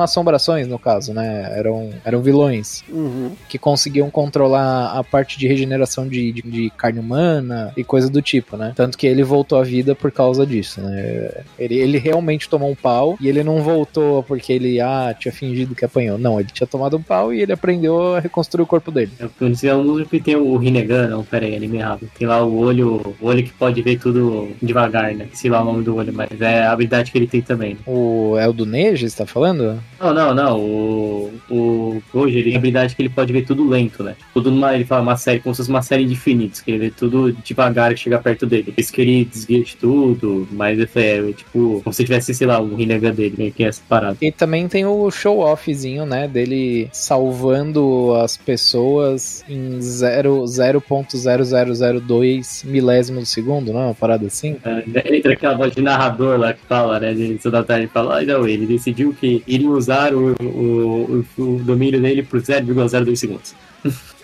assombrações, 0.00 0.66
no 0.68 0.78
caso, 0.78 1.12
né? 1.12 1.52
Eram, 1.56 1.90
eram 2.04 2.22
vilões. 2.22 2.84
Uhum. 2.88 3.32
Que 3.48 3.58
conseguiam 3.58 4.10
controlar 4.10 4.98
a 4.98 5.02
parte 5.02 5.38
de 5.38 5.48
regeneração 5.48 6.06
de, 6.08 6.32
de, 6.32 6.42
de, 6.42 6.70
carne 6.70 7.00
humana 7.00 7.72
e 7.76 7.82
coisa 7.82 8.08
do 8.08 8.22
tipo, 8.22 8.56
né? 8.56 8.72
Tanto 8.76 8.96
que 8.96 9.06
ele 9.06 9.22
voltou 9.22 9.58
à 9.58 9.62
vida 9.62 9.94
por 9.94 10.12
causa 10.12 10.46
disso, 10.46 10.80
né? 10.80 11.30
Ele, 11.58 11.74
ele 11.76 11.98
realmente 11.98 12.48
tomou 12.48 12.70
um 12.70 12.74
pau 12.74 13.16
e 13.20 13.28
ele 13.28 13.42
não 13.42 13.62
voltou 13.62 13.95
porque 14.26 14.52
ele 14.52 14.80
ah, 14.80 15.14
tinha 15.18 15.32
fingido 15.32 15.74
que 15.74 15.84
apanhou. 15.84 16.18
Não, 16.18 16.40
ele 16.40 16.48
tinha 16.52 16.66
tomado 16.66 16.96
um 16.96 17.02
pau 17.02 17.32
e 17.32 17.40
ele 17.40 17.52
aprendeu 17.52 18.14
a 18.14 18.20
reconstruir 18.20 18.62
o 18.62 18.66
corpo 18.66 18.90
dele. 18.90 19.12
Eu 19.18 19.30
um 19.76 19.84
músico 19.84 20.10
que 20.10 20.20
tem 20.20 20.36
o 20.36 20.56
Rinnegan, 20.56 21.08
não, 21.08 21.24
pera 21.24 21.46
aí, 21.46 21.56
anime 21.56 21.78
errado. 21.78 22.08
Tem 22.18 22.26
lá 22.26 22.44
o 22.44 22.56
olho, 22.58 23.14
o 23.20 23.26
olho 23.26 23.42
que 23.42 23.52
pode 23.52 23.80
ver 23.82 23.98
tudo 23.98 24.50
devagar, 24.62 25.14
né? 25.14 25.28
Sei 25.32 25.50
lá 25.50 25.62
o 25.62 25.64
nome 25.64 25.82
do 25.82 25.96
olho, 25.96 26.12
mas 26.12 26.40
é 26.40 26.62
a 26.62 26.72
habilidade 26.72 27.10
que 27.10 27.18
ele 27.18 27.26
tem 27.26 27.42
também. 27.42 27.74
Né? 27.74 27.80
O, 27.86 28.36
é 28.38 28.48
o 28.48 28.52
do 28.52 28.66
Neji, 28.66 29.08
você 29.08 29.16
tá 29.16 29.26
falando? 29.26 29.80
Não, 30.00 30.14
não, 30.14 30.34
não. 30.34 30.60
O, 30.60 31.32
o 31.50 32.02
hoje 32.12 32.38
ele 32.38 32.44
tem 32.44 32.54
a 32.54 32.58
habilidade 32.58 32.94
que 32.94 33.02
ele 33.02 33.08
pode 33.08 33.32
ver 33.32 33.42
tudo 33.42 33.68
lento, 33.68 34.02
né? 34.02 34.16
Tudo 34.32 34.50
numa, 34.50 34.74
ele 34.74 34.84
fala 34.84 35.02
uma 35.02 35.16
série, 35.16 35.40
como 35.40 35.54
se 35.54 35.58
fosse 35.58 35.70
uma 35.70 35.82
série 35.82 36.04
de 36.04 36.12
infinitos, 36.12 36.60
que 36.60 36.70
ele 36.70 36.78
vê 36.78 36.90
tudo 36.90 37.32
devagar 37.32 37.92
e 37.92 37.96
chega 37.96 38.18
perto 38.18 38.46
dele. 38.46 38.72
Por 38.72 38.80
isso 38.80 38.92
que 38.92 39.00
ele 39.00 39.24
desvia 39.24 39.62
de 39.62 39.76
tudo, 39.76 40.48
mas 40.52 40.78
é, 40.78 41.18
é 41.18 41.32
tipo, 41.32 41.80
como 41.82 41.92
se 41.92 42.04
tivesse, 42.04 42.34
sei 42.34 42.46
lá, 42.46 42.60
o 42.60 42.74
Rinnegan 42.74 43.12
dele, 43.12 43.34
meio 43.38 43.52
que 43.52 43.64
essa 43.64 43.82
parada. 43.88 44.16
E 44.20 44.32
também 44.32 44.68
tem 44.68 44.84
o 44.84 45.10
show-offzinho, 45.10 46.04
né? 46.04 46.28
Dele 46.28 46.90
salvando 46.92 48.14
as 48.22 48.36
pessoas 48.36 49.42
em 49.48 49.78
0.0002 49.78 52.66
milésimo 52.66 53.20
do 53.20 53.26
segundo, 53.26 53.72
não 53.72 53.80
é 53.80 53.86
uma 53.86 53.94
parada 53.94 54.26
assim? 54.26 54.56
É, 54.64 54.84
entra 55.16 55.32
aquela 55.32 55.56
voz 55.56 55.74
de 55.74 55.80
narrador 55.82 56.38
lá 56.38 56.52
que 56.52 56.60
fala, 56.66 57.00
né? 57.00 57.14
De 57.14 57.38
da 57.46 57.62
tarde 57.62 57.86
fala, 57.86 58.18
ah, 58.18 58.24
não, 58.24 58.48
ele 58.48 58.66
decidiu 58.66 59.14
que 59.18 59.42
iria 59.46 59.70
usar 59.70 60.12
o, 60.12 60.34
o, 60.40 61.24
o, 61.38 61.42
o 61.42 61.58
domínio 61.60 62.00
dele 62.00 62.22
por 62.22 62.40
0,02 62.40 63.16
segundos. 63.16 63.54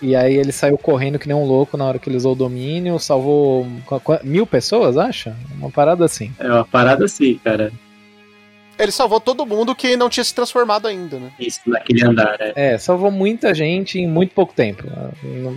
E 0.01 0.15
aí 0.15 0.35
ele 0.35 0.51
saiu 0.51 0.77
correndo 0.77 1.17
que 1.17 1.27
nem 1.27 1.35
um 1.35 1.45
louco 1.45 1.77
na 1.77 1.85
hora 1.85 1.97
que 1.97 2.09
ele 2.09 2.17
usou 2.17 2.33
o 2.33 2.35
domínio, 2.35 2.99
salvou 2.99 3.65
mil 4.23 4.45
pessoas, 4.45 4.97
acha? 4.97 5.35
Uma 5.57 5.71
parada 5.71 6.03
assim. 6.03 6.31
É 6.37 6.47
uma 6.47 6.65
parada 6.65 7.05
assim, 7.05 7.39
cara. 7.41 7.71
Ele 8.77 8.91
salvou 8.91 9.19
todo 9.19 9.45
mundo 9.45 9.75
que 9.75 9.95
não 9.95 10.09
tinha 10.09 10.23
se 10.23 10.33
transformado 10.33 10.87
ainda, 10.87 11.17
né? 11.17 11.31
Isso, 11.39 11.59
naquele 11.65 12.05
andar, 12.05 12.37
né? 12.39 12.53
É, 12.55 12.77
salvou 12.77 13.11
muita 13.11 13.53
gente 13.53 13.99
em 13.99 14.07
muito 14.07 14.33
pouco 14.33 14.53
tempo. 14.53 14.83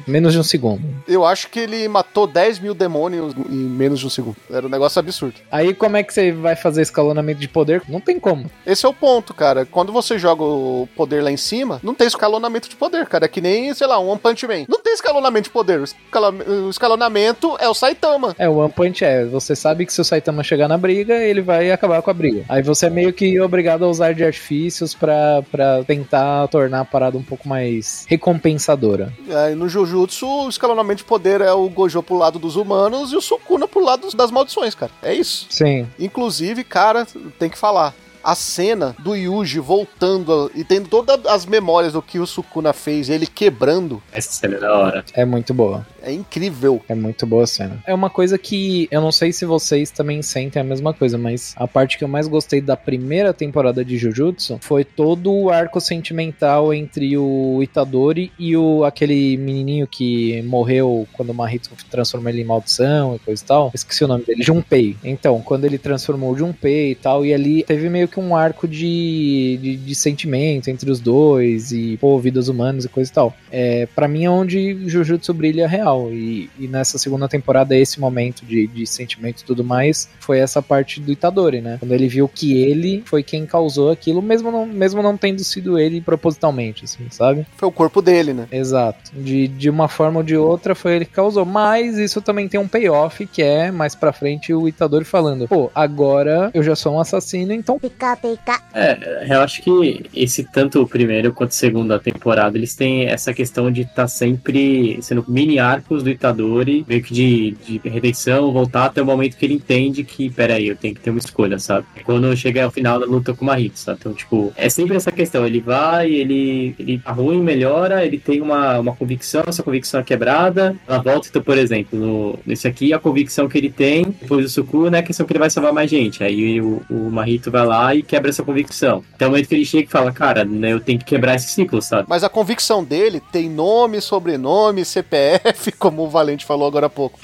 Menos 0.07 0.33
de 0.33 0.39
um 0.39 0.43
segundo. 0.43 0.83
Eu 1.09 1.25
acho 1.25 1.49
que 1.49 1.61
ele 1.61 1.87
matou 1.89 2.27
10 2.27 2.61
mil 2.61 2.75
demônios 2.75 3.35
em 3.49 3.55
menos 3.55 4.01
de 4.01 4.07
um 4.07 4.11
segundo. 4.11 4.37
Era 4.51 4.67
um 4.67 4.71
negócio 4.71 4.99
absurdo. 4.99 5.35
Aí 5.51 5.75
como 5.75 5.97
é 5.97 6.03
que 6.03 6.13
você 6.13 6.33
vai 6.33 6.57
fazer 6.57 6.83
escalonamento 6.83 7.41
de 7.41 7.49
poder? 7.49 7.83
Não 7.89 8.01
tem 8.01 8.19
como. 8.19 8.51
Esse 8.67 8.87
é 8.87 8.89
o 8.89 8.95
ponto, 8.95 9.35
cara. 9.35 9.65
Quando 9.65 9.93
você 9.93 10.19
joga 10.19 10.43
o 10.43 10.89
poder 10.97 11.23
lá 11.23 11.31
em 11.31 11.37
cima, 11.37 11.81
não 11.83 11.95
tem 11.95 12.07
escalonamento 12.07 12.69
de 12.69 12.77
poder, 12.77 13.07
cara. 13.07 13.25
É 13.25 13.29
que 13.29 13.41
nem, 13.41 13.73
sei 13.75 13.87
lá, 13.87 13.99
um 13.99 14.09
One 14.09 14.21
Punch 14.21 14.47
Man. 14.47 14.65
Não 14.69 14.81
tem 14.81 14.93
escalonamento 14.93 15.45
de 15.45 15.51
poder. 15.51 15.81
O 15.81 16.71
escalonamento 16.71 17.57
é 17.59 17.69
o 17.69 17.75
Saitama. 17.75 18.35
É, 18.39 18.49
o 18.49 18.57
One 18.57 18.73
Punch 18.73 19.05
é. 19.05 19.25
Você 19.25 19.57
sabe 19.57 19.87
que 19.87 19.93
se 19.93 20.01
o 20.01 20.05
Saitama 20.05 20.43
chegar 20.43 20.69
na 20.69 20.79
briga, 20.79 21.15
ele 21.15 21.41
vai 21.41 21.71
acabar 21.71 22.03
com 22.03 22.11
a 22.11 22.15
briga. 22.15 22.45
Aí 22.49 22.63
você 22.63 22.87
é 22.87 22.91
meio 22.91 23.06
meio 23.07 23.13
que 23.13 23.41
obrigado 23.41 23.85
a 23.85 23.89
usar 23.89 24.13
de 24.15 24.25
artifícios 24.25 24.95
para 24.95 25.43
tentar 25.87 26.49
tornar 26.49 26.81
a 26.81 26.85
parada 26.85 27.17
um 27.17 27.23
pouco 27.23 27.49
mais 27.49 28.05
recompensadora. 28.09 29.13
É, 29.29 29.55
no 29.55 29.69
Jujutsu, 29.69 30.27
o 30.27 30.49
escalonamento 30.49 30.99
de 30.99 31.05
poder 31.05 31.41
é 31.41 31.53
o 31.53 31.69
Gojo 31.69 32.03
pro 32.03 32.17
lado 32.17 32.39
dos 32.39 32.57
humanos 32.57 33.13
e 33.13 33.17
o 33.17 33.21
Sukuna 33.21 33.69
pro 33.69 33.85
lado 33.85 34.09
das 34.15 34.31
maldições, 34.31 34.75
cara. 34.75 34.93
É 35.03 35.15
isso. 35.15 35.47
Sim. 35.51 35.87
Inclusive, 35.99 36.65
cara, 36.65 37.07
tem 37.39 37.49
que 37.49 37.59
falar 37.59 37.95
a 38.25 38.35
cena 38.35 38.97
do 38.99 39.15
Yuji 39.15 39.61
voltando 39.61 40.51
e 40.53 40.65
tendo 40.65 40.89
todas 40.89 41.25
as 41.27 41.47
memórias 41.47 41.93
do 41.93 42.03
que 42.03 42.19
o 42.19 42.27
Sukuna 42.27 42.73
fez, 42.73 43.09
ele 43.09 43.25
quebrando. 43.25 44.03
Essa 44.13 44.33
cena 44.33 44.57
é 44.57 44.59
da 44.59 44.77
hora. 44.77 45.05
É 45.15 45.25
muito 45.25 45.55
boa. 45.55 45.87
É 46.07 46.13
incrível. 46.13 46.81
É 46.89 46.95
muito 46.95 47.27
boa 47.27 47.43
a 47.43 47.47
cena. 47.49 47.83
É 47.85 47.93
uma 47.93 48.09
coisa 48.09 48.39
que 48.39 48.87
eu 48.93 49.01
não 49.01 49.11
sei 49.11 49.33
se 49.33 49.45
vocês 49.45 49.91
também 49.91 50.23
sentem 50.23 50.63
a 50.63 50.65
mesma 50.65 50.95
coisa, 50.95 51.19
mas 51.19 51.53
a 51.57 51.67
parte 51.67 51.99
que 51.99 52.05
eu 52.05 52.09
mais 52.09 52.29
gostei 52.29 52.61
da 52.61 52.77
primeira 52.77 53.35
temporada 53.35 53.85
de 53.85 53.99
Jujutsu 53.99 54.59
foi 54.61 54.85
todo 54.85 55.33
o 55.33 55.51
arco 55.51 55.81
sentimental 55.81 56.73
entre 56.73 57.19
o 57.19 57.61
Itadori 57.61 58.31
e 58.39 58.57
o 58.57 58.85
aquele 58.85 59.37
menininho 59.37 59.87
que 59.87 60.41
morreu 60.43 61.09
quando 61.13 61.31
o 61.31 61.35
Mahito 61.35 61.71
transformou 61.91 62.31
ele 62.31 62.43
em 62.43 62.45
maldição 62.45 63.17
e 63.17 63.19
coisa 63.19 63.43
e 63.43 63.47
tal. 63.47 63.71
Esqueci 63.75 64.05
o 64.05 64.09
nome 64.09 64.25
dele, 64.25 64.45
Junpei. 64.45 64.97
Então, 65.03 65.41
quando 65.41 65.65
ele 65.65 65.77
transformou 65.77 66.31
o 66.31 66.39
Junpei 66.39 66.93
e 66.93 66.95
tal, 66.95 67.27
e 67.27 67.35
ali 67.35 67.65
teve 67.65 67.89
meio 67.89 68.07
que 68.07 68.21
um 68.21 68.37
arco 68.37 68.69
de, 68.69 69.59
de, 69.61 69.77
de 69.77 69.95
sentimento 69.97 70.69
entre 70.69 70.89
os 70.89 71.01
dois 71.01 71.73
e, 71.73 71.97
pô, 71.97 72.17
vidas 72.21 72.47
humanas 72.47 72.85
e 72.85 72.89
coisa 72.89 73.11
e 73.11 73.15
tal. 73.15 73.35
É, 73.51 73.87
para 73.87 74.07
mim 74.07 74.25
é 74.25 74.31
onde 74.31 74.89
Jujutsu 74.89 75.35
brilha 75.35 75.67
real. 75.67 75.96
E, 76.13 76.51
e 76.59 76.69
nessa 76.69 76.99
segunda 76.99 77.29
temporada, 77.29 77.77
esse 77.77 78.01
momento 78.01 78.45
de, 78.45 78.67
de 78.67 78.87
sentimento 78.87 79.41
e 79.41 79.45
tudo 79.45 79.65
mais 79.65 80.09
foi 80.21 80.39
essa 80.39 80.63
parte 80.63 81.01
do 81.01 81.13
Itadori, 81.13 81.61
né? 81.61 81.77
Quando 81.79 81.93
ele 81.93 82.09
viu 82.09 82.29
que 82.29 82.61
ele 82.63 83.03
foi 83.05 83.23
quem 83.23 83.47
causou 83.47 83.91
aquilo, 83.91 84.23
mesmo 84.23 84.51
não, 84.51 84.67
mesmo 84.67 85.03
não 85.03 85.17
tendo 85.17 85.43
sido 85.43 85.79
ele 85.79 86.01
propositalmente, 86.01 86.85
assim, 86.85 87.07
sabe? 87.11 87.47
Foi 87.57 87.69
o 87.69 87.73
corpo 87.73 88.01
dele, 88.03 88.33
né? 88.33 88.47
Exato. 88.51 89.11
De, 89.15 89.49
de 89.49 89.71
uma 89.71 89.89
forma 89.89 90.19
ou 90.19 90.25
de 90.25 90.37
outra 90.37 90.75
foi 90.75 90.97
ele 90.97 91.05
que 91.05 91.13
causou. 91.13 91.45
Mas 91.45 91.99
isso 91.99 92.21
também 92.21 92.49
tem 92.49 92.61
um 92.61 92.69
payoff 92.69 93.27
que 93.27 93.43
é 93.43 93.71
mais 93.71 93.95
pra 93.95 94.13
frente 94.13 94.53
o 94.53 94.69
Itadori 94.69 95.05
falando: 95.05 95.49
pô, 95.49 95.71
agora 95.75 96.51
eu 96.55 96.63
já 96.63 96.75
sou 96.75 96.95
um 96.95 97.01
assassino, 97.01 97.53
então. 97.53 97.79
Pica, 97.79 98.17
pica. 98.17 98.61
É, 98.75 99.27
eu 99.31 99.41
acho 99.41 99.63
que 99.63 100.05
esse 100.15 100.45
tanto 100.45 100.83
o 100.83 100.89
primeiro 100.89 101.33
quanto 101.33 101.51
a 101.51 101.55
segunda 101.55 101.99
temporada, 101.99 102.57
eles 102.57 102.75
têm 102.75 103.07
essa 103.07 103.33
questão 103.33 103.71
de 103.71 103.83
estar 103.83 103.95
tá 103.95 104.09
sempre 104.09 104.99
sendo 105.03 105.25
mini 105.29 105.59
arcos 105.59 105.86
do 105.89 106.11
Itadori, 106.11 106.85
meio 106.89 107.03
que 107.03 107.15
de, 107.15 107.51
de 107.81 107.89
redenção, 107.89 108.53
voltar 108.53 108.87
até 108.87 109.03
o 109.03 109.07
momento 109.07 109.37
que 109.37 109.45
ele 109.45 109.55
entende 109.55 110.05
que, 110.05 110.31
peraí, 110.31 110.69
eu 110.69 110.77
tenho 110.77 110.95
que 110.95 111.01
ter 111.01 111.11
uma 111.11 111.19
escolha, 111.19 111.59
sabe? 111.59 111.87
Quando 112.05 112.37
chega 112.37 112.65
ao 112.65 112.71
final 112.71 112.99
da 112.99 113.07
luta 113.07 113.35
com 113.35 113.45
o 113.45 113.47
Mahito, 113.47 113.79
sabe? 113.79 113.99
Então, 114.01 114.13
tipo, 114.13 114.53
é 114.57 114.69
sempre 114.69 114.97
essa 114.97 115.13
questão, 115.13 115.47
ele 115.47 115.61
vai, 115.61 116.11
ele, 116.11 116.75
ele 116.79 116.99
tá 116.99 117.13
ruim, 117.13 117.41
melhora, 117.41 118.05
ele 118.05 118.19
tem 118.19 118.41
uma, 118.41 118.79
uma 118.79 118.95
convicção, 118.95 119.45
essa 119.47 119.63
convicção 119.63 120.01
é 120.01 120.03
quebrada, 120.03 120.77
ela 120.87 120.99
volta, 120.99 121.29
então, 121.29 121.43
por 121.43 121.59
exemplo, 121.59 121.99
no, 121.99 122.39
nesse 122.45 122.67
aqui, 122.67 122.93
a 122.93 122.99
convicção 122.99 123.49
que 123.49 123.59
ele 123.59 123.71
tem, 123.71 124.15
depois 124.21 124.45
do 124.45 124.49
Sukuna, 124.49 124.91
né, 124.91 124.99
é 124.99 125.01
a 125.01 125.05
questão 125.05 125.27
que 125.27 125.33
ele 125.33 125.39
vai 125.39 125.51
salvar 125.51 125.73
mais 125.73 125.91
gente, 125.91 126.23
aí 126.23 126.61
o, 126.61 126.83
o 126.91 127.11
Mahito 127.11 127.51
vai 127.51 127.67
lá 127.67 127.95
e 127.95 128.03
quebra 128.03 128.31
essa 128.31 128.43
convicção. 128.43 129.05
Até 129.15 129.27
o 129.27 129.31
momento 129.31 129.49
que 129.49 129.55
ele 129.55 129.65
chega 129.65 129.89
e 129.89 129.91
fala, 129.91 130.13
cara, 130.13 130.45
né, 130.45 130.73
eu 130.73 130.81
tenho 130.81 130.99
que 130.99 131.05
quebrar 131.05 131.35
esse 131.35 131.49
ciclo, 131.49 131.81
sabe? 131.83 132.07
Mas 132.09 132.25
a 132.25 132.29
convicção 132.29 132.83
dele 132.83 133.21
tem 133.33 133.49
nome, 133.49 134.01
sobrenome, 134.01 134.85
CPF, 134.85 135.73
como 135.79 136.03
o 136.03 136.09
Valente 136.09 136.45
falou 136.45 136.67
agora 136.67 136.87
há 136.87 136.91
pouco. 136.91 137.19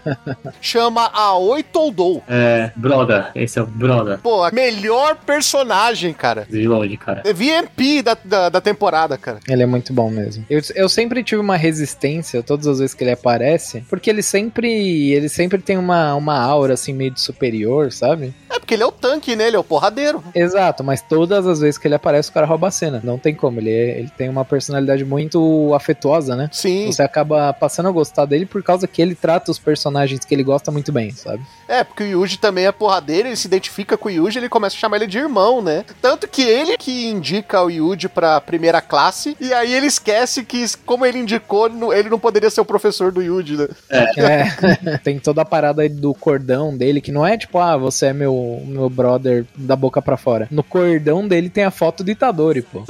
Chama 0.60 1.10
a 1.12 1.36
Oitoldou. 1.36 2.22
É, 2.28 2.70
Broda, 2.76 3.30
esse 3.34 3.58
é 3.58 3.62
o 3.62 3.66
Broda. 3.66 4.18
Pô, 4.22 4.42
a 4.44 4.50
melhor 4.50 5.16
personagem, 5.16 6.12
cara. 6.12 6.46
De 6.48 6.66
longe, 6.66 6.96
cara. 6.96 7.22
É 7.24 7.32
VMP 7.32 8.02
da, 8.02 8.16
da, 8.24 8.48
da 8.48 8.60
temporada, 8.60 9.16
cara. 9.16 9.38
Ele 9.48 9.62
é 9.62 9.66
muito 9.66 9.92
bom 9.92 10.10
mesmo. 10.10 10.44
Eu, 10.48 10.60
eu 10.74 10.88
sempre 10.88 11.22
tive 11.22 11.40
uma 11.40 11.56
resistência 11.56 12.42
todas 12.42 12.66
as 12.66 12.78
vezes 12.78 12.94
que 12.94 13.04
ele 13.04 13.12
aparece, 13.12 13.84
porque 13.88 14.10
ele 14.10 14.22
sempre 14.22 15.12
ele 15.12 15.28
sempre 15.28 15.58
tem 15.58 15.76
uma, 15.76 16.14
uma 16.14 16.38
aura 16.38 16.74
assim 16.74 16.92
meio 16.92 17.10
de 17.10 17.20
superior, 17.20 17.92
sabe? 17.92 18.34
É 18.68 18.70
porque 18.70 18.74
ele 18.74 18.82
é 18.82 18.86
o 18.86 18.92
tanque, 18.92 19.34
né? 19.34 19.46
Ele 19.46 19.56
é 19.56 19.58
o 19.58 19.64
porradeiro. 19.64 20.22
Exato, 20.34 20.84
mas 20.84 21.00
todas 21.00 21.46
as 21.46 21.60
vezes 21.60 21.78
que 21.78 21.88
ele 21.88 21.94
aparece, 21.94 22.28
o 22.28 22.32
cara 22.34 22.44
rouba 22.46 22.68
a 22.68 22.70
cena. 22.70 23.00
Não 23.02 23.16
tem 23.16 23.34
como. 23.34 23.58
Ele, 23.60 23.70
é- 23.70 23.98
ele 24.00 24.10
tem 24.14 24.28
uma 24.28 24.44
personalidade 24.44 25.04
muito 25.06 25.72
afetuosa, 25.74 26.36
né? 26.36 26.50
Sim. 26.52 26.92
Você 26.92 27.02
acaba 27.02 27.50
passando 27.54 27.88
a 27.88 27.92
gostar 27.92 28.26
dele 28.26 28.44
por 28.44 28.62
causa 28.62 28.86
que 28.86 29.00
ele 29.00 29.14
trata 29.14 29.50
os 29.50 29.58
personagens 29.58 30.22
que 30.22 30.34
ele 30.34 30.42
gosta 30.42 30.70
muito 30.70 30.92
bem, 30.92 31.10
sabe? 31.12 31.42
É, 31.66 31.82
porque 31.82 32.02
o 32.04 32.06
Yuji 32.22 32.38
também 32.38 32.66
é 32.66 32.72
porradeiro, 32.72 33.28
ele 33.28 33.36
se 33.36 33.46
identifica 33.46 33.96
com 33.96 34.08
o 34.08 34.12
Yuji, 34.12 34.38
ele 34.38 34.48
começa 34.50 34.76
a 34.76 34.78
chamar 34.78 34.96
ele 34.96 35.06
de 35.06 35.16
irmão, 35.18 35.62
né? 35.62 35.84
Tanto 36.02 36.28
que 36.28 36.42
ele 36.42 36.76
que 36.76 37.06
indica 37.08 37.62
o 37.62 37.70
Yuji 37.70 38.08
pra 38.08 38.38
primeira 38.40 38.82
classe, 38.82 39.34
e 39.40 39.50
aí 39.54 39.72
ele 39.72 39.86
esquece 39.86 40.44
que, 40.44 40.62
como 40.84 41.06
ele 41.06 41.18
indicou, 41.18 41.70
não- 41.70 41.92
ele 41.92 42.10
não 42.10 42.18
poderia 42.18 42.50
ser 42.50 42.60
o 42.60 42.64
professor 42.66 43.10
do 43.12 43.22
Yuji, 43.22 43.56
né? 43.56 43.68
É, 43.90 44.98
tem 45.02 45.18
toda 45.18 45.40
a 45.40 45.44
parada 45.46 45.80
aí 45.82 45.88
do 45.88 46.12
cordão 46.12 46.76
dele, 46.76 47.00
que 47.00 47.12
não 47.12 47.26
é 47.26 47.36
tipo, 47.38 47.58
ah, 47.58 47.76
você 47.78 48.06
é 48.06 48.12
meu, 48.12 48.57
meu 48.66 48.88
brother 48.88 49.44
da 49.56 49.76
boca 49.76 50.00
pra 50.00 50.16
fora. 50.16 50.48
No 50.50 50.62
cordão 50.62 51.26
dele 51.26 51.48
tem 51.48 51.64
a 51.64 51.70
foto 51.70 52.02
do 52.02 52.10
Itadori, 52.10 52.62
pô. 52.62 52.84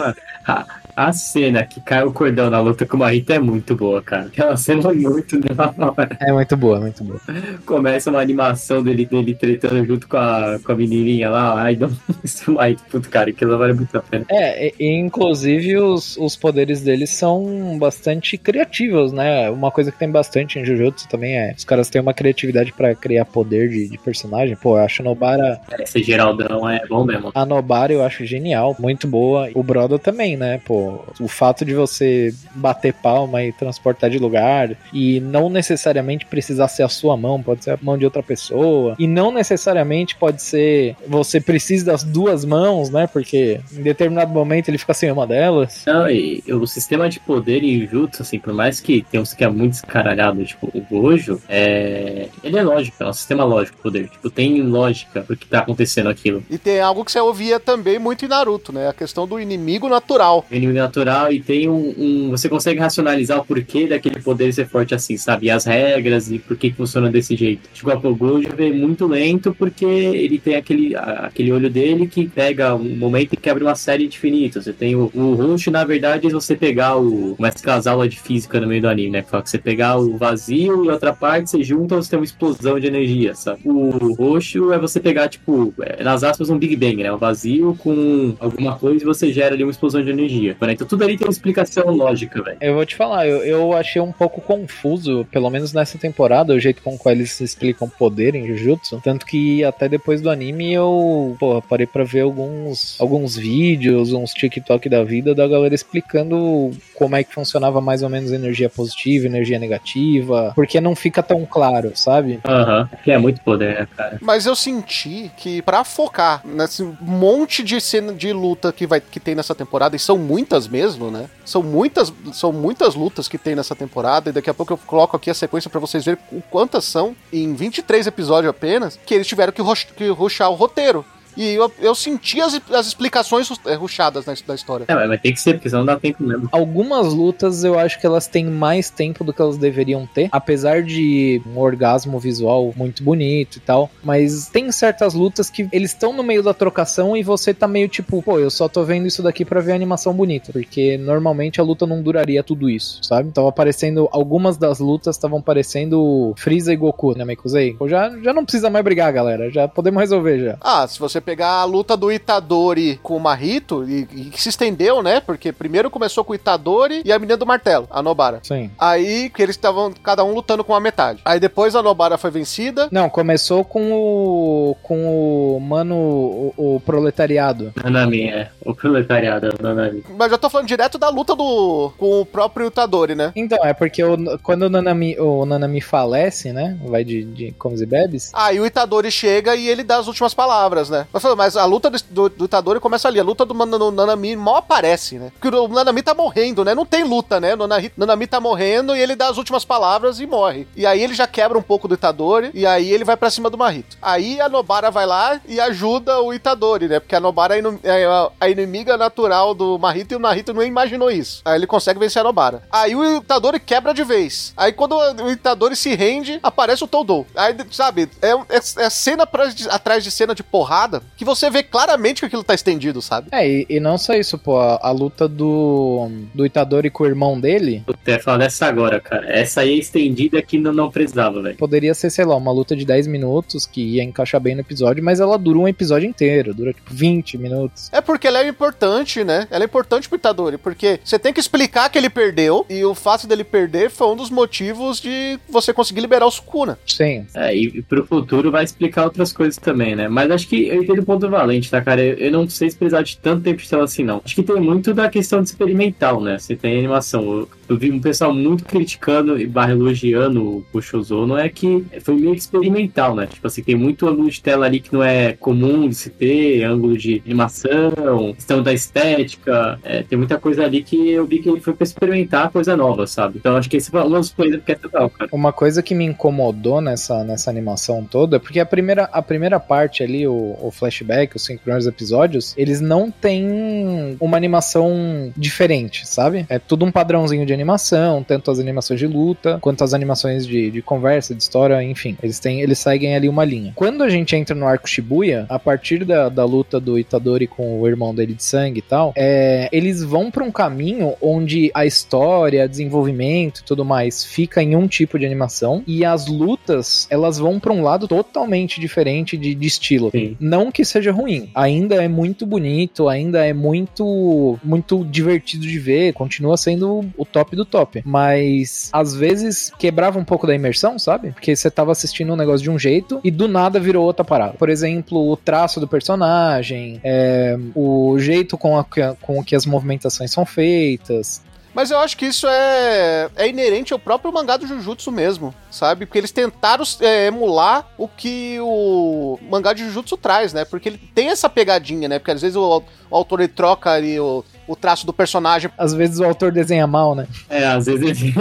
A, 0.47 0.67
a 1.07 1.13
cena 1.13 1.63
que 1.65 1.81
cai 1.81 2.03
o 2.03 2.13
cordão 2.13 2.51
na 2.51 2.61
luta 2.61 2.85
com 2.85 2.97
o 2.97 3.01
Mahito 3.01 3.33
é 3.33 3.39
muito 3.39 3.77
boa, 3.77 4.03
cara. 4.03 4.23
Aquela 4.27 4.57
cena 4.57 4.91
é 4.91 4.95
muito 4.95 5.39
da 5.41 5.73
hora. 5.79 6.17
É 6.21 6.33
muito 6.33 6.57
boa, 6.57 6.81
muito 6.81 7.05
boa. 7.05 7.21
Começa 7.65 8.11
uma 8.11 8.21
animação 8.21 8.83
dele, 8.83 9.07
dele 9.07 9.35
tretando 9.35 9.85
junto 9.87 10.09
com 10.09 10.17
a, 10.17 10.59
com 10.65 10.73
a 10.73 10.75
menininha 10.75 11.31
lá. 11.31 11.61
Ai, 11.63 11.77
não. 11.77 11.91
Isso, 12.25 12.51
Mahito, 12.53 12.83
puto, 12.91 13.09
cara, 13.09 13.31
aquilo 13.31 13.57
vale 13.57 13.75
muito 13.75 13.97
a 13.97 14.01
pena. 14.03 14.25
É, 14.31 14.73
e- 14.79 14.99
inclusive 14.99 15.77
os, 15.79 16.17
os 16.17 16.35
poderes 16.37 16.81
deles 16.81 17.11
são 17.11 17.79
bastante 17.79 18.37
criativos, 18.37 19.13
né? 19.13 19.49
Uma 19.51 19.71
coisa 19.71 19.93
que 19.93 19.99
tem 19.99 20.11
bastante 20.11 20.59
em 20.59 20.65
Jujutsu 20.65 21.09
também 21.09 21.37
é 21.37 21.55
os 21.57 21.65
caras 21.65 21.89
têm 21.89 22.01
uma 22.03 22.15
criatividade 22.15 22.73
pra 22.73 22.95
criar 22.95 23.25
poder 23.25 23.69
de, 23.69 23.89
de 23.89 23.99
personagem. 23.99 24.57
Pô, 24.57 24.77
eu 24.79 24.85
acho 24.85 25.03
a 25.03 25.05
Nobara, 25.05 25.61
Esse 25.79 26.03
Geraldão 26.03 26.69
é 26.69 26.85
bom 26.87 27.05
mesmo. 27.05 27.31
a 27.35 27.45
Nobara 27.47 27.93
eu 27.93 28.03
acho 28.05 28.25
genial, 28.27 28.75
muito 28.79 29.07
boa. 29.07 29.49
O 29.55 29.63
Broda 29.63 29.99
também, 29.99 30.37
né? 30.37 30.61
Pô, 30.65 30.88
o 31.21 31.29
fato 31.29 31.65
de 31.65 31.75
você 31.75 32.35
bater 32.55 32.93
palma 32.93 33.43
e 33.43 33.53
transportar 33.53 34.11
de 34.11 34.19
lugar 34.19 34.77
e 34.93 35.21
não 35.21 35.49
necessariamente 35.49 36.27
precisar 36.27 36.69
ser 36.69 36.83
a 36.83 36.89
sua 36.89 37.17
mão, 37.17 37.43
pode 37.43 37.65
ser 37.65 37.73
a 37.73 37.79
mão 37.81 37.97
de 37.99 38.05
outra 38.05 38.23
pessoa. 38.23 38.95
E 38.99 39.07
não 39.07 39.33
necessariamente 39.33 40.17
pode 40.17 40.43
ser 40.43 40.97
você 41.07 41.41
precisa 41.41 41.87
das 41.87 42.03
duas 42.03 42.45
mãos, 42.45 42.91
né? 42.91 43.07
Porque 43.07 43.61
em 43.73 43.83
determinado 43.83 44.33
momento 44.33 44.69
ele 44.69 44.79
fica 44.79 44.95
sem 44.95 45.11
uma 45.11 45.27
delas. 45.27 45.85
Não, 45.87 46.09
e 46.09 46.43
o 46.49 46.67
sistema 46.67 47.09
de 47.09 47.21
poder 47.21 47.63
em 47.63 47.87
Jutsu, 47.87 48.23
assim, 48.23 48.39
por 48.39 48.53
mais 48.53 48.81
que 48.81 49.05
tenha 49.11 49.23
uns 49.23 49.33
que 49.33 49.45
é 49.45 49.49
muito 49.49 49.75
escaralhado, 49.75 50.45
tipo, 50.45 50.71
o 50.75 50.81
Gojo, 50.81 51.41
é... 51.49 52.29
ele 52.43 52.59
é 52.59 52.63
lógico, 52.63 53.03
é 53.03 53.07
um 53.07 53.13
sistema 53.13 53.45
lógico 53.45 53.79
o 53.79 53.83
poder. 53.83 54.09
Tipo, 54.09 54.31
tem 54.31 54.61
lógica 54.63 55.23
pro 55.23 55.37
que 55.37 55.47
tá 55.47 55.61
acontecendo 55.61 56.09
aquilo. 56.09 56.43
E 56.51 56.59
tem 56.59 56.81
algo 56.81 57.05
que 57.05 57.13
você 57.13 57.21
ouvia 57.21 57.61
também 57.61 57.99
muito 57.99 58.25
em 58.25 58.29
Naruto, 58.29 58.73
né? 58.73 58.89
A 58.89 58.93
questão 58.93 59.27
do 59.27 59.41
inimigo 59.41 59.89
natural. 59.89 60.45
O 60.51 60.55
inimigo 60.55 60.78
natural 60.79 61.33
e 61.33 61.41
tem 61.41 61.69
um, 61.69 61.95
um- 61.99 62.31
Você 62.31 62.49
consegue 62.49 62.81
racionalizar 62.81 63.39
o 63.41 63.45
porquê 63.45 63.87
daquele 63.87 64.21
poder 64.21 64.53
ser 64.53 64.67
forte 64.69 64.95
assim, 64.95 65.17
sabe? 65.17 65.47
E 65.47 65.51
as 65.51 65.65
regras 65.65 66.31
e 66.31 66.39
por 66.39 66.57
que 66.57 66.73
funciona 66.73 67.11
desse 67.11 67.37
jeito. 67.37 67.69
Tipo, 67.73 67.91
o 68.09 68.15
Gojo 68.15 68.49
é 68.59 68.71
muito 68.73 69.07
lento 69.07 69.55
porque 69.55 69.85
ele 69.85 70.39
tem 70.39 70.57
aquele, 70.57 70.95
aquele 70.97 71.53
olho 71.53 71.69
dele 71.71 72.07
que 72.07 72.29
pega 72.29 72.75
um 72.75 72.97
momento 72.97 73.33
e 73.33 73.37
quebra 73.37 73.65
uma 73.65 73.75
série 73.75 74.07
de 74.07 74.17
infinitos. 74.17 74.65
Você 74.65 74.73
tem 74.73 74.95
o, 74.97 75.11
o 75.15 75.35
Roxo, 75.35 75.71
na 75.71 75.85
verdade, 75.85 76.27
é 76.27 76.31
você 76.31 76.55
pegar 76.57 76.97
o. 76.97 77.35
Começa 77.37 77.63
com 77.63 77.71
as 77.71 77.87
aulas 77.87 78.11
de 78.11 78.21
física 78.21 78.61
no 78.61 78.67
meio 78.67 78.83
do 78.83 78.89
anime, 78.89 79.11
né? 79.11 79.23
Que 79.23 79.31
fala 79.31 79.43
que 79.43 79.51
você 79.51 79.59
pegar 79.59 79.97
o 79.99 80.17
vazio 80.17 80.85
e 80.85 80.89
outra 80.91 81.13
parte, 81.13 81.51
você 81.51 81.63
junta, 81.63 81.97
você 81.97 82.11
tem 82.11 82.19
uma 82.19 82.25
explosão 82.25 82.79
de 82.79 82.87
energia, 82.87 83.35
sabe? 83.35 83.61
O 83.65 84.15
roxo 84.15 84.73
é 84.73 84.79
você 84.79 85.01
pegar, 85.01 85.29
tipo, 85.29 85.73
é, 85.81 86.03
nas 86.03 86.23
aspas, 86.25 86.51
um 86.51 86.59
Big 86.59 86.77
Bang, 86.77 86.97
né? 87.03 87.13
Um 87.13 87.17
vazio 87.17 87.77
com 87.79 88.35
alguma 88.41 88.77
coisa 88.79 89.03
e 89.03 89.07
você 89.07 89.33
gera 89.33 89.55
ali 89.55 89.65
uma 89.65 89.71
explosão 89.71 90.03
de 90.03 90.11
energia. 90.11 90.57
Né? 90.69 90.75
Então 90.75 90.87
tudo 90.87 91.05
ali 91.05 91.17
tem 91.17 91.27
uma 91.27 91.33
explicação 91.33 91.87
lógica, 91.91 92.43
velho. 92.43 92.59
Eu 92.61 92.75
vou 92.75 92.85
te 92.85 92.95
falar, 92.95 93.27
eu, 93.27 93.39
eu 93.39 93.73
achei 93.73 94.01
um 94.01 94.13
pouco 94.13 94.41
confuso, 94.41 95.27
pelo 95.31 95.49
menos 95.49 95.73
nessa 95.73 95.99
temporada, 95.99 96.53
o 96.53 96.61
jeito 96.61 96.83
com 96.83 96.97
qual 96.99 97.15
eles 97.15 97.41
explicam 97.41 97.89
poder 97.89 98.35
em 98.35 98.47
Jujutsu. 98.47 99.01
Tanto 99.03 99.25
que 99.25 99.65
até 99.65 99.89
depois 99.89 100.21
do 100.21 100.31
anime 100.31 100.73
eu, 100.73 101.37
pô, 101.39 101.63
parei 101.63 101.87
pra 101.87 102.05
ver 102.05 102.21
alguns, 102.21 103.01
alguns 103.01 103.37
vídeos, 103.37 104.13
uns 104.13 104.33
TikTok 104.33 104.89
da 104.89 105.03
vida 105.03 105.35
da 105.35 105.49
galera 105.49 105.75
explicando 105.75 106.71
como 106.95 107.17
é 107.17 107.25
que 107.25 107.33
funcionava 107.33 107.81
mais 107.81 108.03
ou 108.03 108.09
menos 108.09 108.31
energia 108.33 108.69
positiva, 108.69 109.27
energia 109.27 109.59
negativa, 109.59 110.53
porque 110.55 110.81
não 110.81 110.95
fica 110.95 111.23
tão 111.23 111.47
claro, 111.47 111.93
sabe? 111.95 112.41
Aham. 112.45 112.89
Que 113.03 113.11
é 113.11 113.19
muito 113.19 113.41
poder, 113.41 113.81
né, 113.81 113.89
cara? 113.97 114.19
Mas 114.21 114.47
eu 114.47 114.55
senti 114.55 115.31
que 115.37 115.63
pra 115.63 115.85
focar 115.85 116.43
nesse 116.45 116.87
monte 117.01 117.63
de 117.63 117.81
cena 117.81 118.13
de 118.13 118.33
luta 118.33 118.73
que 118.73 118.87
vai 118.87 119.01
que 119.01 119.21
tem 119.21 119.35
nessa 119.35 119.55
temporada 119.55 119.97
e 119.97 119.99
são 119.99 120.19
muitas 120.49 120.67
mesmo, 120.67 121.11
né? 121.11 121.29
São 121.45 121.63
muitas 121.63 122.11
são 122.33 122.51
muitas 122.53 122.95
lutas 122.95 123.29
que 123.29 123.37
tem 123.37 123.55
nessa 123.55 123.75
temporada 123.77 124.31
e 124.31 124.33
daqui 124.33 124.49
a 124.49 124.55
pouco 124.55 124.73
eu 124.73 124.79
coloco 124.79 125.15
aqui 125.15 125.29
a 125.31 125.35
sequência 125.35 125.69
pra 125.69 125.79
vocês 125.79 126.05
verem 126.07 126.19
quantas 126.51 126.85
são 126.87 127.15
em 127.31 127.55
23 127.55 128.07
episódios 128.07 128.49
apenas 128.51 128.99
que 129.05 129.13
eles 129.15 129.27
tiveram 129.27 129.53
que, 129.53 129.61
rush- 129.61 129.89
que 129.95 130.09
rushar 130.09 130.51
o 130.51 130.55
roteiro. 130.55 131.05
E 131.39 131.55
eu, 131.55 131.73
eu 131.79 131.95
senti 131.95 132.41
as, 132.41 132.61
as 132.73 132.89
explicações 132.89 133.49
ruchadas 133.79 134.27
na, 134.27 134.35
da 134.45 134.55
história. 134.57 134.87
É, 134.89 134.95
mas 134.95 135.21
tem 135.21 135.33
que 135.33 135.41
ser, 135.41 135.55
porque 135.55 135.71
senão 135.71 135.85
não 135.85 135.95
dá 135.95 136.01
tempo 136.01 136.25
mesmo. 136.25 136.49
Algumas 136.51 137.15
lutas 137.15 137.63
eu 137.63 137.79
acho 137.79 138.01
que 138.01 138.07
elas 138.07 138.27
têm 138.27 138.45
mais 138.45 138.91
tempo 138.91 139.23
do 139.23 139.33
que 139.33 139.41
elas 139.41 139.57
deveriam 139.57 140.05
ter, 140.05 140.29
apesar 140.33 140.83
de 140.83 141.41
um 141.47 141.59
orgasmo 141.59 142.19
visual 142.19 142.75
muito 142.77 143.05
bonito 143.05 143.57
e 143.57 143.61
tal. 143.61 143.89
Mas 144.03 144.49
tem 144.49 144.73
certas 144.73 145.15
lutas 145.15 145.49
que 145.49 145.69
eles 145.71 145.93
estão 145.93 146.13
no 146.13 146.25
meio 146.25 146.43
da 146.43 146.53
trocação 146.53 147.17
e 147.17 147.23
você 147.23 147.55
tá 147.55 147.69
meio 147.69 147.89
tipo, 147.89 148.21
pô, 148.21 148.41
eu 148.41 148.51
só 148.51 148.69
tô 148.69 148.83
vendo 148.83 149.07
isso 149.07 149.23
daqui 149.23 149.45
pra 149.45 149.61
ver 149.61 149.73
a 149.73 149.77
animação 149.77 150.13
bonita. 150.13 150.53
Porque 150.53 150.99
normalmente 150.99 151.61
a 151.61 151.65
luta 151.65 151.87
não 151.87 152.03
duraria 152.03 152.43
tudo 152.43 152.69
isso, 152.69 152.99
sabe? 153.05 153.31
Tava 153.31 153.49
aparecendo, 153.49 154.09
algumas 154.11 154.57
das 154.57 154.81
lutas 154.81 155.15
estavam 155.15 155.41
parecendo 155.41 156.35
Freeza 156.37 156.73
e 156.73 156.77
Goku, 156.77 157.17
né, 157.17 157.25
Meikusei? 157.25 157.77
Já, 157.87 158.11
já 158.21 158.33
não 158.33 158.45
precisa 158.45 158.69
mais 158.69 158.85
brigar, 158.85 159.13
galera. 159.13 159.51
Já 159.53 159.69
podemos 159.69 160.01
resolver 160.01 160.41
já. 160.41 160.59
Ah, 160.61 160.87
se 160.89 160.99
você 160.99 161.21
pegar 161.29 161.61
a 161.61 161.65
luta 161.65 161.95
do 161.95 162.11
Itadori 162.11 162.99
com 163.03 163.15
o 163.15 163.21
Mahito, 163.21 163.85
e, 163.87 164.09
e 164.15 164.25
que 164.31 164.41
se 164.41 164.49
estendeu, 164.49 165.03
né? 165.03 165.21
Porque 165.21 165.53
primeiro 165.53 165.91
começou 165.91 166.25
com 166.25 166.33
o 166.33 166.35
Itadori 166.35 167.03
e 167.05 167.13
a 167.13 167.19
menina 167.19 167.37
do 167.37 167.45
martelo, 167.45 167.87
a 167.91 168.01
Nobara. 168.03 168.41
Sim. 168.43 168.71
Aí 168.79 169.29
que 169.29 169.43
eles 169.43 169.55
estavam 169.57 169.93
cada 170.03 170.25
um 170.25 170.33
lutando 170.33 170.65
com 170.65 170.73
uma 170.73 170.81
metade. 170.81 171.21
Aí 171.27 171.39
depois 171.39 171.77
a 171.77 171.83
Nobara 171.83 172.17
foi 172.17 172.31
vencida. 172.31 172.89
Não, 172.91 173.11
começou 173.11 173.63
com 173.63 173.93
o. 173.93 174.77
com 174.83 175.57
o 175.57 175.61
mano. 175.61 175.95
o, 175.97 176.55
o 176.77 176.81
proletariado. 176.81 177.75
Nanami, 177.85 178.23
é. 178.29 178.49
O 178.65 178.75
proletariado, 178.75 179.51
o 179.59 179.63
Nanami. 179.63 180.03
Mas 180.17 180.31
já 180.31 180.39
tô 180.39 180.49
falando 180.49 180.67
direto 180.67 180.97
da 180.97 181.11
luta 181.11 181.35
do 181.37 181.93
com 181.99 182.23
o 182.23 182.25
próprio 182.25 182.69
Itadori, 182.69 183.15
né? 183.15 183.33
Então, 183.37 183.59
é 183.63 183.75
porque 183.75 184.03
o- 184.03 184.39
quando 184.43 184.63
o 184.63 184.71
Nanami, 184.71 185.15
o 185.21 185.45
Nanami 185.45 185.83
falece, 185.83 186.55
né? 186.55 186.79
Vai 186.87 187.05
de, 187.05 187.23
de 187.25 187.53
comes 187.53 187.83
e 187.83 187.87
bebes. 187.87 188.31
Aí 188.33 188.59
o 188.59 188.65
Itadori 188.65 189.11
chega 189.11 189.55
e 189.55 189.69
ele 189.69 189.83
dá 189.85 189.99
as 189.99 190.07
últimas 190.07 190.33
palavras, 190.33 190.89
né? 190.89 191.07
Mas, 191.23 191.35
mas 191.37 191.57
a 191.57 191.65
luta 191.65 191.91
do, 191.91 191.99
do, 192.11 192.29
do 192.29 192.45
Itadori 192.45 192.81
começa 192.81 193.09
ali. 193.09 193.19
A 193.21 193.25
luta 193.25 193.45
do, 193.45 193.55
Nanami 193.55 194.37
mal 194.37 194.57
aparece, 194.57 195.19
né? 195.19 195.33
Porque 195.39 195.55
o 195.55 195.69
Nanami 195.69 196.03
tá 196.03 196.15
morrendo, 196.15 196.65
né? 196.65 196.75
Não 196.75 196.87
tem 196.87 197.05
luta, 197.05 197.41
né? 197.41 197.55
O 197.55 197.57
Nanami, 197.97 198.27
tá 198.27 198.41
morrendo 198.41 198.95
e 198.95 199.01
ele 199.01 199.17
dá 199.17 199.29
as 199.29 199.39
últimas 199.39 199.65
palavras 199.65 200.21
e 200.21 200.27
morre. 200.27 200.67
E 200.77 200.87
aí 200.87 201.03
ele 201.03 201.15
já 201.15 201.27
quebra 201.27 201.59
um 201.59 201.63
pouco 201.63 201.89
do 201.89 201.95
Itadori 201.95 202.51
e 202.55 202.67
aí 202.67 202.91
ele 202.93 203.05
vai 203.05 203.17
pra 203.17 203.31
cima 203.31 203.51
do 203.51 203.59
Mahito. 203.59 203.97
Aí 204.01 204.41
a 204.41 204.49
Nobara 204.49 204.91
vai 204.91 205.07
lá 205.07 205.41
e 205.47 205.59
ajuda 205.61 206.21
o 206.21 206.33
Itadori, 206.33 206.89
né? 206.89 207.01
Porque 207.01 207.15
a 207.15 207.21
Nobara 207.21 207.57
é 207.59 207.63
é 207.83 208.07
a, 208.41 208.49
inimiga 208.49 208.97
natural 208.97 209.55
do 209.55 209.79
Mahito 209.79 210.15
e 210.15 210.17
o 210.17 210.21
Mahito 210.21 210.55
não 210.55 210.63
imaginou 210.63 211.11
isso. 211.11 211.43
Aí 211.45 211.57
ele 211.57 211.67
consegue 211.67 211.99
vencer 211.99 212.21
a 212.21 212.25
Nobara. 212.25 212.63
Aí 212.71 212.95
o 212.95 213.17
Itadori 213.19 213.61
quebra 213.61 213.93
de 213.93 214.05
vez. 214.05 214.53
Aí 214.57 214.73
quando 214.73 214.97
o 214.97 215.31
Itadori 215.31 215.77
se 215.77 215.95
rende, 215.95 216.39
aparece 216.43 216.85
o 216.85 216.89
Toudou. 216.89 217.27
Aí, 217.35 217.57
sabe, 217.71 218.09
é, 218.23 218.31
é, 218.31 218.85
é 218.85 218.91
cena 218.91 219.27
pra- 219.27 219.53
atrás 219.71 220.05
de 220.05 220.11
cena 220.11 220.35
de 220.35 220.43
porrada 220.43 221.03
que 221.17 221.25
você 221.25 221.51
vê 221.51 221.63
claramente 221.63 222.21
que 222.21 222.27
aquilo 222.27 222.45
tá 222.45 222.55
estendido, 222.55 223.01
sabe? 223.03 223.29
É, 223.33 223.49
e, 223.49 223.67
e 223.69 223.81
não 223.81 223.99
só 223.99 224.15
isso, 224.15 224.39
pô. 224.39 224.59
A, 224.59 224.79
a 224.83 224.91
luta 224.91 225.29
do, 225.29 226.09
do 226.35 226.47
Itadori 226.47 226.91
com 226.91 227.05
o 227.05 227.07
irmão 227.07 227.39
dele 227.39 227.83
Puta, 227.87 227.99
eu 228.07 228.15
ia 228.15 228.21
falar 228.21 228.39
dessa 228.39 228.67
agora, 228.67 229.01
cara. 229.01 229.31
Essa 229.31 229.63
aí 229.63 229.75
é 229.75 229.79
estendida 229.79 230.41
que 230.43 230.59
não, 230.59 230.73
não 230.73 230.91
precisava, 230.91 231.43
velho. 231.43 231.57
poderia 231.57 231.95
ser, 231.95 232.11
sei 232.11 232.25
lá, 232.25 232.37
uma 232.37 232.53
luta 232.53 232.77
de 232.77 232.85
10 232.85 233.07
minutos 233.07 233.67
que 233.67 233.81
ia 233.81 234.03
encaixar 234.03 234.41
bem 234.41 234.55
no 234.55 234.61
episódio, 234.61 235.03
mas 235.03 235.21
ela 235.21 235.39
dura 235.39 235.59
um 235.59 235.69
episódio 235.69 236.09
inteiro. 236.09 236.55
Dura 236.55 236.73
tipo 236.73 236.93
20 236.93 237.39
minutos. 237.39 237.89
É 237.93 238.01
porque 238.01 238.27
ela 238.27 238.41
é 238.41 238.49
importante, 238.49 239.25
né? 239.25 239.47
Ela 239.51 239.65
é 239.65 239.67
importante 239.67 240.09
pro 240.09 240.17
Itadori, 240.17 240.59
porque 240.59 241.01
você 241.05 241.19
tem 241.19 241.33
que 241.33 241.41
explicar 241.41 241.89
que 241.91 241.99
ele 241.99 242.11
perdeu, 242.11 242.67
e 242.69 242.85
o 242.85 242.95
fato 242.95 243.27
dele 243.27 243.45
perder 243.45 243.91
foi 243.91 244.09
um 244.09 244.17
dos 244.17 244.31
motivos 244.31 245.01
de 245.01 245.39
você 245.49 245.73
conseguir 245.73 246.01
liberar 246.01 246.27
o 246.27 246.31
Sukuna. 246.31 246.79
Sim. 246.87 247.27
É, 247.35 247.55
e, 247.55 247.79
e 247.79 247.83
pro 247.83 248.07
futuro 248.07 248.51
vai 248.51 248.65
explicar 248.65 249.05
outras 249.05 249.33
coisas 249.33 249.57
também, 249.57 249.95
né? 249.95 250.09
Mas 250.09 250.31
acho 250.31 250.49
que 250.49 250.69
o 250.93 251.05
ponto 251.05 251.29
valente, 251.29 251.71
tá, 251.71 251.81
cara? 251.81 252.03
Eu, 252.03 252.31
não 252.31 252.49
sei 252.49 252.71
se 252.71 252.77
precisar 252.77 253.03
de 253.03 253.19
tanto 253.19 253.43
tempo 253.43 253.63
de 253.63 253.69
tela 253.69 253.85
assim, 253.85 254.05
não. 254.05 254.23
Acho 254.25 254.35
que 254.35 254.43
tem 254.43 254.61
muito 254.61 254.95
da 254.95 255.09
questão 255.09 255.43
de 255.43 255.49
experimental, 255.49 256.21
né? 256.21 256.39
Você 256.39 256.57
tem 256.57 256.79
animação. 256.79 257.23
Eu, 257.23 257.49
eu 257.69 257.77
vi 257.77 257.91
um 257.91 258.01
pessoal 258.01 258.33
muito 258.33 258.65
criticando 258.65 259.39
e 259.39 259.47
barra 259.47 259.73
elogiando 259.73 260.65
o 260.73 260.81
Shouzono, 260.81 261.37
é 261.37 261.49
que 261.49 261.85
foi 262.01 262.15
meio 262.15 262.35
experimental, 262.35 263.15
né? 263.15 263.27
Tipo 263.27 263.47
assim, 263.47 263.63
tem 263.63 263.75
muito 263.75 264.09
ângulo 264.09 264.31
de 264.31 264.41
tela 264.41 264.67
ali 264.67 264.81
que 264.81 264.93
não 264.93 265.03
é 265.03 265.35
comum 265.35 265.89
de 265.89 265.95
se 265.95 266.11
ter, 266.11 266.65
ângulo 266.65 266.97
de 266.97 267.23
animação, 267.25 268.33
questão 268.35 268.63
da 268.63 268.73
estética, 268.73 269.79
é, 269.83 270.03
tem 270.03 270.19
muita 270.19 270.39
coisa 270.39 270.65
ali 270.65 270.83
que 270.83 271.11
eu 271.11 271.27
vi 271.27 271.39
que 271.41 271.49
ele 271.49 271.61
foi 271.61 271.75
pra 271.75 271.85
experimentar 271.85 272.51
coisa 272.51 272.77
nova, 272.77 273.07
sabe? 273.07 273.39
Então 273.39 273.57
acho 273.57 273.69
que 273.69 273.77
esse 273.77 273.91
coisas 274.35 274.63
que 274.65 274.73
é 274.73 274.75
total, 274.75 275.11
cara. 275.11 275.31
Uma 275.33 275.53
coisa 275.53 275.83
que 275.83 275.95
me 275.95 276.05
incomodou 276.05 276.81
nessa, 276.81 277.25
nessa 277.25 277.51
animação 277.51 278.05
toda 278.05 278.37
é 278.37 278.39
porque 278.39 278.61
a 278.61 278.67
primeira, 278.67 279.05
a 279.05 279.23
primeira 279.23 279.61
parte 279.61 280.03
ali, 280.03 280.27
o, 280.27 280.57
o 280.61 280.71
flashback, 280.79 281.37
os 281.37 281.45
cinco 281.45 281.63
primeiros 281.63 281.87
episódios, 281.87 282.55
eles 282.57 282.81
não 282.81 283.11
têm 283.11 284.17
uma 284.21 284.37
animação 284.37 285.33
diferente, 285.37 286.07
sabe? 286.07 286.47
É 286.49 286.59
tudo 286.59 286.85
um 286.85 286.93
padrãozinho 286.93 287.45
de 287.45 287.53
animação, 287.53 288.23
tanto 288.23 288.51
as 288.51 288.59
animações 288.59 288.99
de 289.01 289.07
luta, 289.07 289.59
quanto 289.61 289.85
as 289.85 289.95
animações 289.95 290.47
de, 290.47 290.71
de 290.71 290.83
conversa, 290.83 291.35
de 291.35 291.43
história, 291.43 291.83
enfim. 291.83 292.17
Eles 292.23 292.39
têm, 292.39 292.61
eles 292.61 292.79
seguem 292.79 293.15
ali 293.15 293.29
uma 293.29 293.45
linha. 293.45 293.73
Quando 293.75 294.03
a 294.03 294.09
gente 294.09 294.37
entra 294.37 294.55
no 294.55 294.67
arco 294.67 294.89
Shibuya, 294.89 295.47
a 295.49 295.59
partir 295.59 296.05
da, 296.05 296.29
da 296.29 296.45
luta 296.45 296.81
do 296.81 296.99
Itadori 296.99 297.47
com 297.47 297.81
o 297.81 297.89
irmão 297.89 298.15
dele 298.15 298.35
de 298.35 298.43
sangue 298.43 298.79
e 298.79 298.83
tal, 298.83 299.13
é, 299.17 299.69
eles 299.73 300.03
vão 300.03 300.31
pra 300.31 300.45
um 300.45 300.51
caminho 300.51 301.15
onde 301.21 301.71
a 301.75 301.85
história, 301.85 302.69
desenvolvimento 302.69 303.61
e 303.61 303.65
tudo 303.65 303.85
mais 303.85 304.25
fica 304.25 304.63
em 304.63 304.77
um 304.77 304.87
tipo 304.87 305.19
de 305.19 305.27
animação 305.27 305.83
e 305.87 306.05
as 306.05 306.27
lutas 306.27 307.07
elas 307.11 307.39
vão 307.39 307.59
pra 307.59 307.73
um 307.73 307.83
lado 307.83 308.07
totalmente 308.07 308.81
diferente 308.81 309.37
de, 309.37 309.55
de 309.55 309.67
estilo. 309.67 310.11
Sim. 310.11 310.37
Não 310.41 310.68
que 310.71 310.85
seja 310.85 311.13
ruim, 311.13 311.51
ainda 311.55 312.03
é 312.03 312.09
muito 312.09 312.47
bonito, 312.47 313.09
ainda 313.09 313.45
é 313.45 313.53
muito 313.53 314.59
muito 314.63 315.05
divertido 315.05 315.67
de 315.67 315.79
ver, 315.79 316.13
continua 316.13 316.57
sendo 316.57 317.05
o 317.17 317.25
top 317.25 317.57
do 317.57 317.65
top, 317.65 318.03
mas 318.05 318.91
às 318.93 319.15
vezes 319.15 319.73
quebrava 319.79 320.19
um 320.19 320.25
pouco 320.25 320.47
da 320.47 320.55
imersão, 320.55 320.99
sabe? 320.99 321.33
Porque 321.33 321.55
você 321.55 321.71
tava 321.71 321.93
assistindo 321.93 322.33
um 322.33 322.37
negócio 322.37 322.63
de 322.63 322.71
um 322.71 322.79
jeito 322.79 323.21
e 323.23 323.31
do 323.31 323.49
nada 323.49 323.81
virou 323.81 324.05
outra 324.05 324.25
parada. 324.25 324.55
Por 324.55 324.69
exemplo, 324.69 325.31
o 325.31 325.37
traço 325.37 325.81
do 325.81 325.89
personagem, 325.89 327.01
é, 327.03 327.59
o 327.75 328.19
jeito 328.19 328.57
com, 328.57 328.79
a, 328.79 328.85
com 328.85 329.43
que 329.43 329.55
as 329.55 329.67
movimentações 329.67 330.31
são 330.31 330.45
feitas, 330.45 331.43
Mas 331.79 331.93
eu 331.93 331.99
acho 332.01 332.17
que 332.17 332.27
isso 332.27 332.45
é, 332.49 333.31
é 333.37 333.49
inerente 333.49 333.93
ao 333.93 334.01
próprio 334.01 334.33
mangá 334.33 334.57
do 334.57 334.67
Jujutsu 334.67 335.13
mesmo, 335.13 335.55
sabe? 335.71 336.07
Porque 336.07 336.19
eles 336.19 336.33
tentaram 336.33 336.83
é, 337.01 337.27
emular 337.27 337.89
o 337.97 338.09
que 338.09 338.59
o 338.61 339.39
mangá 339.49 339.73
de 339.73 339.85
Jujutsu 339.85 340.17
traz, 340.17 340.53
né? 340.53 340.65
Porque 340.65 340.89
ele 340.89 340.99
tem 340.99 341.29
essa 341.29 341.49
pegadinha, 341.49 342.09
né? 342.09 342.19
Porque 342.19 342.33
às 342.33 342.43
vezes 342.43 342.57
o, 342.57 342.83
o 343.09 343.17
autor 343.17 343.39
ele 343.39 343.49
troca 343.49 343.93
ali 343.93 344.19
o, 344.19 344.45
o 344.69 344.77
traço 344.77 345.07
do 345.07 345.13
personagem. 345.13 345.71
Às 345.77 345.93
vezes 345.95 346.21
o 346.21 346.25
autor 346.25 346.53
desenha 346.53 346.87
mal, 346.87 347.15
né? 347.15 347.27
É, 347.49 347.67
às 347.67 347.87
vezes 347.87 348.23
ele. 348.23 348.35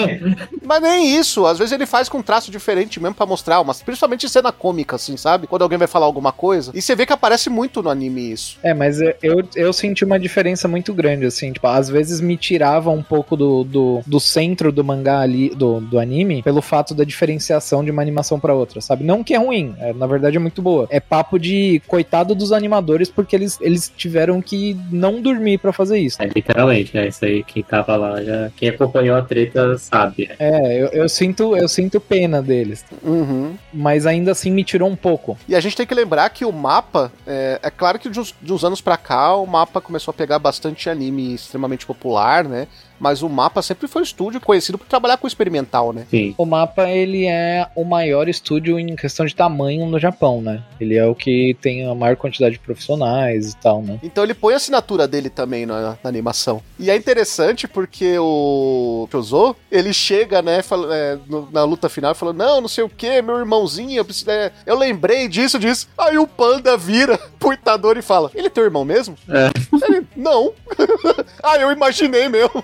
Mas 0.64 0.82
nem 0.82 1.18
isso. 1.18 1.46
Às 1.46 1.58
vezes 1.58 1.72
ele 1.72 1.86
faz 1.86 2.10
com 2.10 2.20
um 2.20 2.24
traço 2.24 2.52
diferente 2.52 3.00
mesmo 3.00 3.16
pra 3.16 3.26
mostrar, 3.26 3.64
mas 3.64 3.82
principalmente 3.82 4.26
em 4.26 4.30
cena 4.30 4.52
cômica, 4.52 4.96
assim, 4.98 5.18
sabe? 5.18 5.48
Quando 5.48 5.62
alguém 5.62 5.78
vai 5.78 5.88
falar 5.88 6.06
alguma 6.06 6.32
coisa. 6.32 6.72
E 6.76 6.82
você 6.82 6.96
vê 6.96 7.06
que 7.06 7.14
aparece 7.14 7.50
muito 7.50 7.82
no 7.82 7.90
anime 7.90 8.32
isso. 8.32 8.58
É, 8.62 8.74
mas 8.74 9.00
eu, 9.02 9.16
eu, 9.24 9.50
eu 9.56 9.74
senti 9.74 10.04
uma 10.04 10.20
diferença 10.20 10.68
muito 10.68 10.94
grande, 10.94 11.26
assim, 11.26 11.52
tipo, 11.54 11.68
às 11.68 11.90
vezes 11.90 12.20
me 12.20 12.36
tirava 12.36 12.90
um 12.90 13.02
pouco 13.02 13.38
do, 13.38 13.64
do, 13.64 14.02
do 14.06 14.20
centro 14.20 14.72
do 14.72 14.84
mangá 14.84 15.22
ali, 15.22 15.50
do, 15.50 15.80
do 15.80 16.00
anime, 16.00 16.44
pelo 16.44 16.62
fato 16.62 16.94
da 16.94 17.04
diferenciação 17.04 17.84
de 17.84 17.92
uma 17.92 18.02
animação 18.02 18.40
pra 18.40 18.54
outra, 18.54 18.82
sabe? 18.82 19.04
Não 19.04 19.24
que 19.24 19.34
é 19.34 19.38
ruim, 19.38 19.76
é, 19.80 19.94
na 19.94 20.08
verdade 20.08 20.38
é 20.38 20.40
muito 20.40 20.62
boa. 20.62 20.88
É 20.90 21.00
papo 21.00 21.40
de 21.40 21.82
coitado 21.88 22.36
dos 22.36 22.52
animadores, 22.52 23.10
porque 23.10 23.36
eles, 23.36 23.58
eles 23.62 23.92
tiveram 23.96 24.42
que 24.42 24.78
não 24.92 25.22
dormir 25.22 25.58
pra 25.58 25.72
fazer 25.72 26.00
isso. 26.00 26.17
É, 26.20 26.26
literalmente, 26.26 26.96
né? 26.96 27.08
Isso 27.08 27.24
aí, 27.24 27.44
quem 27.44 27.64
tava 27.64 27.96
lá, 27.96 28.24
já. 28.24 28.50
Quem 28.56 28.70
acompanhou 28.70 29.16
a 29.18 29.22
treta 29.22 29.78
sabe. 29.78 30.28
né? 30.28 30.36
É, 30.40 30.82
eu, 30.82 30.88
eu 30.88 31.10
sinto, 31.10 31.56
eu 31.56 31.68
sinto 31.68 32.00
pena 32.00 32.42
deles, 32.42 32.84
Uhum. 33.04 33.56
mas 33.74 34.06
ainda 34.06 34.32
assim 34.32 34.52
me 34.52 34.64
tirou 34.64 34.90
um 34.90 34.96
pouco. 34.96 35.38
E 35.48 35.56
a 35.56 35.60
gente 35.60 35.76
tem 35.76 35.86
que 35.86 35.94
lembrar 35.94 36.30
que 36.30 36.46
o 36.46 36.52
mapa, 36.52 37.12
é, 37.26 37.60
é 37.62 37.70
claro 37.70 38.00
que 38.00 38.10
de 38.10 38.20
uns, 38.20 38.34
de 38.42 38.52
uns 38.54 38.64
anos 38.64 38.82
pra 38.82 38.98
cá, 38.98 39.36
o 39.36 39.46
mapa 39.46 39.80
começou 39.82 40.12
a 40.12 40.16
pegar 40.16 40.40
bastante 40.40 40.90
anime 40.90 41.34
extremamente 41.34 41.86
popular, 41.86 42.44
né? 42.44 42.68
Mas 43.00 43.22
o 43.22 43.30
mapa 43.30 43.62
sempre 43.62 43.88
foi 43.88 44.02
um 44.02 44.04
estúdio 44.04 44.42
conhecido 44.42 44.78
por 44.78 44.88
trabalhar 44.88 45.18
com 45.18 45.28
experimental, 45.28 45.94
né? 45.94 46.06
Sim. 46.10 46.34
O 46.38 46.46
mapa, 46.46 46.90
ele 46.90 47.26
é 47.26 47.68
o 47.76 47.84
maior 47.84 48.28
estúdio 48.28 48.80
em 48.80 48.96
questão 48.96 49.26
de 49.26 49.36
tamanho 49.36 49.86
no 49.86 50.00
Japão, 50.00 50.42
né? 50.42 50.64
Ele 50.80 50.96
é 50.98 51.06
o 51.06 51.14
que 51.16 51.56
tem 51.62 51.86
a 51.90 51.94
maior 51.96 52.16
quantidade 52.16 52.54
de 52.54 52.60
profissionais 52.60 53.52
e 53.52 53.58
tal, 53.58 53.82
né? 53.82 54.00
Então 54.04 54.24
ele 54.24 54.34
põe 54.34 54.54
a 54.54 54.58
assinatura 54.58 55.08
dele 55.08 55.30
também 55.30 55.66
na, 55.66 55.98
na 56.04 56.10
animação. 56.10 56.62
E 56.80 56.90
é 56.90 56.96
interessante 56.96 57.68
porque 57.68 58.18
o 58.20 59.08
Chozo, 59.12 59.56
ele 59.72 59.94
chega, 59.94 60.42
né, 60.42 60.62
fala- 60.62 60.96
é, 60.96 61.18
no- 61.28 61.50
na 61.52 61.64
luta 61.64 61.90
final 61.90 62.12
e 62.12 62.16
fala: 62.16 62.34
Não, 62.34 62.62
não 62.62 62.68
sei 62.68 62.84
o 62.84 62.90
que, 62.90 63.22
meu 63.22 63.38
irmãozinho, 63.38 63.98
eu, 63.98 64.06
preciso- 64.06 64.30
é, 64.32 64.52
eu 64.66 64.78
lembrei 64.78 65.28
disso, 65.28 65.60
disso. 65.60 65.88
Aí 65.98 66.18
o 66.18 66.28
panda 66.28 66.76
vira 66.78 67.18
pro 67.40 67.54
Itadori 67.54 68.00
e 68.00 68.04
fala: 68.04 68.32
Ele 68.34 68.48
é 68.48 68.50
teu 68.50 68.64
irmão 68.64 68.84
mesmo? 68.86 69.16
É. 69.30 69.50
Ele, 69.88 70.06
não. 70.16 70.54
ah, 71.44 71.58
eu 71.58 71.72
imaginei 71.72 72.28
mesmo. 72.30 72.64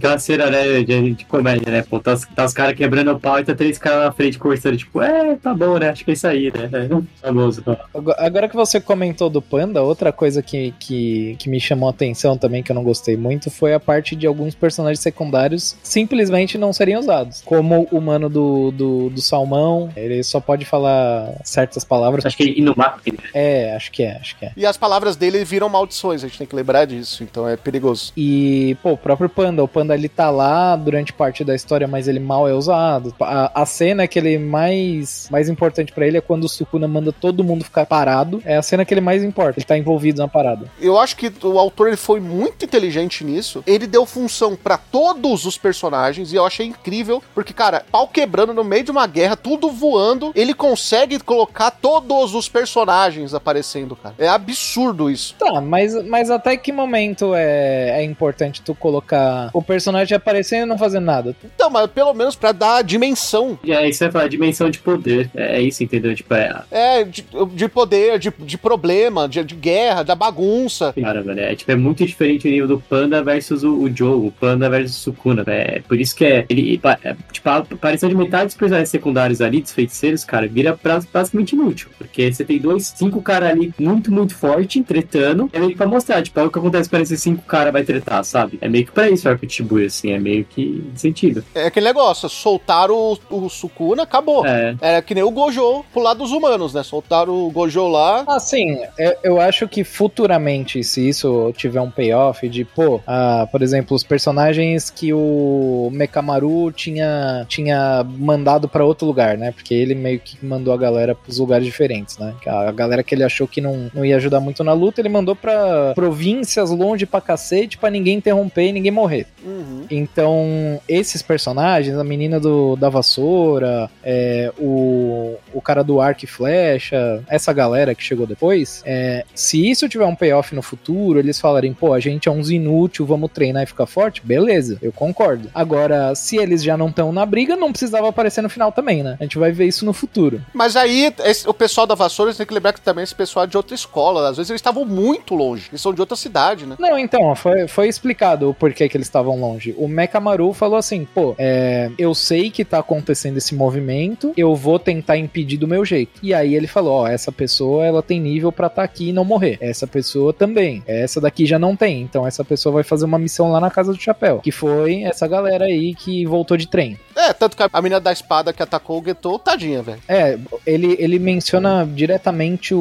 Aquela 0.00 0.18
cena, 0.18 0.46
né, 0.50 0.82
de, 0.82 1.12
de 1.14 1.24
comédia, 1.26 1.70
né? 1.70 1.82
Pô, 1.82 2.00
tá, 2.00 2.14
os- 2.14 2.24
tá 2.34 2.44
os 2.46 2.54
caras 2.54 2.74
quebrando 2.74 3.12
o 3.12 3.20
pau 3.20 3.38
e 3.38 3.44
tá 3.44 3.54
três 3.54 3.76
caras 3.76 4.04
na 4.06 4.12
frente 4.12 4.38
conversando, 4.38 4.76
tipo, 4.78 5.02
é, 5.02 5.36
tá 5.36 5.52
bom, 5.54 5.78
né? 5.78 5.90
Acho 5.90 6.04
que 6.04 6.10
é 6.10 6.14
isso 6.14 6.26
aí, 6.26 6.50
né? 6.50 6.70
É, 6.72 7.26
famoso. 7.26 7.62
Agora- 7.94 8.16
Agora 8.18 8.48
que 8.48 8.56
você 8.56 8.80
comentou 8.80 9.28
do 9.28 9.42
Panda, 9.42 9.82
outra 9.82 10.10
coisa 10.12 10.42
que, 10.42 10.72
que, 10.80 11.36
que 11.38 11.48
me 11.50 11.60
chamou 11.60 11.88
a 11.88 11.90
atenção 11.90 12.38
também, 12.38 12.62
que 12.62 12.72
eu 12.72 12.74
não 12.74 12.82
gostei 12.82 13.16
muito, 13.16 13.50
foi 13.50 13.74
a 13.74 13.80
parte 13.80 14.16
de 14.16 14.26
alguns 14.26 14.54
personagens 14.54 15.00
secundários 15.00 15.76
simplesmente 15.82 16.56
não 16.56 16.72
serem 16.72 16.96
usados. 16.96 17.42
Como 17.44 17.86
o 17.92 18.00
mano 18.00 18.30
do, 18.30 18.70
do, 18.70 19.10
do 19.10 19.20
Salmão, 19.20 19.90
ele 19.96 20.22
só 20.22 20.40
pode 20.40 20.64
falar 20.64 21.34
certas 21.44 21.84
palavras. 21.84 22.24
Acho 22.24 22.36
que 22.36 22.44
ele 22.44 22.60
Inumaki, 22.60 23.12
né? 23.12 23.18
É, 23.34 23.74
acho 23.76 23.90
que 23.92 24.02
é, 24.02 24.16
acho 24.16 24.36
que 24.38 24.44
é. 24.46 24.52
E 24.56 24.64
as 24.64 24.76
palavras 24.76 25.16
dele 25.16 25.44
viram 25.44 25.68
maldições, 25.68 26.24
a 26.24 26.26
gente 26.28 26.38
tem 26.38 26.46
que 26.46 26.56
lembrar 26.56 26.84
disso, 26.86 27.22
então 27.22 27.46
é 27.48 27.56
perigoso. 27.56 28.12
E, 28.16 28.76
pô, 28.82 28.92
o 28.92 28.96
próprio 28.96 29.28
Panda, 29.28 29.62
o 29.62 29.68
Panda 29.68 29.89
ele 29.94 30.08
tá 30.08 30.30
lá 30.30 30.76
durante 30.76 31.12
parte 31.12 31.44
da 31.44 31.54
história, 31.54 31.86
mas 31.86 32.08
ele 32.08 32.20
mal 32.20 32.48
é 32.48 32.54
usado. 32.54 33.14
A, 33.20 33.62
a 33.62 33.66
cena 33.66 34.06
que 34.06 34.18
ele 34.18 34.38
mais, 34.38 35.28
mais 35.30 35.48
importante 35.48 35.92
pra 35.92 36.06
ele 36.06 36.18
é 36.18 36.20
quando 36.20 36.44
o 36.44 36.48
Sukuna 36.48 36.88
manda 36.88 37.12
todo 37.12 37.44
mundo 37.44 37.64
ficar 37.64 37.86
parado. 37.86 38.42
É 38.44 38.56
a 38.56 38.62
cena 38.62 38.84
que 38.84 38.94
ele 38.94 39.00
mais 39.00 39.22
importa. 39.22 39.58
Ele 39.58 39.66
tá 39.66 39.76
envolvido 39.76 40.20
na 40.20 40.28
parada. 40.28 40.66
Eu 40.80 40.98
acho 40.98 41.16
que 41.16 41.32
o 41.42 41.58
autor 41.58 41.88
ele 41.88 41.96
foi 41.96 42.20
muito 42.20 42.64
inteligente 42.64 43.24
nisso. 43.24 43.62
Ele 43.66 43.86
deu 43.86 44.06
função 44.06 44.56
pra 44.56 44.76
todos 44.76 45.44
os 45.44 45.56
personagens 45.56 46.32
e 46.32 46.36
eu 46.36 46.46
achei 46.46 46.66
incrível, 46.66 47.22
porque 47.34 47.52
cara, 47.52 47.84
pau 47.90 48.08
quebrando 48.08 48.54
no 48.54 48.64
meio 48.64 48.84
de 48.84 48.90
uma 48.90 49.06
guerra, 49.06 49.36
tudo 49.36 49.70
voando, 49.70 50.32
ele 50.34 50.54
consegue 50.54 51.18
colocar 51.20 51.70
todos 51.70 52.34
os 52.34 52.48
personagens 52.48 53.34
aparecendo, 53.34 53.96
cara. 53.96 54.14
É 54.18 54.28
absurdo 54.28 55.10
isso. 55.10 55.34
Tá, 55.38 55.60
mas, 55.60 55.94
mas 56.06 56.30
até 56.30 56.56
que 56.56 56.72
momento 56.72 57.34
é, 57.34 58.00
é 58.00 58.04
importante 58.04 58.62
tu 58.62 58.74
colocar 58.74 59.50
o 59.52 59.62
personagem 59.62 59.79
aparecendo 60.14 60.62
e 60.64 60.66
não 60.66 60.78
fazendo 60.78 61.04
nada? 61.04 61.34
Então, 61.44 61.70
mas 61.70 61.86
pelo 61.90 62.12
menos 62.14 62.34
pra 62.36 62.52
dar 62.52 62.82
dimensão. 62.82 63.58
E 63.64 63.72
aí 63.72 63.92
você 63.92 64.04
vai 64.04 64.12
falar 64.12 64.28
dimensão 64.28 64.70
de 64.70 64.78
poder. 64.78 65.30
É, 65.34 65.56
é 65.56 65.62
isso, 65.62 65.82
entendeu? 65.82 66.14
Tipo, 66.14 66.34
é. 66.34 66.62
É, 66.70 67.04
de, 67.04 67.24
de 67.54 67.68
poder, 67.68 68.18
de, 68.18 68.32
de 68.38 68.58
problema, 68.58 69.28
de, 69.28 69.42
de 69.44 69.54
guerra, 69.54 70.02
da 70.02 70.14
bagunça. 70.14 70.92
Cara, 71.00 71.22
velho, 71.22 71.40
é, 71.40 71.54
tipo, 71.54 71.70
é 71.70 71.76
muito 71.76 72.04
diferente 72.04 72.46
o 72.46 72.50
nível 72.50 72.68
do 72.68 72.80
Panda 72.80 73.22
versus 73.22 73.62
o, 73.62 73.74
o 73.74 73.94
Joe, 73.94 74.26
o 74.28 74.32
Panda 74.38 74.68
versus 74.68 74.96
o 74.96 75.00
Sukuna, 75.00 75.42
velho. 75.44 75.60
É 75.76 75.80
por 75.80 75.98
isso 76.00 76.14
que 76.14 76.24
é. 76.24 76.44
Ele, 76.48 76.80
é, 77.04 77.16
tipo, 77.32 77.48
a 77.48 77.56
aparição 77.58 78.08
de 78.08 78.14
metade 78.14 78.46
dos 78.46 78.54
personagens 78.54 78.88
secundários 78.88 79.40
ali, 79.40 79.60
dos 79.60 79.72
feiticeiros, 79.72 80.24
cara, 80.24 80.46
vira 80.46 80.76
pra- 80.76 81.00
basicamente 81.12 81.52
inútil. 81.52 81.88
Porque 81.98 82.32
você 82.32 82.44
tem 82.44 82.58
dois, 82.58 82.92
cinco 82.96 83.20
caras 83.22 83.50
ali 83.50 83.72
muito, 83.78 84.12
muito 84.12 84.34
forte, 84.34 84.82
tretando. 84.82 85.48
É 85.52 85.58
meio 85.58 85.70
que 85.72 85.76
pra 85.76 85.86
mostrar, 85.86 86.22
tipo, 86.22 86.38
é 86.40 86.42
o 86.44 86.50
que 86.50 86.58
acontece 86.58 86.88
quando 86.88 87.02
esses 87.02 87.20
cinco 87.22 87.42
caras 87.44 87.72
vai 87.72 87.82
tretar, 87.84 88.24
sabe? 88.24 88.58
É 88.60 88.68
meio 88.68 88.84
que 88.86 88.92
pra 88.92 89.08
isso 89.10 89.28
o 89.28 89.30
arco 89.30 89.46
de 89.46 89.52
Shibuya, 89.70 89.86
assim, 89.86 90.12
é 90.12 90.18
meio 90.18 90.44
que 90.44 90.84
sentido. 90.94 91.44
É 91.54 91.66
aquele 91.66 91.86
negócio, 91.86 92.28
soltaram 92.28 92.94
o, 92.94 93.18
o 93.30 93.48
Sukuna, 93.48 94.02
acabou. 94.02 94.44
É. 94.44 94.76
Era 94.80 95.02
que 95.02 95.14
nem 95.14 95.22
o 95.22 95.30
Gojo 95.30 95.84
pro 95.92 96.02
lado 96.02 96.18
dos 96.18 96.32
humanos, 96.32 96.74
né? 96.74 96.82
Soltaram 96.82 97.46
o 97.46 97.50
Gojo 97.50 97.86
lá. 97.88 98.24
Assim, 98.26 98.78
eu, 98.98 99.14
eu 99.22 99.40
acho 99.40 99.68
que 99.68 99.84
futuramente, 99.84 100.82
se 100.82 101.08
isso 101.08 101.52
tiver 101.56 101.80
um 101.80 101.90
payoff 101.90 102.48
de, 102.48 102.64
pô, 102.64 103.00
ah, 103.06 103.46
por 103.50 103.62
exemplo, 103.62 103.94
os 103.94 104.02
personagens 104.02 104.90
que 104.90 105.12
o 105.12 105.88
Mekamaru 105.92 106.72
tinha, 106.72 107.44
tinha 107.48 108.04
mandado 108.04 108.68
pra 108.68 108.84
outro 108.84 109.06
lugar, 109.06 109.38
né? 109.38 109.52
Porque 109.52 109.74
ele 109.74 109.94
meio 109.94 110.18
que 110.18 110.44
mandou 110.44 110.74
a 110.74 110.76
galera 110.76 111.14
pros 111.14 111.38
lugares 111.38 111.64
diferentes, 111.64 112.18
né? 112.18 112.34
A 112.46 112.72
galera 112.72 113.02
que 113.02 113.14
ele 113.14 113.24
achou 113.24 113.46
que 113.46 113.60
não, 113.60 113.90
não 113.94 114.04
ia 114.04 114.16
ajudar 114.16 114.40
muito 114.40 114.64
na 114.64 114.72
luta, 114.72 115.00
ele 115.00 115.08
mandou 115.08 115.36
pra 115.36 115.92
províncias 115.94 116.70
longe 116.70 117.06
pra 117.06 117.20
cacete 117.20 117.78
pra 117.78 117.90
ninguém 117.90 118.16
interromper 118.16 118.68
e 118.68 118.72
ninguém 118.72 118.90
morrer. 118.90 119.26
Uhum. 119.60 119.84
Então, 119.90 120.80
esses 120.88 121.20
personagens, 121.20 121.96
a 121.96 122.04
menina 122.04 122.40
do, 122.40 122.76
da 122.76 122.88
vassoura, 122.88 123.90
é, 124.02 124.50
o, 124.58 125.29
o 125.54 125.60
cara 125.60 125.82
do 125.82 126.00
arco 126.00 126.24
e 126.24 126.26
flecha, 126.26 127.22
essa 127.28 127.52
galera 127.52 127.94
que 127.94 128.02
chegou 128.02 128.26
depois, 128.26 128.82
é, 128.84 129.24
se 129.34 129.68
isso 129.70 129.88
tiver 129.88 130.04
um 130.06 130.14
payoff 130.14 130.54
no 130.54 130.62
futuro, 130.62 131.18
eles 131.18 131.40
falarem, 131.40 131.72
pô, 131.72 131.92
a 131.92 132.00
gente 132.00 132.28
é 132.28 132.32
uns 132.32 132.50
inútil, 132.50 133.06
vamos 133.06 133.30
treinar 133.32 133.62
e 133.62 133.66
ficar 133.66 133.86
forte, 133.86 134.20
beleza, 134.24 134.78
eu 134.82 134.92
concordo. 134.92 135.48
Agora, 135.54 136.14
se 136.14 136.36
eles 136.36 136.62
já 136.62 136.76
não 136.76 136.88
estão 136.88 137.12
na 137.12 137.24
briga, 137.24 137.56
não 137.56 137.70
precisava 137.72 138.08
aparecer 138.08 138.42
no 138.42 138.48
final 138.50 138.72
também, 138.72 139.02
né? 139.02 139.16
A 139.20 139.22
gente 139.24 139.38
vai 139.38 139.52
ver 139.52 139.66
isso 139.66 139.84
no 139.84 139.92
futuro. 139.92 140.40
Mas 140.52 140.76
aí, 140.76 141.12
esse- 141.24 141.48
o 141.48 141.54
pessoal 141.54 141.86
da 141.86 141.94
Vassoura, 141.94 142.32
tem 142.34 142.46
que 142.46 142.54
lembrar 142.54 142.72
que 142.72 142.80
também 142.80 143.02
esse 143.02 143.14
pessoal 143.14 143.44
é 143.44 143.48
de 143.48 143.56
outra 143.56 143.74
escola. 143.74 144.28
Às 144.28 144.36
vezes 144.36 144.50
eles 144.50 144.60
estavam 144.60 144.84
muito 144.84 145.34
longe. 145.34 145.66
Eles 145.70 145.80
são 145.80 145.92
de 145.92 146.00
outra 146.00 146.16
cidade, 146.16 146.66
né? 146.66 146.76
Não, 146.78 146.98
então, 146.98 147.34
foi, 147.34 147.66
foi 147.66 147.88
explicado 147.88 148.48
o 148.50 148.54
porquê 148.54 148.88
que 148.88 148.96
eles 148.96 149.06
estavam 149.06 149.38
longe. 149.40 149.74
O 149.76 149.88
Mekamaru 149.88 150.52
falou 150.52 150.76
assim, 150.76 151.06
pô, 151.14 151.34
é, 151.38 151.90
eu 151.98 152.14
sei 152.14 152.50
que 152.50 152.64
tá 152.64 152.78
acontecendo 152.78 153.36
esse 153.36 153.54
movimento, 153.54 154.32
eu 154.36 154.54
vou 154.54 154.78
tentar 154.78 155.16
impedir 155.16 155.39
do 155.44 155.68
meu 155.68 155.84
jeito. 155.84 156.20
E 156.22 156.32
aí 156.32 156.54
ele 156.54 156.66
falou, 156.66 156.92
ó, 156.92 157.08
essa 157.08 157.32
pessoa, 157.32 157.84
ela 157.84 158.02
tem 158.02 158.20
nível 158.20 158.50
pra 158.52 158.66
estar 158.66 158.82
aqui 158.82 159.08
e 159.08 159.12
não 159.12 159.24
morrer. 159.24 159.58
Essa 159.60 159.86
pessoa 159.86 160.32
também. 160.32 160.82
Essa 160.86 161.20
daqui 161.20 161.46
já 161.46 161.58
não 161.58 161.76
tem. 161.76 162.02
Então 162.02 162.26
essa 162.26 162.44
pessoa 162.44 162.74
vai 162.74 162.82
fazer 162.82 163.04
uma 163.04 163.18
missão 163.18 163.50
lá 163.50 163.60
na 163.60 163.70
Casa 163.70 163.92
do 163.92 164.00
Chapéu. 164.00 164.40
Que 164.40 164.52
foi 164.52 165.02
essa 165.02 165.26
galera 165.26 165.64
aí 165.64 165.94
que 165.94 166.24
voltou 166.26 166.56
de 166.56 166.68
trem. 166.68 166.98
É, 167.20 167.34
tanto 167.34 167.56
que 167.56 167.62
a 167.62 167.82
menina 167.82 168.00
da 168.00 168.10
espada 168.12 168.52
que 168.52 168.62
atacou 168.62 169.00
o 169.00 169.04
Getou, 169.04 169.38
tadinha, 169.38 169.82
velho. 169.82 170.00
É, 170.08 170.38
ele, 170.66 170.96
ele 170.98 171.18
menciona 171.18 171.86
diretamente 171.86 172.74
o, 172.74 172.78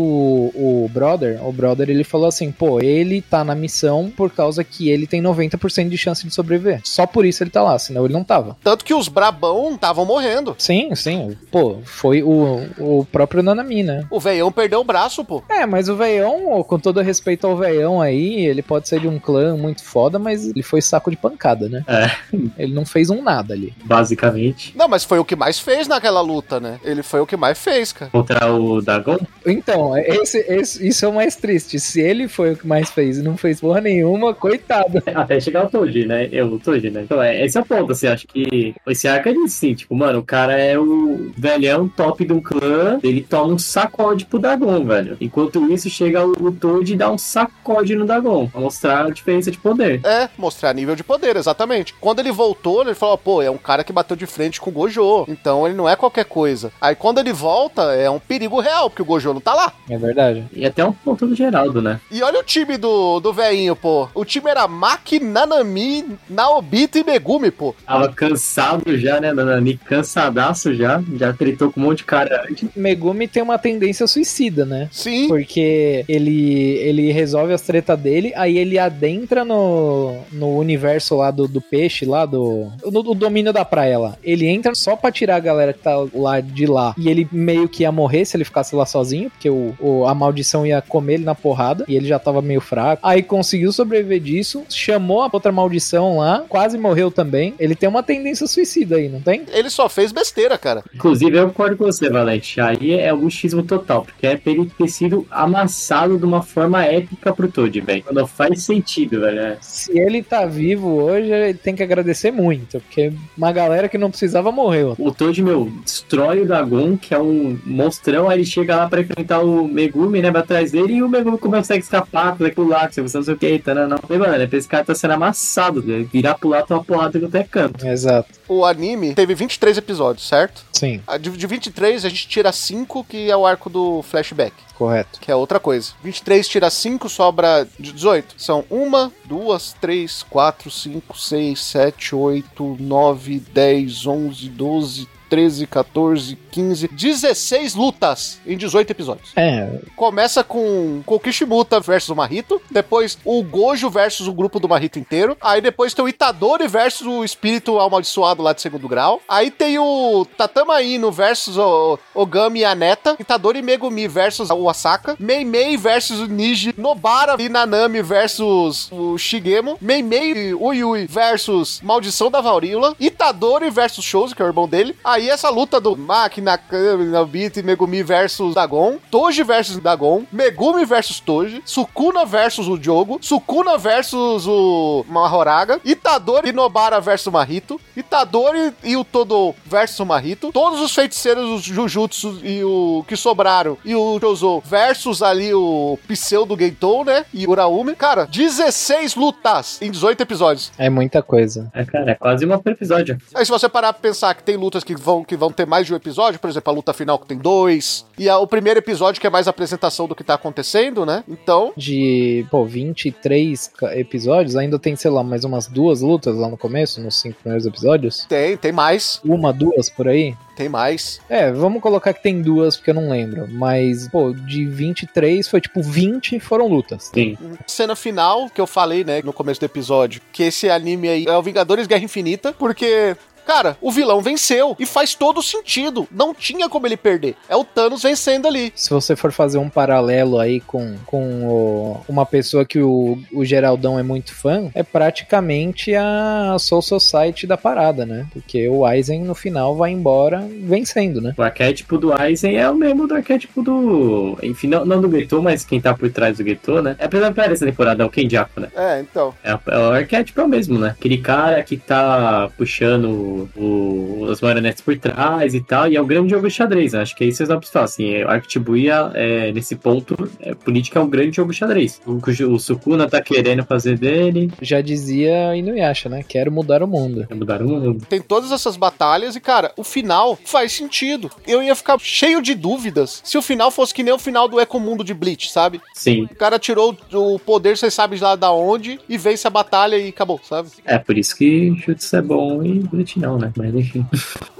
o 0.56 0.90
Brother. 0.94 1.46
O 1.46 1.52
Brother 1.52 1.90
ele 1.90 2.06
falou 2.06 2.28
assim: 2.28 2.50
pô, 2.50 2.80
ele 2.80 3.22
tá 3.22 3.44
na 3.44 3.54
missão 3.54 4.12
por 4.16 4.32
causa 4.32 4.64
que 4.64 4.90
ele 4.90 5.06
tem 5.06 5.22
90% 5.22 5.90
de 5.90 5.98
chance 5.98 6.26
de 6.26 6.34
sobreviver. 6.34 6.80
Só 6.86 7.06
por 7.06 7.26
isso 7.26 7.44
ele 7.44 7.50
tá 7.50 7.62
lá, 7.62 7.78
senão 7.78 8.06
ele 8.06 8.14
não 8.14 8.24
tava. 8.24 8.56
Tanto 8.64 8.86
que 8.86 8.94
os 8.94 9.10
brabão 9.10 9.74
estavam 9.76 10.06
morrendo. 10.06 10.56
Sim, 10.58 10.96
sim. 10.96 11.36
Pô, 11.52 11.80
foi 11.84 12.24
o, 12.24 12.66
o 12.78 13.06
próprio 13.12 13.44
Nanami, 13.44 13.84
né? 13.84 14.06
O 14.10 14.20
veião 14.22 14.52
perdeu 14.52 14.80
o 14.80 14.86
braço, 14.86 15.26
pô. 15.26 15.44
É, 15.50 15.66
mas 15.66 15.90
o 15.90 15.96
veião, 15.98 16.64
com 16.64 16.80
todo 16.80 17.02
respeito 17.02 17.46
ao 17.46 17.58
veião 17.58 18.02
aí, 18.02 18.46
ele 18.46 18.62
pode 18.62 18.88
ser 18.88 19.02
de 19.02 19.08
um 19.08 19.20
clã 19.20 19.58
muito 19.58 19.84
foda, 19.84 20.18
mas 20.18 20.48
ele 20.48 20.64
foi 20.64 20.82
saco 20.82 21.12
de 21.12 21.18
pancada, 21.18 21.68
né? 21.68 21.84
É. 21.88 22.10
Ele 22.58 22.74
não 22.74 22.86
fez 22.86 23.10
um 23.10 23.22
nada 23.22 23.54
ali. 23.54 23.74
Basicamente. 23.84 24.29
Não, 24.76 24.88
mas 24.88 25.04
foi 25.04 25.20
o 25.20 25.26
que 25.26 25.36
mais 25.36 25.60
fez 25.60 25.88
naquela 25.88 26.22
luta, 26.22 26.60
né? 26.60 26.80
Ele 26.84 27.04
foi 27.04 27.20
o 27.20 27.26
que 27.28 27.38
mais 27.38 27.58
fez, 27.58 27.92
cara. 27.92 28.12
Contra 28.12 28.52
o 28.52 28.82
Dagon? 28.82 29.18
Então, 29.46 29.98
esse, 29.98 30.40
esse- 30.48 30.88
isso 30.88 31.06
é 31.06 31.08
o 31.08 31.14
mais 31.14 31.36
triste. 31.36 31.80
Se 31.80 32.02
ele 32.02 32.28
foi 32.28 32.54
o 32.54 32.58
que 32.58 32.68
mais 32.68 32.90
fez 32.90 33.18
e 33.18 33.22
não 33.24 33.38
fez 33.38 33.60
porra 33.60 33.82
nenhuma, 33.82 34.34
coitado. 34.34 35.02
Até 35.14 35.40
chegar 35.40 35.66
o 35.66 35.70
Toji, 35.70 36.06
né? 36.06 36.28
Eu, 36.32 36.48
o 36.48 36.60
Toji, 36.60 36.90
né? 36.90 37.02
Então, 37.04 37.22
é, 37.22 37.46
esse 37.46 37.58
é 37.58 37.62
o 37.62 37.66
ponto, 37.66 37.92
assim, 37.92 38.08
acho 38.08 38.28
que 38.28 38.74
esse 38.88 39.08
arco 39.08 39.30
é 39.30 39.34
disso, 39.34 39.56
sim. 39.56 39.74
Tipo, 39.74 39.96
mano, 39.96 40.20
o 40.20 40.24
cara 40.24 40.54
é 40.60 40.78
o 40.78 41.32
velhão 41.38 41.88
top 41.88 42.26
do 42.26 42.42
clã, 42.42 43.00
ele 43.04 43.22
toma 43.22 43.54
um 43.54 43.58
sacode 43.58 44.26
pro 44.26 44.40
Dagon, 44.40 44.84
velho. 44.86 45.18
Enquanto 45.22 45.72
isso, 45.72 45.90
chega 45.90 46.26
o, 46.26 46.32
o 46.32 46.52
Toji 46.52 46.94
e 46.94 46.98
dá 46.98 47.12
um 47.12 47.18
sacode 47.18 47.96
no 47.96 48.06
Dagon, 48.06 48.48
pra 48.48 48.62
mostrar 48.62 49.06
a 49.06 49.10
diferença 49.10 49.50
de 49.52 49.58
poder. 49.58 50.02
É, 50.06 50.30
mostrar 50.38 50.74
nível 50.74 50.96
de 50.96 51.04
poder, 51.04 51.36
exatamente. 51.36 51.94
Quando 52.00 52.20
ele 52.20 52.32
voltou, 52.32 52.82
ele 52.82 52.94
falou, 52.96 53.18
pô, 53.18 53.42
é 53.42 53.50
um 53.50 53.58
cara 53.58 53.84
que 53.84 53.94
bateu 53.94 54.16
de 54.20 54.28
frente 54.28 54.62
com 54.62 54.70
o 54.70 54.74
Gojo. 54.74 55.26
Então 55.28 55.66
ele 55.66 55.76
não 55.76 55.90
é 55.90 55.96
qualquer 55.96 56.26
coisa. 56.26 56.72
Aí 56.80 56.96
quando 56.96 57.20
ele 57.20 57.34
volta, 57.34 57.94
é 57.94 58.10
um 58.10 58.20
perigo 58.20 58.60
real, 58.60 58.90
porque 58.90 59.02
o 59.02 59.06
Gojo 59.06 59.34
não 59.34 59.42
tá 59.42 59.54
lá. 59.54 59.74
É 59.90 59.98
verdade. 59.98 60.46
E 60.54 60.66
até 60.66 60.86
um 60.86 60.92
ponto 60.92 61.26
do 61.26 61.36
Geraldo, 61.36 61.82
né? 61.82 62.00
E 62.12 62.22
olha 62.22 62.40
o 62.40 62.44
time 62.44 62.78
do, 62.78 63.20
do 63.20 63.34
velhinho, 63.34 63.76
pô. 63.76 64.08
O 64.14 64.26
time 64.26 64.50
era 64.50 64.68
Maki, 64.68 65.20
Nanami, 65.20 66.06
Naobito 66.30 66.98
e 66.98 67.04
Megumi, 67.04 67.52
pô. 67.52 67.74
Tava 67.86 68.10
cansado 68.10 68.98
já, 68.98 69.20
né, 69.20 69.32
Nanani? 69.32 69.78
Cansadaço 69.78 70.74
já. 70.74 71.02
Já 71.16 71.34
tretou 71.34 71.72
com 71.72 71.80
um 71.80 71.84
monte 71.86 72.00
de 72.00 72.04
cara 72.04 72.46
antes. 72.50 72.70
Megumi 72.76 73.28
tem 73.28 73.42
uma 73.42 73.58
tendência 73.58 74.06
suicida, 74.08 74.66
né? 74.66 74.90
Sim. 74.92 75.28
Porque 75.28 76.04
ele, 76.08 76.78
ele 76.78 77.12
resolve 77.12 77.54
as 77.54 77.62
tretas 77.62 78.00
dele, 78.00 78.34
aí 78.36 78.58
ele 78.58 78.78
adentra 78.78 79.46
no, 79.46 80.20
no 80.32 80.58
universo 80.58 81.16
lá 81.16 81.32
do, 81.32 81.48
do 81.48 81.62
peixe, 81.62 82.06
lá 82.06 82.26
do. 82.26 82.72
No, 82.84 83.04
do 83.04 83.14
domínio 83.14 83.54
da 83.54 83.64
praia 83.64 83.99
Ele 84.24 84.48
entra 84.48 84.74
só 84.76 84.96
pra 84.96 85.12
tirar 85.12 85.36
a 85.36 85.40
galera 85.40 85.74
que 85.74 85.80
tá 85.80 85.96
lá 86.14 86.40
de 86.40 86.66
lá. 86.66 86.94
E 86.98 87.10
ele 87.10 87.28
meio 87.32 87.68
que 87.68 87.84
ia 87.84 87.92
morrer 87.92 88.26
se 88.26 88.36
ele 88.38 88.44
ficasse 88.46 88.76
lá 88.76 88.86
sozinho, 88.86 89.30
porque 89.30 89.50
o, 89.50 89.74
o- 89.80 90.06
a 90.08 90.14
maldição 90.16 90.66
ia 90.66 90.82
comer 90.82 91.16
ele 91.16 91.26
na 91.26 91.36
porrada. 91.36 91.86
E 91.88 91.96
ele 91.96 92.08
já 92.08 92.20
tava 92.20 92.42
meio 92.42 92.62
fraco. 92.62 93.02
Aí 93.06 93.22
conseguiu 93.24 93.72
sobreviver 93.72 94.20
disso, 94.20 94.64
chamou 94.70 95.22
a 95.24 95.30
outra 95.32 95.52
maldição 95.52 96.18
lá, 96.18 96.44
quase 96.48 96.78
morreu 96.78 97.10
também. 97.12 97.54
Ele 97.60 97.76
tem 97.76 97.88
uma 97.90 98.04
tendência 98.04 98.48
suicida 98.48 98.96
aí, 98.98 99.10
não 99.10 99.22
tem? 99.22 99.44
Ele 99.52 99.70
só 99.70 99.90
fez 99.90 100.12
besteira, 100.12 100.58
cara. 100.58 100.84
Inclusive, 100.94 101.38
eu 101.38 101.48
concordo 101.48 101.78
com 101.78 101.86
você, 101.86 102.10
Valente. 102.10 102.60
Aí 102.62 102.94
é 102.94 103.14
o 103.14 103.30
xismo 103.30 103.64
total, 103.64 104.04
porque 104.04 104.28
é 104.28 104.38
pra 104.38 104.52
ele 104.52 104.72
ter 104.78 104.88
sido 104.88 105.26
amassado 105.30 106.18
de 106.18 106.26
uma 106.26 106.42
forma 106.42 106.86
épica 106.86 107.34
pro 107.34 107.52
Toad, 107.52 107.82
velho. 107.82 108.04
Não 108.12 108.28
faz 108.28 108.64
sentido, 108.64 109.20
velho. 109.22 109.40
É. 109.40 109.58
Se 109.62 109.98
ele 110.00 110.22
tá 110.24 110.46
vivo 110.46 110.88
hoje, 111.02 111.32
ele 111.32 111.54
tem 111.54 111.76
que 111.76 111.84
agradecer 111.84 112.32
muito, 112.32 112.80
porque 112.80 113.12
uma 113.38 113.52
galera 113.52 113.89
que 113.90 113.98
não 113.98 114.10
precisava, 114.10 114.52
morreu. 114.52 114.96
O 114.98 115.12
Toad, 115.12 115.42
meu, 115.42 115.72
destrói 115.84 116.42
o 116.42 116.48
Dagon, 116.48 116.98
que 116.98 117.14
é 117.14 117.20
um 117.20 117.60
monstrão, 117.66 118.30
aí 118.30 118.38
ele 118.38 118.46
chega 118.46 118.76
lá 118.76 118.88
pra 118.88 119.02
enfrentar 119.02 119.40
o 119.40 119.68
Megumi, 119.68 120.22
né, 120.22 120.32
vai 120.32 120.42
atrás 120.42 120.72
dele, 120.72 120.94
e 120.94 121.04
o 121.04 121.10
Megumi 121.10 121.38
consegue 121.38 121.84
escapar, 121.84 122.34
consegue 122.34 122.56
pular, 122.56 122.92
você 122.92 123.02
não 123.02 123.24
sei 123.24 123.34
o 123.34 123.38
que, 123.38 123.60
tá, 123.60 123.74
não, 123.74 123.88
não. 123.88 124.00
E, 124.10 124.18
mano, 124.18 124.48
esse 124.52 124.68
cara 124.68 124.86
tá 124.86 124.96
sendo 124.96 125.14
amassado, 125.14 125.82
né? 125.84 126.06
virar 126.12 126.36
pro 126.36 126.50
lado, 126.50 126.66
uma 126.70 126.84
porrada 126.84 127.20
que 127.20 127.26
até 127.26 127.44
canto. 127.44 127.86
Exato. 127.86 128.30
O 128.48 128.66
anime 128.66 129.14
teve 129.14 129.36
23 129.36 129.78
episódios, 129.78 130.28
certo? 130.28 130.64
Sim, 130.74 131.02
De 131.20 131.30
de 131.30 131.48
23, 131.48 132.06
a 132.06 132.10
gente 132.10 132.28
tira 132.28 132.52
5, 132.52 133.04
que 133.06 133.30
é 133.30 133.36
o 133.36 133.46
arco 133.46 133.70
do 133.70 134.02
flashback. 134.04 134.54
Correto. 134.80 135.20
que 135.20 135.30
é 135.30 135.36
outra 135.36 135.60
coisa. 135.60 135.92
23 136.02 136.48
tira 136.48 136.70
5, 136.70 137.10
sobra 137.10 137.68
18. 137.78 138.36
São 138.38 138.64
1, 138.72 139.12
2, 139.26 139.76
3, 139.82 140.24
4, 140.24 140.72
5, 140.72 141.20
6, 141.20 141.64
7, 141.64 142.16
8, 142.16 142.78
9, 142.80 143.40
10, 143.40 144.08
11, 144.08 144.50
12, 144.50 145.08
13, 145.30 145.68
14, 145.68 146.38
15, 146.52 146.88
16 146.88 147.76
lutas 147.76 148.40
em 148.46 148.58
18 148.58 148.92
episódios. 148.92 149.32
É, 149.36 149.80
Começa 149.96 150.44
com, 150.44 151.02
com 151.06 151.16
o 151.16 151.20
Kishimoto 151.20 151.80
versus 151.82 152.10
o 152.10 152.16
Marito, 152.16 152.62
depois 152.70 153.18
o 153.24 153.44
Gojo 153.44 153.90
versus 153.90 154.28
o 154.28 154.34
grupo 154.34 154.60
do 154.60 154.68
Marito 154.68 154.98
inteiro, 154.98 155.38
aí 155.40 155.62
depois 155.62 155.94
tem 155.94 156.04
o 156.04 156.10
Itadori 156.10 156.68
versus 156.68 157.06
o 157.06 157.24
espírito 157.24 157.80
amaldiçoado 157.80 158.42
lá 158.42 158.54
de 158.54 158.62
segundo 158.62 158.88
grau, 158.88 159.22
aí 159.28 159.52
tem 159.52 159.78
o 159.78 160.26
Tatama 160.38 160.82
Ino 160.82 161.12
versus 161.12 161.58
o 161.58 162.00
Ogami 162.14 162.62
e 162.62 162.66
a 162.66 162.74
Neta, 162.74 163.16
Itadori 163.20 163.62
Megumi 163.62 164.08
versus 164.08 164.50
o 164.50 164.70
Asaka, 164.70 165.16
Meimei 165.20 165.78
versus 165.78 166.20
o 166.22 166.28
Niji, 166.28 166.74
Nobara 166.78 167.36
e 167.40 167.50
Nanami 167.50 168.02
versus 168.02 168.90
o 168.92 169.18
Shigemo, 169.18 169.78
Meimei 169.82 170.50
e 170.50 170.54
Uyui 170.54 171.06
versus 171.08 171.82
Maldição 171.84 172.32
da 172.32 172.42
Varíola, 172.42 172.96
Itadori 173.00 173.70
versus 173.70 174.04
Shouse, 174.04 174.34
que 174.34 174.42
é 174.42 174.46
o 174.46 174.50
irmão 174.50 174.68
dele, 174.68 174.96
aí 175.04 175.19
essa 175.28 175.50
luta 175.50 175.80
do 175.80 175.98
Maki, 175.98 176.40
Nakami, 176.42 177.06
Nobita 177.06 177.60
e 177.60 177.64
Megumi 177.64 178.04
versus 178.04 178.54
Dagon, 178.56 178.98
Toji 179.10 179.44
versus 179.44 179.78
Dagon, 179.78 180.24
Megumi 180.32 180.86
versus 180.86 181.20
Toji, 181.20 181.62
Sukuna 181.66 182.26
versus 182.26 182.68
o 182.68 182.78
Jogo, 182.82 183.18
Sukuna 183.22 183.78
versus 183.78 184.48
o 184.48 185.04
Mahoraga, 185.10 185.80
Itadori 185.84 186.50
e 186.50 186.54
Nobara 186.54 187.00
versus 187.02 187.28
o 187.28 187.32
Mahito, 187.32 187.80
Itadori 187.96 188.74
e 188.84 188.96
o 188.96 189.04
Todo 189.04 189.56
versus 189.66 190.00
o 190.00 190.06
Mahito, 190.06 190.52
todos 190.52 190.80
os 190.80 190.94
feiticeiros, 190.94 191.50
os 191.50 191.64
Jujutsu 191.64 192.40
e 192.44 192.64
o 192.64 193.04
que 193.08 193.16
sobraram, 193.16 193.78
e 193.84 193.96
o 193.96 194.20
Jozo 194.20 194.62
versus 194.66 195.22
ali 195.22 195.54
o 195.54 195.98
Pseudo 196.08 196.56
Geitou, 196.56 197.04
né, 197.04 197.26
e 197.34 197.48
o 197.48 197.52
Uraumi. 197.52 197.96
Cara, 197.96 198.26
16 198.26 199.16
lutas 199.16 199.82
em 199.82 199.90
18 199.92 200.22
episódios. 200.22 200.72
é 200.78 200.90
muita 200.90 201.22
coisa. 201.24 201.70
É, 201.74 201.84
cara, 201.86 202.12
é 202.12 202.16
quase 202.16 202.46
uma 202.46 202.60
por 202.60 202.72
episódio. 202.72 203.18
Aí 203.34 203.46
se 203.46 203.52
você 203.52 203.68
parar 203.68 203.94
pra 203.94 204.02
pensar 204.02 204.34
que 204.36 204.44
tem 204.44 204.56
lutas 204.56 204.84
que 204.84 204.96
vão, 205.10 205.24
que 205.24 205.36
vão 205.36 205.52
ter 205.52 205.66
mais 205.66 205.88
de 205.88 205.94
um 205.94 205.96
episódio, 205.96 206.40
por 206.40 206.50
exemplo, 206.50 206.72
a 206.72 206.76
luta 206.76 206.94
final 206.94 207.18
que 207.18 207.26
tem 207.28 207.38
dois, 207.38 208.06
e 208.18 208.30
a- 208.30 208.38
o 208.38 208.46
primeiro 208.48 208.80
episódio 208.80 209.20
que 209.20 209.26
é 209.26 209.30
mais 209.30 209.48
apresentação 209.48 210.08
do 210.08 210.16
que 210.16 210.24
tá 210.24 210.36
acontecendo, 210.36 211.06
né? 211.06 211.24
Então, 211.28 211.74
De, 211.76 212.46
pô, 212.52 212.64
23 212.66 213.68
ca- 213.76 213.98
episódios, 213.98 214.56
ainda 214.56 214.78
tem, 214.78 214.96
sei 214.96 215.10
lá, 215.12 215.24
mais 215.24 215.44
umas 215.44 215.68
duas 215.68 216.02
lutas 216.02 216.36
lá 216.36 216.48
no 216.48 216.58
começo, 216.58 217.02
nos 217.02 217.20
cinco 217.20 217.38
primeiros 217.42 217.66
episódios. 217.66 218.26
tem, 218.30 218.56
tem 218.58 218.72
mais, 218.72 219.20
Uma, 219.24 219.52
duas 219.52 219.90
por 219.90 220.08
aí. 220.08 220.36
tem 220.56 220.68
mais. 220.70 221.20
É, 221.30 221.52
vamos 221.52 221.82
colocar 221.82 222.14
que 222.14 222.22
tem 222.22 222.42
duas, 222.42 222.76
porque 222.76 222.90
eu 222.92 222.96
não 222.96 223.10
lembro. 223.10 223.48
Mas, 223.50 224.08
pô, 224.10 224.34
de 224.34 224.66
23 224.66 225.48
foi 225.48 225.62
tipo 225.62 225.82
20 225.82 226.40
foram 226.40 226.68
lutas. 226.68 227.10
Sim. 227.14 227.38
Cena 227.66 227.96
final, 227.96 228.50
que 228.50 228.60
eu 228.60 228.68
falei, 228.68 229.04
né, 229.04 229.22
no 229.24 229.32
começo 229.34 229.60
do 229.60 229.66
episódio, 229.66 230.22
que 230.34 230.44
esse 230.44 230.70
anime 230.70 231.08
aí 231.10 231.26
é 231.26 231.38
o 231.38 231.42
Vingadores 231.42 231.88
Guerra 231.88 232.04
Infinita, 232.04 232.54
porque. 232.54 233.16
Cara, 233.50 233.76
o 233.82 233.92
vilão 233.92 234.22
venceu 234.22 234.76
e 234.78 234.86
faz 234.86 235.16
todo 235.16 235.42
sentido. 235.42 236.08
Não 236.12 236.36
tinha 236.36 236.70
como 236.70 236.86
ele 236.86 236.96
perder. 236.96 237.34
É 237.50 237.56
o 237.56 237.64
Thanos 237.64 238.04
vencendo 238.04 238.48
ali. 238.48 238.72
Se 238.76 238.92
você 238.92 239.16
for 239.16 239.32
fazer 239.32 239.58
um 239.58 239.68
paralelo 239.70 240.38
aí 240.38 240.60
com, 240.62 240.96
com 241.04 241.44
o- 241.48 242.02
uma 242.08 242.28
pessoa 242.28 242.64
que 242.64 242.80
o, 242.80 243.18
o 243.34 243.44
Geraldão 243.44 243.98
é 243.98 244.04
muito 244.04 244.36
fã, 244.36 244.70
é 244.76 244.84
praticamente 244.84 245.96
a 245.96 246.58
Soul 246.60 246.84
Society 246.84 247.48
da 247.48 247.58
parada, 247.58 248.06
né? 248.06 248.28
Porque 248.32 248.70
o 248.70 248.86
Aizen 248.86 249.24
no 249.24 249.34
final 249.34 249.76
vai 249.76 249.90
embora 249.90 250.48
vencendo, 250.62 251.20
né? 251.20 251.34
O 251.36 251.42
arquétipo 251.42 251.98
do 251.98 252.14
Aizen 252.14 252.56
é 252.56 252.70
o 252.70 252.76
mesmo 252.76 253.08
do 253.08 253.16
arquétipo 253.16 253.64
do. 253.64 254.38
Enfim, 254.44 254.68
não, 254.68 254.86
não 254.86 255.02
do 255.02 255.10
Getou, 255.10 255.42
mas 255.42 255.66
quem 255.66 255.82
tá 255.82 255.94
por 255.96 256.12
trás 256.12 256.38
do 256.38 256.44
Getou, 256.44 256.84
né? 256.84 256.96
É 257.00 257.06
apesar 257.06 257.32
de 257.32 257.40
essa 257.54 257.66
temporada, 257.66 258.04
é 258.04 258.06
o 258.06 258.10
Kenjaku, 258.12 258.60
né? 258.60 258.68
É, 258.76 259.00
então. 259.00 259.34
É, 259.44 259.52
é 259.52 259.78
o 259.80 259.92
arquétipo 259.92 260.40
é 260.40 260.44
o 260.44 260.48
mesmo, 260.48 260.78
né? 260.78 260.90
Aquele 260.98 261.18
cara 261.18 261.64
que 261.64 261.78
tá 261.78 262.48
puxando 262.56 263.39
o, 263.56 264.28
as 264.30 264.42
marionetes 264.42 264.82
por 264.82 264.98
trás 264.98 265.54
e 265.54 265.62
tal, 265.62 265.88
e 265.88 265.96
é 265.96 266.02
um 266.02 266.08
grande 266.08 266.32
jogo 266.32 266.48
de 266.48 266.54
xadrez, 266.54 266.94
né? 266.94 267.02
Acho 267.02 267.16
que 267.16 267.24
é 267.24 267.28
isso 267.28 267.38
que 267.38 267.38
vocês 267.38 267.50
não 267.50 267.60
precisam 267.60 267.84
assim. 267.84 268.24
O 268.24 268.30
Arc 268.30 268.52
Shibuya, 268.52 269.12
é, 269.14 269.52
nesse 269.52 269.76
ponto, 269.76 270.30
é, 270.40 270.54
política 270.54 271.00
é 271.00 271.02
um 271.02 271.10
grande 271.10 271.36
jogo 271.36 271.52
de 271.52 271.58
xadrez. 271.58 272.02
O, 272.06 272.22
que 272.22 272.44
o 272.44 272.60
Sukuna 272.60 273.08
tá 273.08 273.22
querendo 273.22 273.64
fazer 273.64 273.98
dele, 273.98 274.52
Já 274.62 274.82
dizia 274.82 275.56
Inuyasha, 275.56 276.10
né? 276.10 276.24
Quero 276.28 276.52
mudar 276.52 276.84
o 276.84 276.88
mundo. 276.88 277.26
é 277.30 277.34
mudar 277.34 277.62
o 277.62 277.68
mundo. 277.68 278.06
Tem 278.08 278.22
todas 278.22 278.52
essas 278.52 278.76
batalhas 278.76 279.36
e, 279.36 279.40
cara, 279.40 279.72
o 279.78 279.84
final 279.84 280.38
faz 280.46 280.72
sentido. 280.72 281.30
Eu 281.48 281.62
ia 281.62 281.76
ficar 281.76 281.98
cheio 282.00 282.42
de 282.42 282.54
dúvidas 282.56 283.22
se 283.24 283.38
o 283.38 283.42
final 283.42 283.72
fosse 283.72 283.94
que 283.94 284.04
nem 284.04 284.14
o 284.14 284.20
final 284.20 284.48
do 284.48 284.60
Ecomundo 284.60 285.04
de 285.04 285.14
Bleach, 285.14 285.52
sabe? 285.52 285.82
Sim, 285.94 286.24
O 286.24 286.36
cara 286.36 286.58
tirou 286.60 286.98
o 287.14 287.40
poder, 287.40 287.78
você 287.78 287.90
sabe 287.92 288.18
lá 288.18 288.36
da 288.36 288.52
onde, 288.52 289.00
e 289.08 289.18
vence 289.18 289.48
a 289.48 289.50
batalha 289.50 289.98
e 289.98 290.10
acabou, 290.10 290.40
sabe? 290.44 290.70
é 290.86 290.98
por 290.98 291.18
isso 291.18 291.36
que 291.36 291.74
Jutsu 291.86 292.16
é 292.16 292.22
bom 292.22 292.64
e 292.64 292.80
Bleach 292.80 293.20
não, 293.20 293.29
né? 293.38 293.52
Mas 293.56 293.76
enfim. 293.76 294.06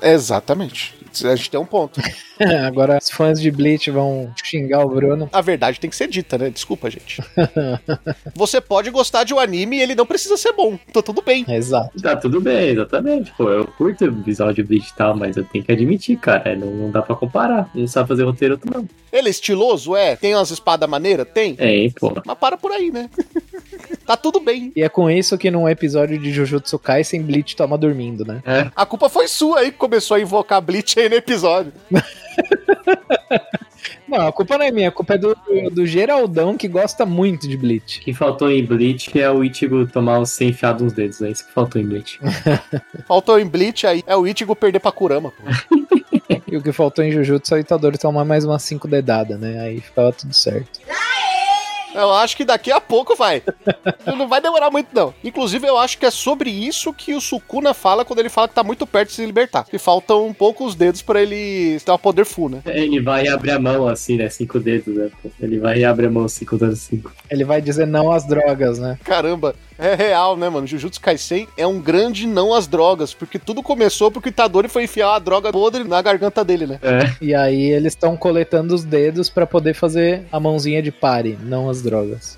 Exatamente. 0.02 1.00
A 1.24 1.36
gente 1.36 1.50
tem 1.50 1.60
um 1.60 1.66
ponto. 1.66 2.00
Agora 2.66 2.98
os 3.02 3.10
fãs 3.10 3.42
de 3.42 3.50
Bleach 3.50 3.90
vão 3.90 4.32
xingar 4.44 4.86
o 4.86 4.90
Bruno. 4.90 5.30
A 5.34 5.42
verdade 5.42 5.80
tem 5.80 5.90
que 5.90 5.96
ser 5.96 6.08
dita, 6.08 6.38
né? 6.38 6.50
Desculpa, 6.50 6.90
gente. 6.90 7.22
Você 8.36 8.62
pode 8.62 8.90
gostar 8.92 9.24
de 9.24 9.34
um 9.34 9.40
anime 9.40 9.78
e 9.78 9.82
ele 9.82 9.96
não 9.96 10.06
precisa 10.06 10.38
ser 10.38 10.54
bom. 10.54 10.78
Tá 10.94 11.02
tudo 11.02 11.22
bem. 11.22 11.46
Exato. 11.48 12.00
Tá 12.02 12.16
tudo 12.16 12.40
bem, 12.40 12.70
exatamente. 12.70 13.34
Pô, 13.36 13.50
eu 13.50 13.66
curto 13.66 14.06
o 14.06 14.12
visual 14.12 14.54
de 14.54 14.64
Bleach 14.64 14.90
e 14.90 14.96
tal, 14.96 15.16
mas 15.16 15.36
eu 15.36 15.44
tenho 15.44 15.64
que 15.64 15.72
admitir, 15.72 16.18
cara, 16.18 16.56
não, 16.56 16.68
não 16.68 16.92
dá 16.92 17.02
pra 17.02 17.16
comparar. 17.16 17.70
Um 17.76 17.88
sabe 17.88 18.08
fazer 18.08 18.24
roteiro, 18.24 18.54
outro 18.56 18.72
não. 18.72 18.88
Ele 19.12 19.28
é 19.28 19.32
estiloso? 19.32 19.96
É. 19.96 20.16
Tem 20.16 20.36
umas 20.36 20.52
espadas 20.52 20.90
maneiras? 20.90 21.28
Tem. 21.34 21.56
É, 21.58 21.76
hein, 21.76 21.94
pô. 22.00 22.14
Mas 22.26 22.38
para 22.38 22.58
por 22.58 22.72
aí, 22.72 22.92
né? 22.92 23.10
tá 24.10 24.18
tudo 24.18 24.40
bem. 24.40 24.72
E 24.76 24.82
é 24.82 24.90
com 24.90 25.08
isso 25.08 25.38
que 25.38 25.52
num 25.52 25.70
episódio 25.70 26.18
de 26.18 26.32
Jujutsu 26.34 26.80
Kaisen, 26.80 27.22
Bleach 27.22 27.56
toma 27.56 27.78
dormindo, 27.78 28.26
né? 28.26 28.42
É, 28.44 28.72
A 28.76 28.84
culpa 28.84 29.08
foi 29.08 29.28
sua 29.28 29.60
aí 29.60 29.72
que 29.72 29.78
começou 29.78 30.18
a 30.18 30.20
invocar 30.20 30.60
Bleach 30.60 31.00
aí 31.00 31.08
no 31.08 31.14
episódio. 31.16 31.72
Não, 34.08 34.28
a 34.28 34.32
culpa 34.32 34.58
não 34.58 34.66
é 34.66 34.72
minha, 34.72 34.90
a 34.90 34.92
culpa 34.92 35.14
é 35.14 35.18
do, 35.20 35.38
do 35.72 35.86
Geraldão 35.86 36.58
que 36.58 36.68
gosta 36.68 37.06
muito 37.06 37.48
de 37.48 37.56
Bleach. 37.56 38.00
O 38.00 38.04
que 38.04 38.14
faltou 38.14 38.52
em 38.52 38.66
Bleach 38.66 39.18
é 39.20 39.30
o 39.30 39.44
Ichigo 39.44 39.86
tomar 39.86 40.20
os 40.20 40.32
100 40.32 40.50
enfiado 40.50 40.84
nos 40.84 40.94
dedos, 40.94 41.22
é 41.22 41.30
isso 41.30 41.46
que 41.46 41.54
faltou 41.54 41.80
em 41.80 41.86
Bleach. 41.86 42.20
Faltou 43.08 43.40
em 43.40 43.46
Bleach 43.46 43.86
aí. 43.86 44.04
É 44.08 44.16
o 44.16 44.26
Ichigo 44.28 44.56
perder 44.56 44.80
pra 44.80 44.92
Kurama, 44.92 45.32
pô. 45.32 45.44
E 46.52 46.58
o 46.58 46.64
que 46.64 46.72
faltou 46.72 47.06
em 47.06 47.12
Jujutsu 47.12 47.54
é 47.54 47.58
o 47.58 47.62
Itadori 47.62 48.00
tomar 48.00 48.26
mais 48.26 48.44
umas 48.44 48.64
5 48.64 48.88
dedadas, 48.88 49.40
né? 49.40 49.60
Aí 49.60 49.80
ficava 49.80 50.12
tudo 50.12 50.34
certo. 50.34 50.80
Eu 52.02 52.14
acho 52.14 52.38
que 52.38 52.46
daqui 52.46 52.72
a 52.72 52.80
pouco 52.80 53.16
vai. 53.16 53.44
Não 54.06 54.28
vai 54.28 54.42
demorar 54.42 54.72
muito, 54.72 54.90
não. 54.94 55.14
Inclusive, 55.24 55.68
eu 55.68 55.78
acho 55.78 55.98
que 55.98 56.06
é 56.06 56.12
sobre 56.12 56.50
isso 56.50 56.94
que 56.94 57.14
o 57.14 57.22
Sukuna 57.22 57.74
fala 57.74 58.06
quando 58.06 58.20
ele 58.20 58.30
fala 58.30 58.48
que 58.48 58.56
tá 58.56 58.64
muito 58.64 58.88
perto 58.88 59.10
de 59.10 59.16
se 59.16 59.26
libertar. 59.26 59.66
Que 59.66 59.78
faltam 59.78 60.26
um 60.26 60.34
pouco 60.34 60.66
os 60.66 60.76
dedos 60.76 61.02
pra 61.02 61.22
ele 61.22 61.80
ter 61.80 61.92
o 61.92 62.00
poder 62.00 62.26
full, 62.26 62.50
né? 62.50 62.62
Ele 62.66 63.02
vai 63.02 63.26
e 63.26 63.30
abre 63.30 63.52
a 63.52 63.60
mão 63.60 63.88
assim, 63.88 64.18
né? 64.18 64.30
Cinco 64.30 64.60
dedos, 64.60 64.96
né? 64.96 65.10
Ele 65.40 65.60
vai 65.60 65.80
e 65.80 65.86
abre 65.86 66.08
a 66.08 66.10
mão 66.10 66.26
assim, 66.26 66.46
contando 66.46 66.76
cinco. 66.76 67.12
Ele 67.30 67.44
vai 67.44 67.62
dizer 67.62 67.86
não 67.86 68.12
às 68.12 68.26
drogas, 68.26 68.80
né? 68.80 68.98
Caramba, 69.04 69.56
é 69.80 69.96
real, 69.96 70.36
né, 70.38 70.50
mano? 70.50 70.68
Jujutsu 70.68 71.00
Kaisen 71.02 71.48
é 71.58 71.66
um 71.66 71.80
grande 71.80 72.28
não 72.28 72.54
às 72.54 72.68
drogas, 72.68 73.14
porque 73.14 73.40
tudo 73.40 73.64
começou 73.64 74.12
porque 74.12 74.30
o 74.30 74.32
Itadori 74.32 74.68
foi 74.68 74.84
enfiar 74.84 75.16
a 75.16 75.20
droga 75.20 75.52
podre 75.52 75.84
na 75.84 76.02
garganta 76.02 76.44
dele, 76.44 76.68
né? 76.68 76.80
É, 76.82 77.12
E 77.22 77.34
aí 77.34 77.72
eles 77.72 77.94
estão 77.94 78.16
coletando 78.18 78.76
os 78.76 78.84
dedos 78.84 79.30
pra 79.30 79.48
poder 79.48 79.74
fazer 79.74 80.24
a 80.32 80.40
mãozinha 80.40 80.82
de 80.82 80.92
pare, 80.92 81.38
não 81.42 81.70
as 81.70 81.82
drogas. 81.82 82.38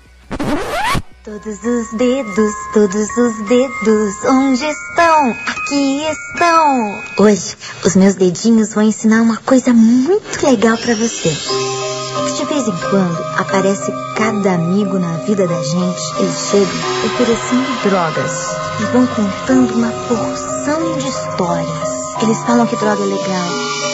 Todos 1.24 1.46
os 1.46 1.92
dedos, 1.92 2.52
todos 2.74 3.16
os 3.16 3.46
dedos, 3.46 4.14
onde 4.28 4.64
estão? 4.64 5.30
Aqui 5.46 6.02
estão! 6.04 7.00
Hoje, 7.16 7.56
os 7.84 7.94
meus 7.94 8.16
dedinhos 8.16 8.74
vão 8.74 8.82
ensinar 8.82 9.22
uma 9.22 9.36
coisa 9.36 9.72
muito 9.72 10.44
legal 10.44 10.76
pra 10.76 10.96
você. 10.96 11.28
De 11.28 12.44
vez 12.46 12.66
em 12.66 12.76
quando 12.90 13.22
aparece 13.38 13.92
cada 14.16 14.54
amigo 14.54 14.98
na 14.98 15.18
vida 15.18 15.46
da 15.46 15.62
gente. 15.62 16.18
Eles 16.18 16.38
chegam 16.50 16.74
oferecendo 17.06 17.82
drogas 17.84 18.32
e 18.80 18.84
vão 18.86 19.06
contando 19.06 19.74
uma 19.74 19.92
porção 20.08 20.98
de 20.98 21.06
histórias. 21.06 22.20
Eles 22.20 22.38
falam 22.38 22.66
que 22.66 22.74
droga 22.74 23.00
é 23.00 23.06
legal 23.06 23.48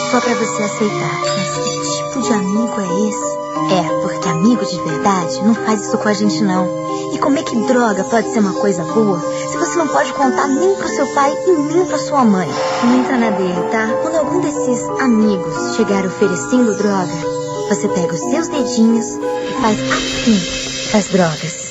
só 0.09 0.19
pra 0.19 0.33
você 0.33 0.63
aceitar. 0.63 1.48
Tipo 2.19 2.33
de 2.33 2.33
amigo 2.33 2.73
é 2.81 3.07
esse 3.07 3.75
É, 3.75 4.01
porque 4.01 4.27
amigo 4.27 4.65
de 4.65 4.77
verdade 4.81 5.41
não 5.41 5.55
faz 5.55 5.85
isso 5.85 5.97
com 5.97 6.09
a 6.09 6.13
gente 6.13 6.43
não. 6.43 6.67
E 7.13 7.17
como 7.17 7.39
é 7.39 7.43
que 7.43 7.55
droga 7.65 8.03
pode 8.03 8.29
ser 8.33 8.39
uma 8.39 8.53
coisa 8.53 8.83
boa 8.83 9.21
se 9.49 9.57
você 9.57 9.77
não 9.77 9.87
pode 9.87 10.11
contar 10.11 10.47
nem 10.49 10.75
pro 10.75 10.89
seu 10.89 11.07
pai 11.13 11.33
e 11.47 11.51
nem 11.51 11.85
pra 11.85 11.97
sua 11.97 12.25
mãe? 12.25 12.49
Não 12.83 12.99
entra 12.99 13.17
na 13.17 13.29
dele, 13.29 13.61
tá? 13.71 13.87
Quando 14.01 14.15
algum 14.17 14.41
desses 14.41 14.83
amigos 14.99 15.77
chegar 15.77 16.05
oferecendo 16.05 16.75
droga, 16.75 17.13
você 17.69 17.87
pega 17.87 18.13
os 18.13 18.19
seus 18.19 18.49
dedinhos 18.49 19.05
e 19.15 19.61
faz 19.61 19.79
assim 19.79 20.97
as 20.97 21.05
drogas. 21.05 21.68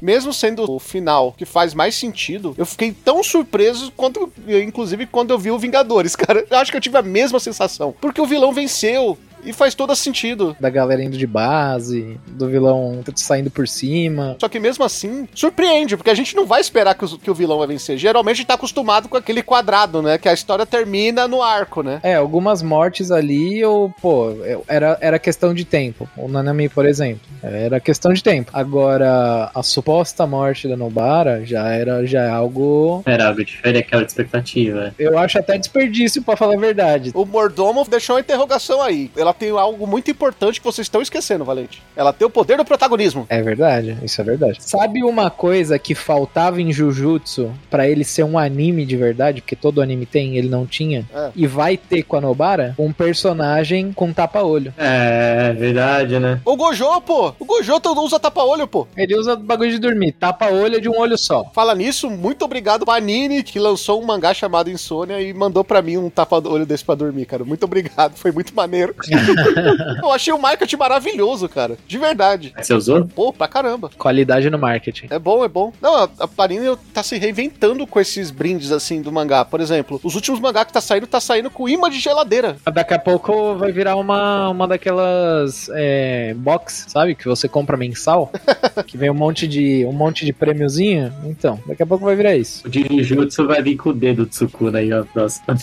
Mesmo 0.00 0.32
sendo 0.32 0.70
o 0.70 0.78
final 0.78 1.34
que 1.36 1.44
faz 1.44 1.74
mais 1.74 1.94
sentido, 1.94 2.54
eu 2.56 2.66
fiquei 2.66 2.92
tão 2.92 3.22
surpreso 3.22 3.92
quanto, 3.96 4.32
inclusive, 4.46 5.06
quando 5.06 5.30
eu 5.30 5.38
vi 5.38 5.50
o 5.50 5.58
Vingadores, 5.58 6.14
cara. 6.16 6.44
Eu 6.50 6.58
acho 6.58 6.70
que 6.70 6.76
eu 6.76 6.80
tive 6.80 6.96
a 6.98 7.02
mesma 7.02 7.40
sensação. 7.40 7.94
Porque 8.00 8.20
o 8.20 8.26
vilão 8.26 8.52
venceu. 8.52 9.18
E 9.44 9.52
faz 9.52 9.74
todo 9.74 9.94
sentido. 9.94 10.56
Da 10.60 10.70
galera 10.70 11.02
indo 11.02 11.16
de 11.16 11.26
base, 11.26 12.18
do 12.26 12.48
vilão 12.48 13.02
saindo 13.16 13.50
por 13.50 13.66
cima. 13.66 14.36
Só 14.40 14.48
que 14.48 14.60
mesmo 14.60 14.84
assim, 14.84 15.28
surpreende, 15.34 15.96
porque 15.96 16.10
a 16.10 16.14
gente 16.14 16.34
não 16.36 16.46
vai 16.46 16.60
esperar 16.60 16.94
que 16.94 17.04
o, 17.04 17.18
que 17.18 17.30
o 17.30 17.34
vilão 17.34 17.58
vai 17.58 17.66
vencer. 17.66 17.96
Geralmente 17.96 18.34
a 18.34 18.36
gente 18.38 18.46
tá 18.46 18.54
acostumado 18.54 19.08
com 19.08 19.16
aquele 19.16 19.42
quadrado, 19.42 20.02
né? 20.02 20.18
Que 20.18 20.28
a 20.28 20.32
história 20.32 20.66
termina 20.66 21.26
no 21.26 21.42
arco, 21.42 21.82
né? 21.82 22.00
É, 22.02 22.14
algumas 22.14 22.62
mortes 22.62 23.10
ali, 23.10 23.64
ou, 23.64 23.90
pô, 24.02 24.34
era, 24.66 24.98
era 25.00 25.18
questão 25.18 25.54
de 25.54 25.64
tempo. 25.64 26.08
O 26.16 26.28
Nanami, 26.28 26.68
por 26.68 26.86
exemplo. 26.86 27.20
Era 27.42 27.80
questão 27.80 28.12
de 28.12 28.22
tempo. 28.22 28.50
Agora, 28.52 29.50
a 29.54 29.62
suposta 29.62 30.26
morte 30.26 30.68
da 30.68 30.76
Nobara 30.76 31.44
já 31.44 31.68
era 31.68 32.06
já 32.06 32.24
é 32.24 32.30
algo. 32.30 33.02
Era 33.06 33.28
algo 33.28 33.44
diferente 33.44 33.78
aquela 33.78 34.02
expectativa. 34.02 34.94
Eu 34.98 35.18
acho 35.18 35.38
até 35.38 35.56
desperdício, 35.58 36.22
para 36.22 36.36
falar 36.36 36.54
a 36.54 36.58
verdade. 36.58 37.10
O 37.14 37.24
mordomo 37.24 37.84
deixou 37.88 38.16
uma 38.16 38.20
interrogação 38.20 38.82
aí. 38.82 39.10
Ela 39.16 39.27
tem 39.32 39.50
algo 39.50 39.86
muito 39.86 40.10
importante 40.10 40.60
que 40.60 40.64
vocês 40.64 40.86
estão 40.86 41.02
esquecendo, 41.02 41.44
Valente. 41.44 41.82
Ela 41.96 42.12
tem 42.12 42.26
o 42.26 42.30
poder 42.30 42.56
do 42.56 42.64
protagonismo. 42.64 43.26
É 43.28 43.42
verdade, 43.42 43.96
isso 44.02 44.20
é 44.20 44.24
verdade. 44.24 44.58
Sabe 44.60 45.02
uma 45.02 45.30
coisa 45.30 45.78
que 45.78 45.94
faltava 45.94 46.60
em 46.60 46.72
Jujutsu 46.72 47.52
para 47.70 47.88
ele 47.88 48.04
ser 48.04 48.24
um 48.24 48.38
anime 48.38 48.84
de 48.84 48.96
verdade, 48.96 49.40
porque 49.40 49.56
todo 49.56 49.80
anime 49.80 50.06
tem, 50.06 50.36
ele 50.36 50.48
não 50.48 50.66
tinha, 50.66 51.06
é. 51.14 51.30
e 51.34 51.46
vai 51.46 51.76
ter 51.76 52.02
com 52.02 52.16
a 52.16 52.20
Nobara 52.20 52.74
um 52.78 52.92
personagem 52.92 53.92
com 53.92 54.12
tapa-olho. 54.12 54.72
É, 54.76 55.52
verdade, 55.52 56.18
né? 56.18 56.40
O 56.44 56.56
Gojo, 56.56 57.00
pô! 57.02 57.34
O 57.38 57.44
Gojo 57.44 57.72
usa 58.02 58.18
tapa-olho, 58.18 58.66
pô! 58.66 58.86
Ele 58.96 59.16
usa 59.16 59.36
bagulho 59.36 59.70
de 59.70 59.78
dormir, 59.78 60.12
tapa-olho 60.12 60.76
é 60.76 60.80
de 60.80 60.88
um 60.88 60.98
olho 60.98 61.16
só. 61.16 61.44
Fala 61.54 61.74
nisso, 61.74 62.10
muito 62.10 62.44
obrigado 62.44 62.84
Panini, 62.84 63.42
que 63.42 63.58
lançou 63.58 64.02
um 64.02 64.06
mangá 64.06 64.32
chamado 64.32 64.70
Insônia 64.70 65.20
e 65.20 65.32
mandou 65.32 65.64
para 65.64 65.82
mim 65.82 65.96
um 65.96 66.10
tapa-olho 66.10 66.66
desse 66.66 66.84
pra 66.84 66.94
dormir, 66.94 67.26
cara. 67.26 67.44
Muito 67.44 67.64
obrigado, 67.64 68.16
foi 68.16 68.32
muito 68.32 68.54
maneiro. 68.54 68.94
eu 70.02 70.12
achei 70.12 70.32
o 70.32 70.38
marketing 70.38 70.76
maravilhoso, 70.76 71.48
cara. 71.48 71.76
De 71.86 71.98
verdade. 71.98 72.52
Você 72.56 72.74
usou? 72.74 73.06
Pô, 73.06 73.32
pra 73.32 73.48
caramba. 73.48 73.90
Qualidade 73.96 74.48
no 74.50 74.58
marketing. 74.58 75.06
É 75.10 75.18
bom, 75.18 75.44
é 75.44 75.48
bom. 75.48 75.72
Não, 75.80 76.04
a, 76.18 76.28
Panini 76.28 76.76
tá 76.92 77.02
se 77.02 77.16
reinventando 77.16 77.86
com 77.86 78.00
esses 78.00 78.30
brindes, 78.30 78.72
assim, 78.72 79.02
do 79.02 79.12
mangá. 79.12 79.44
Por 79.44 79.60
exemplo, 79.60 80.00
os 80.02 80.14
últimos 80.14 80.40
mangá 80.40 80.64
que 80.64 80.72
tá 80.72 80.80
saindo, 80.80 81.06
tá 81.06 81.20
saindo 81.20 81.50
com 81.50 81.68
imã 81.68 81.90
de 81.90 81.98
geladeira. 81.98 82.56
Daqui 82.72 82.94
a 82.94 82.98
pouco 82.98 83.54
vai 83.54 83.72
virar 83.72 83.96
uma, 83.96 84.48
uma 84.50 84.68
daquelas 84.68 85.68
é, 85.74 86.34
box, 86.34 86.86
sabe? 86.88 87.14
Que 87.14 87.26
você 87.26 87.48
compra 87.48 87.76
mensal. 87.76 88.32
que 88.86 88.96
vem 88.96 89.10
um 89.10 89.14
monte 89.14 89.46
de 89.46 89.84
um 89.86 89.92
monte 89.92 90.24
de 90.24 90.32
prêmiozinho. 90.32 91.12
Então, 91.24 91.60
daqui 91.66 91.82
a 91.82 91.86
pouco 91.86 92.04
vai 92.04 92.16
virar 92.16 92.36
isso. 92.36 92.66
O 92.66 92.72
Jinjutsu 92.72 93.46
vai 93.46 93.62
vir 93.62 93.76
com 93.76 93.90
o 93.90 93.92
dedo 93.92 94.26
de 94.26 94.34
Sukuna 94.34 94.78
aí, 94.78 94.92
ó, 94.92 95.04
próxima. 95.04 95.56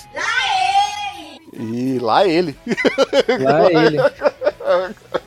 E 1.57 1.99
lá 1.99 2.27
ele. 2.27 2.55
Lá 3.39 3.71
ele. 3.71 3.97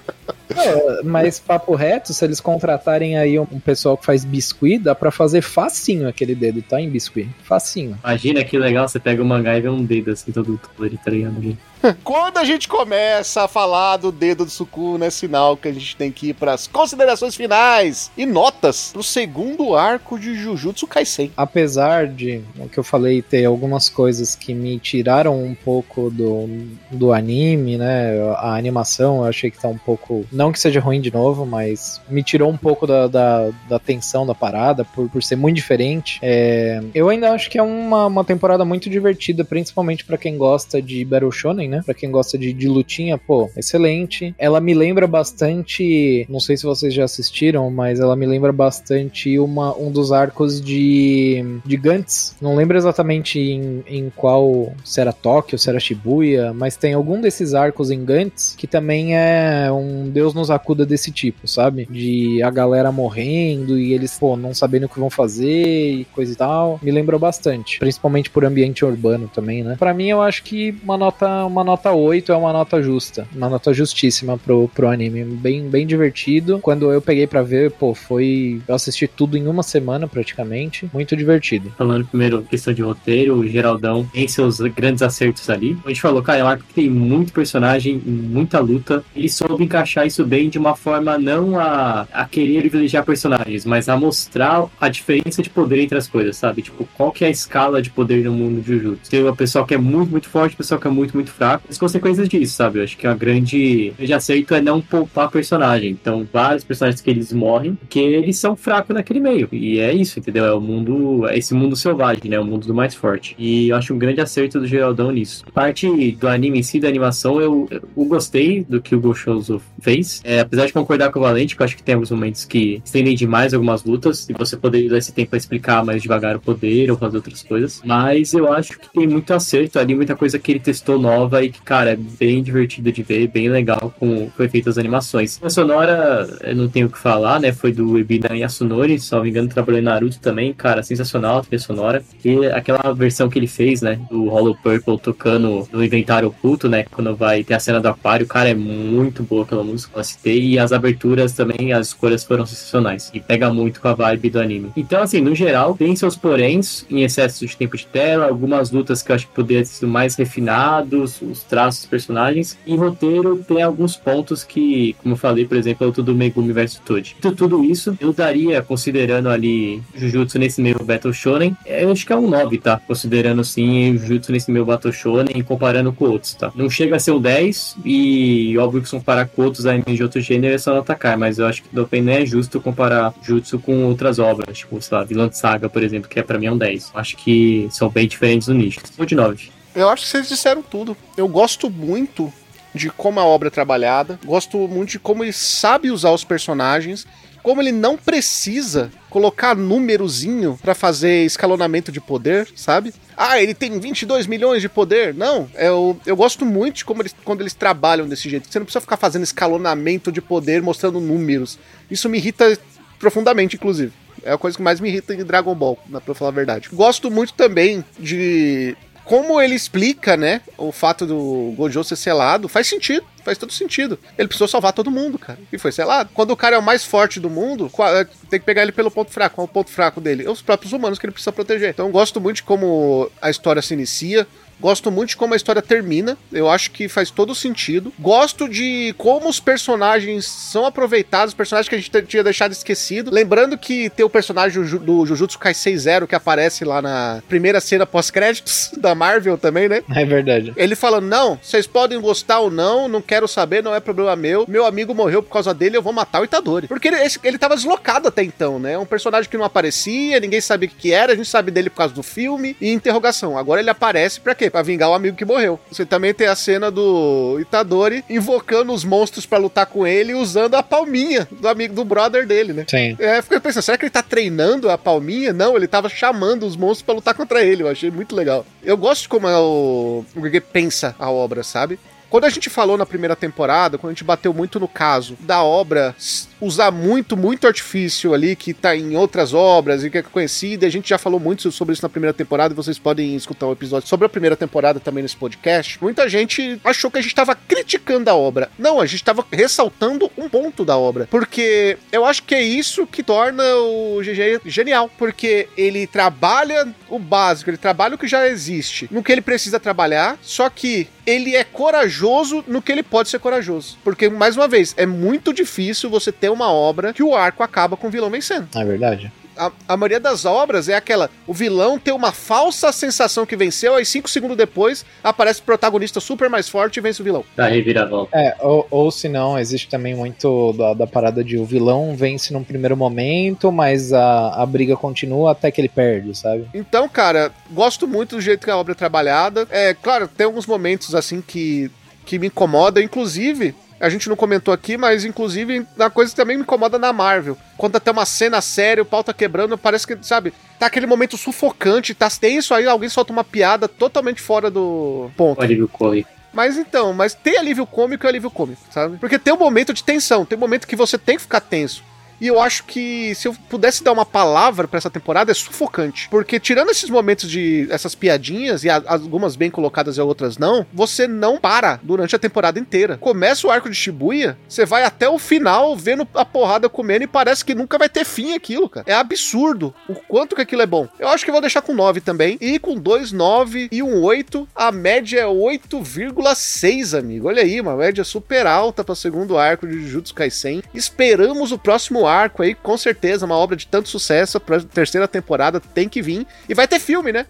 É, 0.60 1.02
mas 1.02 1.38
papo 1.38 1.74
reto, 1.74 2.12
se 2.12 2.24
eles 2.24 2.40
contratarem 2.40 3.16
aí 3.16 3.38
um, 3.38 3.46
pessoal 3.60 3.96
que 3.96 4.04
faz 4.04 4.24
biscuit, 4.24 4.78
dá 4.78 4.94
pra 4.94 5.10
fazer 5.10 5.42
facinho 5.42 6.08
aquele 6.08 6.34
dedo, 6.34 6.62
tá? 6.62 6.80
Em 6.80 6.88
biscuit. 6.88 7.28
Facinho. 7.42 7.98
Imagina 8.02 8.44
que 8.44 8.58
legal, 8.58 8.88
você 8.88 8.98
pega 8.98 9.22
o 9.22 9.26
mangá 9.26 9.56
e 9.56 9.60
vê 9.60 9.68
um 9.68 9.84
dedo 9.84 10.10
assim, 10.10 10.32
todo 10.32 10.60
colorido, 10.76 11.00
tá 11.04 11.10
ligado? 11.10 11.56
Quando 12.04 12.38
a 12.38 12.44
gente 12.44 12.68
começa 12.68 13.44
a 13.44 13.48
falar 13.48 13.98
do 13.98 14.10
dedo 14.10 14.44
do 14.44 14.50
Sukuna, 14.50 15.06
é 15.06 15.10
sinal 15.10 15.56
que 15.56 15.68
a 15.68 15.72
gente 15.72 15.96
tem 15.96 16.10
que 16.10 16.30
ir 16.30 16.34
para 16.34 16.52
as 16.52 16.66
considerações 16.66 17.34
finais 17.34 18.10
e 18.16 18.26
notas 18.26 18.90
pro 18.92 19.02
segundo 19.02 19.74
arco 19.74 20.18
de 20.18 20.34
Jujutsu 20.34 20.86
Kaisen. 20.86 21.32
Apesar 21.36 22.06
de 22.06 22.42
o 22.58 22.68
que 22.68 22.78
eu 22.78 22.84
falei 22.84 23.22
ter 23.22 23.44
algumas 23.44 23.88
coisas 23.88 24.34
que 24.34 24.54
me 24.54 24.78
tiraram 24.78 25.42
um 25.42 25.54
pouco 25.54 26.10
do, 26.10 26.48
do 26.90 27.12
anime, 27.12 27.76
né? 27.76 28.18
A 28.36 28.54
animação 28.56 29.18
eu 29.18 29.24
achei 29.24 29.50
que 29.50 29.60
tá 29.60 29.68
um 29.68 29.78
pouco. 29.78 30.26
Não 30.32 30.47
que 30.52 30.60
seja 30.60 30.80
ruim 30.80 31.00
de 31.00 31.12
novo, 31.12 31.46
mas 31.46 32.00
me 32.08 32.22
tirou 32.22 32.50
um 32.50 32.56
pouco 32.56 32.86
da, 32.86 33.06
da, 33.06 33.50
da 33.68 33.78
tensão 33.78 34.26
da 34.26 34.34
parada 34.34 34.84
por, 34.84 35.08
por 35.08 35.22
ser 35.22 35.36
muito 35.36 35.56
diferente. 35.56 36.18
É, 36.22 36.82
eu 36.94 37.08
ainda 37.08 37.32
acho 37.32 37.50
que 37.50 37.58
é 37.58 37.62
uma, 37.62 38.06
uma 38.06 38.24
temporada 38.24 38.64
muito 38.64 38.90
divertida, 38.90 39.44
principalmente 39.44 40.04
para 40.04 40.18
quem 40.18 40.36
gosta 40.36 40.80
de 40.80 41.04
Battle 41.04 41.32
Shonen 41.32 41.68
né? 41.68 41.82
Pra 41.84 41.94
quem 41.94 42.10
gosta 42.10 42.38
de, 42.38 42.52
de 42.52 42.68
lutinha, 42.68 43.18
pô, 43.18 43.50
excelente. 43.56 44.34
Ela 44.38 44.60
me 44.60 44.74
lembra 44.74 45.06
bastante, 45.06 46.26
não 46.28 46.40
sei 46.40 46.56
se 46.56 46.64
vocês 46.64 46.92
já 46.92 47.04
assistiram, 47.04 47.70
mas 47.70 48.00
ela 48.00 48.14
me 48.14 48.26
lembra 48.26 48.52
bastante 48.52 49.38
uma, 49.38 49.76
um 49.76 49.90
dos 49.90 50.12
arcos 50.12 50.60
de, 50.60 51.60
de 51.64 51.76
Gantz. 51.76 52.36
Não 52.40 52.54
lembro 52.54 52.76
exatamente 52.76 53.38
em, 53.38 53.82
em 53.86 54.10
qual, 54.14 54.72
se 54.84 55.00
era 55.00 55.12
Tóquio, 55.12 55.58
se 55.58 55.68
era 55.68 55.80
Shibuya, 55.80 56.52
mas 56.52 56.76
tem 56.76 56.94
algum 56.94 57.20
desses 57.20 57.54
arcos 57.54 57.90
em 57.90 58.04
Gantz 58.04 58.54
que 58.56 58.66
também 58.66 59.16
é 59.16 59.70
um 59.72 60.08
Deus 60.10 60.27
nos 60.34 60.50
acuda 60.50 60.84
desse 60.86 61.10
tipo, 61.10 61.46
sabe? 61.46 61.86
De 61.90 62.42
a 62.42 62.50
galera 62.50 62.90
morrendo 62.92 63.78
e 63.78 63.92
eles, 63.92 64.18
pô, 64.18 64.36
não 64.36 64.54
sabendo 64.54 64.86
o 64.86 64.88
que 64.88 65.00
vão 65.00 65.10
fazer 65.10 66.00
e 66.00 66.04
coisa 66.06 66.32
e 66.32 66.36
tal. 66.36 66.80
Me 66.82 66.90
lembrou 66.90 67.18
bastante, 67.18 67.78
principalmente 67.78 68.30
por 68.30 68.44
ambiente 68.44 68.84
urbano 68.84 69.30
também, 69.32 69.62
né? 69.62 69.76
Para 69.78 69.94
mim 69.94 70.08
eu 70.08 70.20
acho 70.20 70.42
que 70.42 70.74
uma 70.82 70.96
nota 70.96 71.44
uma 71.44 71.64
nota 71.64 71.92
8 71.92 72.32
é 72.32 72.36
uma 72.36 72.52
nota 72.52 72.82
justa, 72.82 73.26
uma 73.34 73.48
nota 73.48 73.72
justíssima 73.72 74.38
pro, 74.38 74.68
pro 74.68 74.88
anime, 74.88 75.24
bem, 75.24 75.68
bem 75.68 75.86
divertido. 75.86 76.58
Quando 76.60 76.92
eu 76.92 77.00
peguei 77.00 77.26
para 77.26 77.42
ver, 77.42 77.70
pô, 77.72 77.94
foi. 77.94 78.60
Eu 78.66 78.74
assisti 78.74 79.06
tudo 79.06 79.36
em 79.36 79.46
uma 79.46 79.62
semana 79.62 80.06
praticamente, 80.06 80.88
muito 80.92 81.16
divertido. 81.16 81.72
Falando 81.76 82.06
primeiro 82.06 82.42
questão 82.42 82.72
de 82.72 82.82
roteiro, 82.82 83.36
o 83.36 83.46
Geraldão 83.46 84.08
tem 84.12 84.26
seus 84.28 84.60
grandes 84.60 85.02
acertos 85.02 85.48
ali. 85.50 85.76
A 85.84 85.88
gente 85.88 86.00
falou, 86.00 86.22
cara, 86.22 86.38
é 86.38 86.44
um 86.44 86.48
arco 86.48 86.64
que 86.64 86.74
tem 86.74 86.90
muito 86.90 87.32
personagem, 87.32 87.96
muita 87.96 88.60
luta. 88.60 89.04
Ele 89.14 89.28
soube 89.28 89.64
encaixar 89.64 90.06
isso 90.06 90.17
bem 90.24 90.48
de 90.48 90.58
uma 90.58 90.74
forma 90.74 91.18
não 91.18 91.58
a, 91.58 92.06
a 92.12 92.24
querer 92.24 92.60
privilegiar 92.60 93.04
personagens, 93.04 93.64
mas 93.64 93.88
a 93.88 93.96
mostrar 93.96 94.66
a 94.80 94.88
diferença 94.88 95.42
de 95.42 95.50
poder 95.50 95.80
entre 95.80 95.98
as 95.98 96.08
coisas, 96.08 96.36
sabe? 96.36 96.62
Tipo, 96.62 96.88
qual 96.96 97.12
que 97.12 97.24
é 97.24 97.28
a 97.28 97.30
escala 97.30 97.80
de 97.80 97.90
poder 97.90 98.24
no 98.24 98.32
mundo 98.32 98.60
de 98.60 98.72
Jujutsu? 98.72 99.10
Tem 99.10 99.22
uma 99.22 99.36
pessoa 99.36 99.66
que 99.66 99.74
é 99.74 99.78
muito, 99.78 100.10
muito 100.10 100.28
forte, 100.28 100.52
uma 100.52 100.58
pessoa 100.58 100.80
que 100.80 100.86
é 100.86 100.90
muito, 100.90 101.14
muito 101.14 101.30
fraca 101.30 101.62
as 101.68 101.78
consequências 101.78 102.28
disso, 102.28 102.54
sabe? 102.54 102.78
Eu 102.78 102.84
acho 102.84 102.96
que 102.96 103.06
a 103.06 103.14
grande, 103.14 103.92
grande 103.96 104.12
acerto 104.12 104.54
é 104.54 104.60
não 104.60 104.80
poupar 104.80 105.30
personagem. 105.30 105.90
Então, 105.90 106.26
vários 106.32 106.64
personagens 106.64 107.00
que 107.00 107.10
eles 107.10 107.32
morrem, 107.32 107.74
porque 107.74 107.98
eles 107.98 108.36
são 108.36 108.56
fracos 108.56 108.94
naquele 108.94 109.20
meio. 109.20 109.48
E 109.52 109.78
é 109.78 109.92
isso, 109.92 110.18
entendeu? 110.18 110.44
É 110.44 110.52
o 110.52 110.60
mundo, 110.60 111.26
é 111.28 111.38
esse 111.38 111.54
mundo 111.54 111.76
selvagem, 111.76 112.30
né? 112.30 112.38
O 112.38 112.44
mundo 112.44 112.66
do 112.66 112.74
mais 112.74 112.94
forte. 112.94 113.34
E 113.38 113.68
eu 113.68 113.76
acho 113.76 113.94
um 113.94 113.98
grande 113.98 114.20
acerto 114.20 114.60
do 114.60 114.66
Geraldão 114.66 115.10
nisso. 115.10 115.44
Parte 115.52 116.12
do 116.12 116.28
anime 116.28 116.60
em 116.60 116.62
si, 116.62 116.80
da 116.80 116.88
animação, 116.88 117.40
eu, 117.40 117.68
eu 117.70 118.04
gostei 118.04 118.64
do 118.64 118.80
que 118.80 118.94
o 118.94 119.00
Goshoso 119.00 119.60
fez. 119.80 120.07
É, 120.24 120.40
apesar 120.40 120.66
de 120.66 120.72
concordar 120.72 121.10
com 121.10 121.18
o 121.18 121.22
Valente, 121.22 121.56
que 121.56 121.62
eu 121.62 121.64
acho 121.64 121.76
que 121.76 121.82
tem 121.82 121.94
alguns 121.94 122.10
momentos 122.10 122.44
que 122.44 122.80
estendem 122.84 123.14
demais 123.14 123.54
algumas 123.54 123.84
lutas, 123.84 124.28
e 124.28 124.32
você 124.32 124.56
poderia 124.56 124.90
dar 124.90 124.98
esse 124.98 125.12
tempo 125.12 125.30
para 125.30 125.38
explicar 125.38 125.84
mais 125.84 126.02
devagar 126.02 126.36
o 126.36 126.40
poder 126.40 126.90
ou 126.90 126.96
fazer 126.96 127.16
outras 127.16 127.42
coisas. 127.42 127.80
Mas 127.84 128.32
eu 128.32 128.52
acho 128.52 128.78
que 128.78 128.92
tem 128.92 129.06
muito 129.06 129.32
acerto 129.32 129.78
ali, 129.78 129.94
muita 129.94 130.16
coisa 130.16 130.38
que 130.38 130.52
ele 130.52 130.60
testou 130.60 130.98
nova 130.98 131.42
e 131.42 131.50
que, 131.50 131.60
cara, 131.62 131.92
é 131.92 131.96
bem 131.96 132.42
divertido 132.42 132.90
de 132.90 133.02
ver, 133.02 133.28
bem 133.28 133.48
legal 133.48 133.94
como 133.98 134.30
foi 134.36 134.48
feita 134.48 134.70
as 134.70 134.78
animações. 134.78 135.38
A 135.42 135.50
sonora, 135.50 136.28
eu 136.42 136.56
não 136.56 136.68
tenho 136.68 136.86
o 136.86 136.90
que 136.90 136.98
falar, 136.98 137.40
né? 137.40 137.52
Foi 137.52 137.72
do 137.72 137.98
Ebida 137.98 138.34
Yasunori, 138.34 138.98
se 138.98 139.12
não 139.12 139.22
me 139.22 139.30
engano, 139.30 139.48
trabalhou 139.48 139.80
em 139.80 139.84
Naruto 139.84 140.18
também, 140.20 140.52
cara, 140.52 140.82
sensacional 140.82 141.38
a 141.38 141.42
trilha 141.42 141.58
sonora. 141.58 142.02
E 142.24 142.46
aquela 142.46 142.92
versão 142.92 143.28
que 143.28 143.38
ele 143.38 143.46
fez, 143.46 143.82
né, 143.82 144.00
do 144.10 144.28
Hollow 144.28 144.56
Purple 144.62 144.98
tocando 144.98 145.68
no 145.72 145.84
inventário 145.84 146.28
oculto, 146.28 146.68
né, 146.68 146.84
quando 146.90 147.14
vai 147.14 147.44
ter 147.44 147.54
a 147.54 147.60
cena 147.60 147.80
do 147.80 147.88
aquário, 147.88 148.26
cara, 148.26 148.50
é 148.50 148.54
muito 148.54 149.22
boa 149.22 149.44
aquela 149.44 149.64
música, 149.64 149.92
eu 150.00 150.04
citei, 150.04 150.40
e 150.40 150.58
as 150.58 150.72
aberturas 150.72 151.32
também, 151.32 151.72
as 151.72 151.88
escolhas 151.88 152.24
foram 152.24 152.46
sensacionais. 152.46 153.10
E 153.12 153.20
pega 153.20 153.52
muito 153.52 153.80
com 153.80 153.88
a 153.88 153.94
vibe 153.94 154.30
do 154.30 154.40
anime. 154.40 154.70
Então, 154.76 155.02
assim, 155.02 155.20
no 155.20 155.34
geral, 155.34 155.74
tem 155.74 155.94
seus 155.96 156.16
poréns 156.16 156.84
em 156.90 157.02
excesso 157.02 157.46
de 157.46 157.56
tempo 157.56 157.76
de 157.76 157.86
tela, 157.86 158.26
algumas 158.26 158.70
lutas 158.70 159.02
que 159.02 159.10
eu 159.10 159.16
acho 159.16 159.26
que 159.26 159.34
poderiam 159.34 159.64
ser 159.64 159.86
mais 159.86 160.14
refinados, 160.16 161.20
os 161.22 161.42
traços 161.42 161.80
dos 161.80 161.90
personagens. 161.90 162.58
E 162.66 162.76
roteiro 162.76 163.44
tem 163.46 163.62
alguns 163.62 163.96
pontos 163.96 164.44
que, 164.44 164.94
como 165.02 165.14
eu 165.14 165.18
falei, 165.18 165.46
por 165.46 165.56
exemplo, 165.56 165.86
é 165.86 165.90
o 165.90 165.92
tudo 165.92 166.14
Megumi 166.14 166.52
vs 166.52 166.80
Toad. 166.84 167.16
Tudo, 167.20 167.64
isso 167.64 167.96
eu 168.00 168.12
daria, 168.12 168.62
considerando 168.62 169.28
ali 169.28 169.82
Jujutsu 169.94 170.38
nesse 170.38 170.60
meio 170.60 170.82
Battle 170.82 171.12
Shonen, 171.12 171.56
eu 171.66 171.90
acho 171.90 172.06
que 172.06 172.12
é 172.12 172.16
um 172.16 172.28
9, 172.28 172.58
tá? 172.58 172.80
Considerando 172.86 173.40
o 173.40 173.44
Jujutsu 173.44 174.32
nesse 174.32 174.50
meio 174.50 174.64
Battle 174.64 174.92
Shonen 174.92 175.36
e 175.36 175.42
comparando 175.42 175.92
com 175.92 176.06
outros, 176.06 176.34
tá? 176.34 176.52
Não 176.54 176.68
chega 176.68 176.96
a 176.96 176.98
ser 176.98 177.12
um 177.12 177.20
10 177.20 177.76
e 177.84 178.56
óbvio 178.58 178.82
que 178.82 178.90
comparar 178.90 179.26
com 179.26 179.42
outros 179.42 179.66
animes 179.66 179.87
de 179.94 180.02
outro 180.02 180.20
gênero 180.20 180.54
é 180.54 180.58
só 180.58 180.72
não 180.72 180.80
atacar, 180.80 181.16
mas 181.16 181.38
eu 181.38 181.46
acho 181.46 181.62
que 181.62 181.68
também 181.68 182.02
não 182.02 182.12
é 182.12 182.26
justo 182.26 182.60
comparar 182.60 183.14
Jujutsu 183.22 183.58
com 183.58 183.84
outras 183.84 184.18
obras, 184.18 184.58
tipo, 184.58 184.80
sei 184.80 184.96
lá, 184.96 185.04
Vilã 185.04 185.30
Saga, 185.30 185.68
por 185.68 185.82
exemplo, 185.82 186.08
que 186.08 186.18
é 186.18 186.22
pra 186.22 186.38
mim 186.38 186.46
é 186.46 186.52
um 186.52 186.58
10. 186.58 186.92
Acho 186.94 187.16
que 187.16 187.68
são 187.70 187.88
bem 187.88 188.06
diferentes 188.06 188.48
no 188.48 188.54
nicho. 188.54 188.80
Vou 188.96 189.06
de 189.06 189.14
9. 189.14 189.50
Eu 189.74 189.88
acho 189.88 190.04
que 190.04 190.08
vocês 190.08 190.28
disseram 190.28 190.62
tudo. 190.62 190.96
Eu 191.16 191.28
gosto 191.28 191.70
muito 191.70 192.32
de 192.74 192.90
como 192.90 193.20
a 193.20 193.24
obra 193.24 193.48
é 193.48 193.50
trabalhada, 193.50 194.18
gosto 194.24 194.56
muito 194.68 194.90
de 194.90 194.98
como 194.98 195.24
ele 195.24 195.32
sabe 195.32 195.90
usar 195.90 196.10
os 196.10 196.24
personagens, 196.24 197.06
como 197.48 197.62
ele 197.62 197.72
não 197.72 197.96
precisa 197.96 198.90
colocar 199.08 199.56
númerozinho 199.56 200.58
para 200.60 200.74
fazer 200.74 201.24
escalonamento 201.24 201.90
de 201.90 201.98
poder, 201.98 202.46
sabe? 202.54 202.92
Ah, 203.16 203.42
ele 203.42 203.54
tem 203.54 203.80
22 203.80 204.26
milhões 204.26 204.60
de 204.60 204.68
poder. 204.68 205.14
Não, 205.14 205.48
eu, 205.54 205.98
eu 206.04 206.14
gosto 206.14 206.44
muito 206.44 206.76
de 206.76 206.84
como 206.84 207.00
eles, 207.00 207.16
quando 207.24 207.40
eles 207.40 207.54
trabalham 207.54 208.06
desse 208.06 208.28
jeito. 208.28 208.52
Você 208.52 208.58
não 208.58 208.66
precisa 208.66 208.82
ficar 208.82 208.98
fazendo 208.98 209.22
escalonamento 209.22 210.12
de 210.12 210.20
poder 210.20 210.60
mostrando 210.60 211.00
números. 211.00 211.58
Isso 211.90 212.06
me 212.10 212.18
irrita 212.18 212.54
profundamente, 212.98 213.56
inclusive. 213.56 213.94
É 214.22 214.32
a 214.32 214.36
coisa 214.36 214.54
que 214.54 214.62
mais 214.62 214.78
me 214.78 214.90
irrita 214.90 215.14
em 215.14 215.24
Dragon 215.24 215.54
Ball, 215.54 215.78
pra 216.04 216.14
falar 216.14 216.30
a 216.30 216.34
verdade. 216.34 216.68
Gosto 216.70 217.10
muito 217.10 217.32
também 217.32 217.82
de 217.98 218.76
como 219.08 219.40
ele 219.40 219.54
explica, 219.54 220.18
né, 220.18 220.42
o 220.58 220.70
fato 220.70 221.06
do 221.06 221.54
Gojo 221.56 221.82
ser 221.82 221.96
selado, 221.96 222.46
faz 222.46 222.66
sentido, 222.66 223.06
faz 223.24 223.38
todo 223.38 223.50
sentido. 223.50 223.98
Ele 224.18 224.28
precisou 224.28 224.46
salvar 224.46 224.74
todo 224.74 224.90
mundo, 224.90 225.18
cara, 225.18 225.38
e 225.50 225.56
foi 225.56 225.72
selado. 225.72 226.10
Quando 226.12 226.30
o 226.32 226.36
cara 226.36 226.56
é 226.56 226.58
o 226.58 226.62
mais 226.62 226.84
forte 226.84 227.18
do 227.18 227.30
mundo, 227.30 227.70
é, 227.78 228.04
tem 228.28 228.38
que 228.38 228.44
pegar 228.44 228.60
ele 228.60 228.70
pelo 228.70 228.90
ponto 228.90 229.10
fraco. 229.10 229.36
Qual 229.36 229.46
é 229.46 229.50
o 229.50 229.52
ponto 229.52 229.70
fraco 229.70 229.98
dele? 229.98 230.28
Os 230.28 230.42
próprios 230.42 230.74
humanos 230.74 230.98
que 230.98 231.06
ele 231.06 231.12
precisa 231.12 231.32
proteger. 231.32 231.70
Então 231.70 231.90
gosto 231.90 232.20
muito 232.20 232.36
de 232.36 232.42
como 232.42 233.10
a 233.22 233.30
história 233.30 233.62
se 233.62 233.72
inicia. 233.72 234.26
Gosto 234.60 234.90
muito 234.90 235.10
de 235.10 235.16
como 235.16 235.34
a 235.34 235.36
história 235.36 235.62
termina. 235.62 236.16
Eu 236.32 236.48
acho 236.48 236.70
que 236.70 236.88
faz 236.88 237.10
todo 237.10 237.34
sentido. 237.34 237.92
Gosto 237.98 238.48
de 238.48 238.94
como 238.98 239.28
os 239.28 239.40
personagens 239.40 240.26
são 240.26 240.66
aproveitados, 240.66 241.34
personagens 241.34 241.68
que 241.68 241.74
a 241.74 241.78
gente 241.78 242.06
tinha 242.06 242.24
deixado 242.24 242.52
esquecido. 242.52 243.10
Lembrando 243.12 243.56
que 243.56 243.90
tem 243.90 244.04
o 244.04 244.10
personagem 244.10 244.62
do 244.62 245.06
Jujutsu 245.06 245.38
Kaisei 245.38 245.76
Zero 245.76 246.06
que 246.06 246.14
aparece 246.14 246.64
lá 246.64 246.82
na 246.82 247.22
primeira 247.28 247.60
cena 247.60 247.86
pós-créditos 247.86 248.72
da 248.78 248.94
Marvel 248.94 249.38
também, 249.38 249.68
né? 249.68 249.82
É 249.94 250.04
verdade. 250.04 250.52
Ele 250.56 250.74
falando: 250.74 251.06
Não, 251.06 251.38
vocês 251.40 251.66
podem 251.66 252.00
gostar 252.00 252.40
ou 252.40 252.50
não, 252.50 252.88
não 252.88 253.00
quero 253.00 253.28
saber, 253.28 253.62
não 253.62 253.74
é 253.74 253.80
problema 253.80 254.16
meu. 254.16 254.44
Meu 254.48 254.66
amigo 254.66 254.94
morreu 254.94 255.22
por 255.22 255.32
causa 255.32 255.54
dele, 255.54 255.76
eu 255.76 255.82
vou 255.82 255.92
matar 255.92 256.20
o 256.20 256.24
Itadori. 256.24 256.66
Porque 256.66 256.88
ele, 256.88 256.96
ele 257.22 257.38
tava 257.38 257.54
deslocado 257.54 258.08
até 258.08 258.22
então, 258.22 258.58
né? 258.58 258.76
Um 258.78 258.86
personagem 258.86 259.30
que 259.30 259.36
não 259.36 259.44
aparecia, 259.44 260.20
ninguém 260.20 260.40
sabia 260.40 260.68
o 260.68 260.72
que 260.72 260.92
era, 260.92 261.12
a 261.12 261.16
gente 261.16 261.28
sabe 261.28 261.50
dele 261.50 261.70
por 261.70 261.76
causa 261.76 261.94
do 261.94 262.02
filme 262.02 262.56
e 262.60 262.72
interrogação. 262.72 263.38
Agora 263.38 263.60
ele 263.60 263.70
aparece 263.70 264.20
pra 264.20 264.34
quê? 264.34 264.47
Pra 264.50 264.62
vingar 264.62 264.90
o 264.90 264.94
amigo 264.94 265.16
que 265.16 265.24
morreu. 265.24 265.58
Você 265.70 265.84
também 265.84 266.14
tem 266.14 266.26
a 266.26 266.36
cena 266.36 266.70
do 266.70 267.38
Itadori 267.40 268.04
invocando 268.08 268.72
os 268.72 268.84
monstros 268.84 269.26
para 269.26 269.38
lutar 269.38 269.66
com 269.66 269.86
ele 269.86 270.14
usando 270.14 270.54
a 270.54 270.62
palminha 270.62 271.28
do 271.30 271.48
amigo 271.48 271.74
do 271.74 271.84
brother 271.84 272.26
dele, 272.26 272.52
né? 272.52 272.64
Sim. 272.68 272.96
É, 272.98 273.20
fiquei 273.22 273.40
pensando, 273.40 273.62
será 273.62 273.78
que 273.78 273.84
ele 273.84 273.90
tá 273.90 274.02
treinando 274.02 274.70
a 274.70 274.78
palminha? 274.78 275.32
Não, 275.32 275.56
ele 275.56 275.66
tava 275.66 275.88
chamando 275.88 276.46
os 276.46 276.56
monstros 276.56 276.82
para 276.82 276.94
lutar 276.94 277.14
contra 277.14 277.42
ele. 277.42 277.62
Eu 277.62 277.68
achei 277.68 277.90
muito 277.90 278.14
legal. 278.14 278.44
Eu 278.62 278.76
gosto 278.76 279.02
de 279.02 279.08
como 279.08 279.28
é 279.28 279.38
o, 279.38 280.04
o 280.14 280.22
Gege 280.22 280.40
pensa 280.40 280.94
a 280.98 281.10
obra, 281.10 281.42
sabe? 281.42 281.78
Quando 282.10 282.24
a 282.24 282.30
gente 282.30 282.48
falou 282.48 282.78
na 282.78 282.86
primeira 282.86 283.14
temporada, 283.14 283.76
quando 283.76 283.90
a 283.90 283.94
gente 283.94 284.04
bateu 284.04 284.32
muito 284.32 284.58
no 284.58 284.68
caso 284.68 285.16
da 285.20 285.42
obra 285.42 285.94
usar 286.40 286.70
muito, 286.70 287.16
muito 287.16 287.46
artifício 287.46 288.14
ali 288.14 288.36
que 288.36 288.54
tá 288.54 288.76
em 288.76 288.96
outras 288.96 289.34
obras 289.34 289.84
e 289.84 289.90
que 289.90 289.98
é 289.98 290.02
conhecida, 290.02 290.66
a 290.66 290.70
gente 290.70 290.88
já 290.88 290.98
falou 290.98 291.20
muito 291.20 291.50
sobre 291.50 291.72
isso 291.72 291.82
na 291.82 291.88
primeira 291.88 292.14
temporada 292.14 292.54
vocês 292.54 292.78
podem 292.78 293.14
escutar 293.14 293.46
um 293.46 293.52
episódio 293.52 293.88
sobre 293.88 294.06
a 294.06 294.08
primeira 294.08 294.36
temporada 294.36 294.80
também 294.80 295.02
nesse 295.02 295.16
podcast. 295.16 295.78
Muita 295.80 296.08
gente 296.08 296.60
achou 296.64 296.90
que 296.90 296.98
a 296.98 297.02
gente 297.02 297.14
tava 297.14 297.34
criticando 297.34 298.10
a 298.10 298.14
obra. 298.14 298.50
Não, 298.58 298.80
a 298.80 298.86
gente 298.86 299.04
tava 299.04 299.24
ressaltando 299.30 300.10
um 300.16 300.28
ponto 300.28 300.64
da 300.64 300.76
obra, 300.76 301.06
porque 301.10 301.78
eu 301.92 302.04
acho 302.04 302.22
que 302.22 302.34
é 302.34 302.42
isso 302.42 302.86
que 302.86 303.02
torna 303.02 303.42
o 303.56 304.00
GG 304.00 304.40
genial, 304.46 304.90
porque 304.98 305.48
ele 305.56 305.86
trabalha 305.86 306.68
o 306.88 306.98
básico, 306.98 307.50
ele 307.50 307.56
trabalha 307.56 307.94
o 307.94 307.98
que 307.98 308.08
já 308.08 308.28
existe, 308.28 308.88
no 308.90 309.02
que 309.02 309.12
ele 309.12 309.20
precisa 309.20 309.60
trabalhar, 309.60 310.18
só 310.22 310.48
que 310.48 310.88
ele 311.08 311.34
é 311.34 311.42
corajoso 311.42 312.44
no 312.46 312.60
que 312.60 312.70
ele 312.70 312.82
pode 312.82 313.08
ser 313.08 313.18
corajoso. 313.18 313.78
Porque, 313.82 314.10
mais 314.10 314.36
uma 314.36 314.46
vez, 314.46 314.74
é 314.76 314.84
muito 314.84 315.32
difícil 315.32 315.88
você 315.88 316.12
ter 316.12 316.27
uma 316.30 316.52
obra 316.52 316.92
que 316.92 317.02
o 317.02 317.14
arco 317.14 317.42
acaba 317.42 317.76
com 317.76 317.88
o 317.88 317.90
vilão 317.90 318.10
vencendo. 318.10 318.48
É 318.54 318.64
verdade 318.64 319.12
a, 319.38 319.52
a, 319.68 319.76
maioria 319.76 320.00
das 320.00 320.24
obras 320.24 320.68
é 320.68 320.74
aquela: 320.74 321.08
o 321.26 321.32
vilão 321.32 321.78
tem 321.78 321.94
uma 321.94 322.12
falsa 322.12 322.72
sensação 322.72 323.24
que 323.24 323.36
venceu, 323.36 323.74
aí 323.74 323.86
cinco 323.86 324.10
segundos 324.10 324.36
depois 324.36 324.84
aparece 325.02 325.40
o 325.40 325.44
protagonista 325.44 326.00
super 326.00 326.28
mais 326.28 326.48
forte 326.48 326.78
e 326.78 326.80
vence 326.80 327.00
o 327.00 327.04
vilão. 327.04 327.24
Da 327.36 327.46
reviravolta. 327.46 328.18
É, 328.18 328.36
ou, 328.40 328.66
ou 328.70 328.90
se 328.90 329.08
não, 329.08 329.38
existe 329.38 329.68
também 329.68 329.94
muito 329.94 330.52
da, 330.54 330.74
da, 330.74 330.86
parada 330.86 331.22
de 331.22 331.38
o 331.38 331.44
vilão 331.44 331.94
vence 331.96 332.32
num 332.32 332.42
primeiro 332.42 332.76
momento, 332.76 333.52
mas 333.52 333.92
a, 333.92 334.42
a 334.42 334.44
briga 334.44 334.76
continua 334.76 335.30
até 335.32 335.50
que 335.50 335.60
ele 335.60 335.68
perde, 335.68 336.16
sabe? 336.16 336.48
Então, 336.52 336.88
cara, 336.88 337.30
gosto 337.50 337.86
muito 337.86 338.16
do 338.16 338.20
jeito 338.20 338.44
que 338.44 338.50
a 338.50 338.56
obra 338.56 338.72
é 338.72 338.74
trabalhada. 338.74 339.46
É, 339.50 339.72
claro, 339.74 340.08
tem 340.08 340.26
alguns 340.26 340.46
momentos 340.46 340.94
assim 340.94 341.22
que, 341.22 341.70
que 342.04 342.18
me 342.18 342.26
incomoda, 342.26 342.82
inclusive 342.82 343.54
a 343.80 343.88
gente 343.88 344.08
não 344.08 344.16
comentou 344.16 344.52
aqui, 344.52 344.76
mas 344.76 345.04
inclusive 345.04 345.66
uma 345.76 345.90
coisa 345.90 346.10
que 346.10 346.16
também 346.16 346.36
me 346.36 346.42
incomoda 346.42 346.78
na 346.78 346.92
Marvel. 346.92 347.36
Quando 347.56 347.76
até 347.76 347.90
uma 347.90 348.06
cena 348.06 348.40
séria, 348.40 348.82
o 348.82 348.86
pau 348.86 349.04
tá 349.04 349.12
quebrando, 349.12 349.56
parece 349.56 349.86
que, 349.86 349.96
sabe, 350.02 350.32
tá 350.58 350.66
aquele 350.66 350.86
momento 350.86 351.16
sufocante, 351.16 351.94
tá 351.94 352.08
tenso, 352.10 352.54
aí 352.54 352.66
alguém 352.66 352.88
solta 352.88 353.12
uma 353.12 353.24
piada 353.24 353.68
totalmente 353.68 354.20
fora 354.20 354.50
do 354.50 355.10
ponto. 355.16 355.40
Alívio 355.40 355.68
cômico. 355.68 356.10
Mas 356.32 356.56
então, 356.56 356.92
mas 356.92 357.14
tem 357.14 357.36
alívio 357.36 357.66
cômico 357.66 358.06
e 358.06 358.08
alívio 358.08 358.30
cômico, 358.30 358.60
sabe? 358.70 358.98
Porque 358.98 359.18
tem 359.18 359.32
um 359.32 359.38
momento 359.38 359.72
de 359.72 359.82
tensão, 359.82 360.24
tem 360.24 360.36
um 360.36 360.40
momento 360.40 360.66
que 360.66 360.76
você 360.76 360.98
tem 360.98 361.16
que 361.16 361.22
ficar 361.22 361.40
tenso. 361.40 361.82
E 362.20 362.26
eu 362.26 362.40
acho 362.40 362.64
que 362.64 363.14
se 363.14 363.28
eu 363.28 363.34
pudesse 363.48 363.82
dar 363.82 363.92
uma 363.92 364.06
palavra 364.06 364.66
para 364.66 364.78
essa 364.78 364.90
temporada 364.90 365.30
é 365.30 365.34
sufocante, 365.34 366.08
porque 366.10 366.40
tirando 366.40 366.70
esses 366.70 366.90
momentos 366.90 367.30
de 367.30 367.66
essas 367.70 367.94
piadinhas 367.94 368.64
e 368.64 368.70
algumas 368.70 369.36
bem 369.36 369.50
colocadas 369.50 369.96
e 369.96 370.00
outras 370.00 370.38
não, 370.38 370.66
você 370.72 371.06
não 371.06 371.38
para 371.38 371.78
durante 371.82 372.16
a 372.16 372.18
temporada 372.18 372.58
inteira. 372.58 372.96
Começa 372.98 373.46
o 373.46 373.50
arco 373.50 373.70
de 373.70 373.76
Shibuya, 373.76 374.36
você 374.48 374.64
vai 374.64 374.84
até 374.84 375.08
o 375.08 375.18
final 375.18 375.76
vendo 375.76 376.06
a 376.14 376.24
porrada 376.24 376.68
comendo 376.68 377.04
e 377.04 377.08
parece 377.08 377.44
que 377.44 377.54
nunca 377.54 377.78
vai 377.78 377.88
ter 377.88 378.04
fim 378.04 378.34
aquilo, 378.34 378.68
cara. 378.68 378.86
É 378.88 378.94
absurdo 378.94 379.74
o 379.88 379.94
quanto 379.94 380.34
que 380.34 380.42
aquilo 380.42 380.62
é 380.62 380.66
bom. 380.66 380.88
Eu 380.98 381.08
acho 381.08 381.24
que 381.24 381.32
vou 381.32 381.40
deixar 381.40 381.62
com 381.62 381.74
9 381.74 382.00
também 382.00 382.36
e 382.40 382.58
com 382.58 382.74
2 382.74 383.12
9 383.12 383.68
e 383.70 383.82
um 383.82 384.02
8, 384.02 384.48
a 384.54 384.72
média 384.72 385.20
é 385.20 385.26
8,6, 385.26 386.98
amigo. 386.98 387.28
Olha 387.28 387.42
aí, 387.42 387.60
uma 387.60 387.76
média 387.76 388.02
super 388.04 388.46
alta 388.46 388.82
para 388.82 388.92
o 388.92 388.96
segundo 388.96 389.38
arco 389.38 389.66
de 389.66 389.80
Jujutsu 389.82 390.14
Kaisen. 390.14 390.62
Esperamos 390.74 391.52
o 391.52 391.58
próximo 391.58 392.06
arco 392.08 392.42
aí, 392.42 392.54
com 392.54 392.76
certeza, 392.76 393.26
uma 393.26 393.36
obra 393.36 393.56
de 393.56 393.66
tanto 393.66 393.88
sucesso 393.88 394.40
pra 394.40 394.60
terceira 394.60 395.06
temporada 395.06 395.60
tem 395.60 395.88
que 395.88 396.02
vir. 396.02 396.26
E 396.48 396.54
vai 396.54 396.66
ter 396.66 396.80
filme, 396.80 397.12
né? 397.12 397.26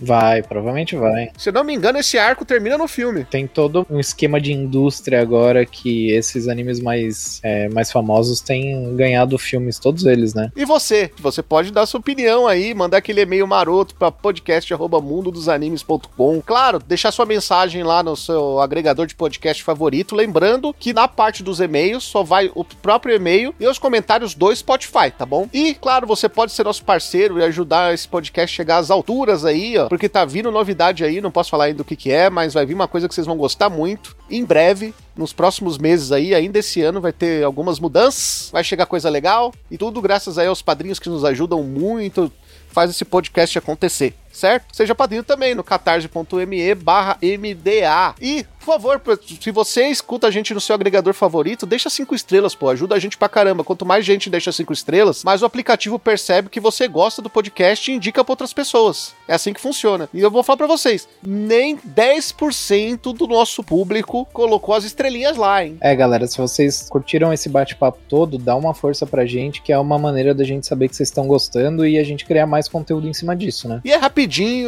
Vai, 0.00 0.42
provavelmente 0.42 0.96
vai. 0.96 1.30
Se 1.36 1.48
eu 1.48 1.52
não 1.52 1.64
me 1.64 1.74
engano, 1.74 1.98
esse 1.98 2.18
arco 2.18 2.44
termina 2.44 2.76
no 2.76 2.88
filme. 2.88 3.24
Tem 3.24 3.46
todo 3.46 3.86
um 3.88 4.00
esquema 4.00 4.40
de 4.40 4.52
indústria 4.52 5.20
agora 5.20 5.64
que 5.64 6.10
esses 6.10 6.48
animes 6.48 6.80
mais, 6.80 7.38
é, 7.42 7.68
mais 7.68 7.92
famosos 7.92 8.40
têm 8.40 8.96
ganhado 8.96 9.38
filmes, 9.38 9.78
todos 9.78 10.06
eles, 10.06 10.34
né? 10.34 10.50
E 10.56 10.64
você? 10.64 11.10
Você 11.18 11.42
pode 11.42 11.70
dar 11.70 11.86
sua 11.86 12.00
opinião 12.00 12.46
aí, 12.46 12.72
mandar 12.74 12.96
aquele 12.98 13.20
e-mail 13.20 13.46
maroto 13.46 13.94
pra 13.94 14.10
podcast.mundodosanimes.com. 14.10 16.42
Claro, 16.44 16.78
deixar 16.78 17.12
sua 17.12 17.26
mensagem 17.26 17.82
lá 17.82 18.02
no 18.02 18.16
seu 18.16 18.60
agregador 18.60 19.06
de 19.06 19.14
podcast 19.14 19.62
favorito. 19.62 20.14
Lembrando 20.14 20.74
que 20.78 20.92
na 20.92 21.06
parte 21.06 21.42
dos 21.42 21.60
e-mails 21.60 22.04
só 22.04 22.22
vai 22.22 22.50
o 22.54 22.64
próprio 22.64 23.14
e-mail 23.14 23.54
e 23.60 23.66
os 23.66 23.78
comentários 23.78 24.34
do 24.34 24.54
Spotify, 24.56 25.10
tá 25.16 25.26
bom? 25.26 25.46
E, 25.52 25.74
claro, 25.74 26.06
você 26.06 26.28
pode 26.28 26.50
ser 26.52 26.64
nosso 26.64 26.82
parceiro 26.82 27.38
e 27.38 27.44
ajudar 27.44 27.92
esse 27.92 28.08
podcast 28.08 28.54
a 28.54 28.56
chegar 28.56 28.78
às 28.78 28.90
alturas 28.90 29.44
aí, 29.44 29.76
ó, 29.76 29.86
porque 29.86 30.08
tá 30.08 30.24
vindo 30.24 30.50
novidade 30.50 31.04
aí, 31.04 31.20
não 31.20 31.30
posso 31.30 31.50
falar 31.50 31.64
ainda 31.64 31.82
o 31.82 31.84
que 31.84 31.94
que 31.94 32.10
é, 32.10 32.30
mas 32.30 32.54
vai 32.54 32.64
vir 32.64 32.74
uma 32.74 32.88
coisa 32.88 33.06
que 33.06 33.14
vocês 33.14 33.26
vão 33.26 33.36
gostar 33.36 33.68
muito. 33.68 34.16
Em 34.30 34.44
breve, 34.44 34.94
nos 35.14 35.32
próximos 35.34 35.76
meses 35.76 36.10
aí, 36.10 36.34
ainda 36.34 36.58
esse 36.58 36.80
ano, 36.80 37.00
vai 37.00 37.12
ter 37.12 37.44
algumas 37.44 37.78
mudanças, 37.78 38.48
vai 38.50 38.64
chegar 38.64 38.86
coisa 38.86 39.10
legal, 39.10 39.52
e 39.70 39.76
tudo 39.76 40.00
graças 40.00 40.38
aí 40.38 40.46
aos 40.46 40.62
padrinhos 40.62 40.98
que 40.98 41.10
nos 41.10 41.24
ajudam 41.24 41.62
muito, 41.62 42.32
faz 42.68 42.90
esse 42.90 43.04
podcast 43.04 43.58
acontecer. 43.58 44.14
Certo? 44.32 44.74
Seja 44.74 44.94
padrinho 44.94 45.22
também 45.22 45.54
no 45.54 45.64
catarse.me 45.64 46.74
barra 46.74 47.18
MDA. 47.22 48.14
E, 48.20 48.44
por 48.58 48.66
favor, 48.66 49.00
se 49.40 49.50
você 49.50 49.88
escuta 49.88 50.26
a 50.26 50.30
gente 50.30 50.52
no 50.54 50.60
seu 50.60 50.74
agregador 50.74 51.14
favorito, 51.14 51.66
deixa 51.66 51.90
cinco 51.90 52.14
estrelas, 52.14 52.54
pô. 52.54 52.68
Ajuda 52.68 52.94
a 52.94 52.98
gente 52.98 53.16
pra 53.16 53.28
caramba. 53.28 53.64
Quanto 53.64 53.86
mais 53.86 54.04
gente 54.04 54.30
deixa 54.30 54.52
cinco 54.52 54.72
estrelas, 54.72 55.24
mais 55.24 55.42
o 55.42 55.46
aplicativo 55.46 55.98
percebe 55.98 56.48
que 56.48 56.60
você 56.60 56.86
gosta 56.86 57.22
do 57.22 57.30
podcast 57.30 57.90
e 57.90 57.94
indica 57.94 58.22
pra 58.24 58.32
outras 58.32 58.52
pessoas. 58.52 59.14
É 59.26 59.34
assim 59.34 59.52
que 59.52 59.60
funciona. 59.60 60.08
E 60.12 60.20
eu 60.20 60.30
vou 60.30 60.42
falar 60.42 60.58
pra 60.58 60.66
vocês: 60.66 61.08
nem 61.24 61.76
10% 61.76 63.14
do 63.16 63.26
nosso 63.26 63.62
público 63.62 64.26
colocou 64.32 64.74
as 64.74 64.84
estrelinhas 64.84 65.36
lá, 65.36 65.64
hein? 65.64 65.76
É, 65.80 65.94
galera, 65.94 66.26
se 66.26 66.38
vocês 66.38 66.88
curtiram 66.88 67.32
esse 67.32 67.48
bate-papo 67.48 67.98
todo, 68.08 68.38
dá 68.38 68.54
uma 68.56 68.74
força 68.74 69.06
pra 69.06 69.26
gente, 69.26 69.62
que 69.62 69.72
é 69.72 69.78
uma 69.78 69.98
maneira 69.98 70.34
da 70.34 70.44
gente 70.44 70.66
saber 70.66 70.88
que 70.88 70.96
vocês 70.96 71.08
estão 71.08 71.26
gostando 71.26 71.86
e 71.86 71.98
a 71.98 72.04
gente 72.04 72.24
criar 72.24 72.46
mais 72.46 72.68
conteúdo 72.68 73.08
em 73.08 73.14
cima 73.14 73.34
disso, 73.34 73.68
né? 73.68 73.80
E 73.84 73.92
é 73.92 73.96
rapidinho, 73.96 74.19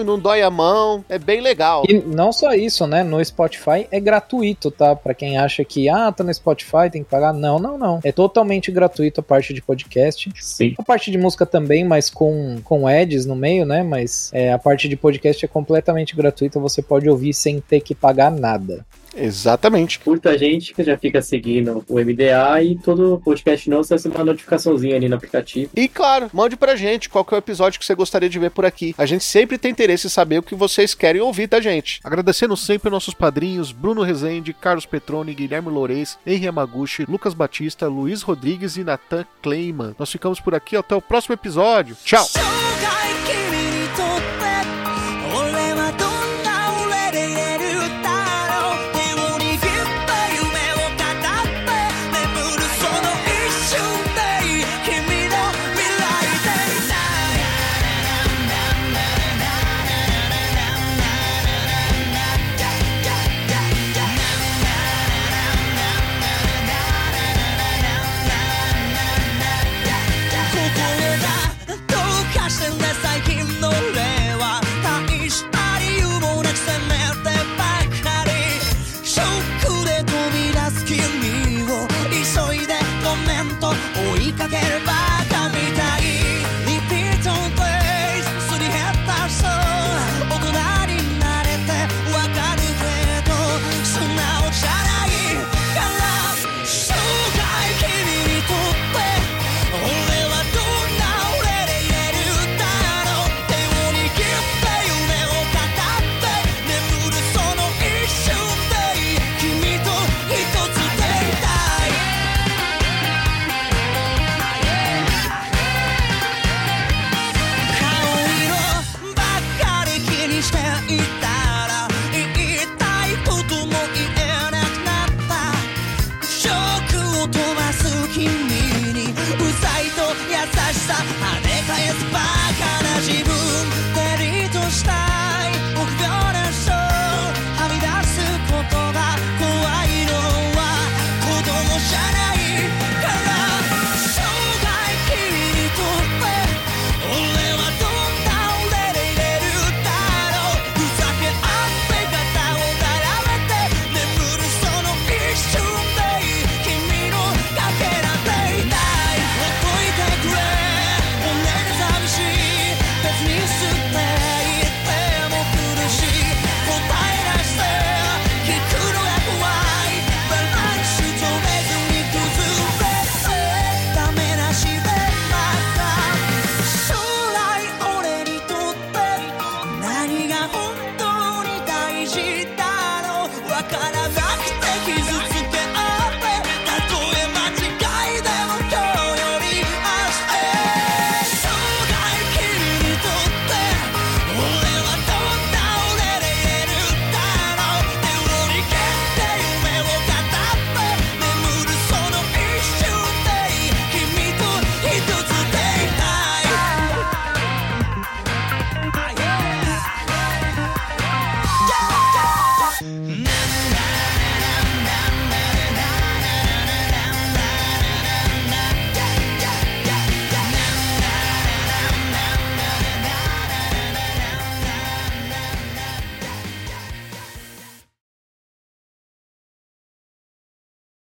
não 0.05 0.19
dói 0.19 0.43
a 0.43 0.51
mão, 0.51 1.05
é 1.09 1.19
bem 1.19 1.41
legal. 1.41 1.85
E 1.89 1.95
não 1.95 2.33
só 2.33 2.53
isso, 2.53 2.87
né? 2.87 3.03
No 3.03 3.25
Spotify 3.25 3.87
é 3.91 4.01
gratuito, 4.01 4.71
tá? 4.71 4.95
Pra 4.95 5.15
quem 5.15 5.39
acha 5.39 5.65
que, 5.65 5.89
ah, 5.89 6.11
tá 6.13 6.23
no 6.25 6.33
Spotify, 6.33 6.91
tem 6.91 7.03
que 7.03 7.11
pagar. 7.11 7.33
Não, 7.33 7.59
não, 7.59 7.79
não. 7.79 8.01
É 8.05 8.13
totalmente 8.13 8.71
gratuito 8.71 9.21
a 9.21 9.23
parte 9.23 9.53
de 9.53 9.63
podcast. 9.63 10.31
Sim. 10.41 10.75
A 10.79 10.83
parte 10.83 11.11
de 11.11 11.19
música 11.19 11.47
também, 11.47 11.85
mas 11.85 12.11
com, 12.11 12.59
com 12.65 12.87
ads 12.87 13.27
no 13.27 13.37
meio, 13.37 13.65
né? 13.65 13.83
Mas 13.83 14.31
é, 14.33 14.53
a 14.53 14.59
parte 14.59 14.89
de 14.89 14.97
podcast 14.97 15.45
é 15.45 15.49
completamente 15.49 16.15
gratuita, 16.17 16.59
você 16.61 16.83
pode 16.83 17.09
ouvir 17.09 17.35
sem 17.35 17.61
ter 17.61 17.81
que 17.81 17.95
pagar 17.95 18.31
nada. 18.31 18.85
Exatamente. 19.17 19.99
Curta 19.99 20.31
a 20.31 20.37
gente, 20.37 20.75
que 20.75 20.83
já 20.83 20.97
fica 20.97 21.21
seguindo 21.21 21.85
o 21.89 21.95
MDA 22.01 22.63
e 22.63 22.77
todo 22.79 23.21
podcast 23.25 23.69
novo 23.69 23.85
você 23.85 23.95
recebe 23.95 24.15
uma 24.15 24.25
notificaçãozinha 24.25 24.97
ali 24.97 25.09
no 25.09 25.17
aplicativo. 25.17 25.71
E 25.75 25.89
claro, 25.89 26.31
mande 26.33 26.57
pra 26.57 26.77
gente 26.77 27.09
qual 27.09 27.25
que 27.25 27.35
é 27.35 27.37
o 27.37 27.39
episódio 27.39 27.79
que 27.79 27.87
você 27.87 27.95
gostaria 27.95 28.29
de 28.29 28.39
ver 28.39 28.51
por 28.51 28.65
aqui. 28.65 28.95
A 28.97 29.07
gente 29.07 29.25
sempre 29.25 29.59
tem 29.59 29.71
interesse 29.71 30.07
em 30.07 30.11
saber 30.11 30.39
o 30.39 30.43
que 30.43 30.55
vocês 30.55 30.95
querem 30.95 31.21
ouvir 31.21 31.47
da 31.47 31.61
gente. 31.61 32.01
Agradecendo 32.05 32.57
sempre 32.57 32.91
nossos 32.91 33.15
padrinhos 33.15 33.73
Bruno 33.73 34.03
Rezende, 34.03 34.53
Carlos 34.53 34.87
Petroni, 34.87 35.35
Guilherme 35.35 35.69
Loureis, 35.69 36.19
Henri 36.27 36.47
Yamaguchi, 36.47 37.05
Lucas 37.09 37.35
Batista, 37.35 37.87
Luiz 37.89 38.23
Rodrigues 38.23 38.77
e 38.77 38.85
Nathan 38.85 39.27
Kleiman. 39.43 39.95
Nós 39.99 40.11
ficamos 40.11 40.41
por 40.41 40.55
aqui, 40.55 40.77
até 40.77 40.95
o 40.95 41.03
próximo 41.03 41.35
episódio. 41.35 41.97
Tchau! 42.05 42.27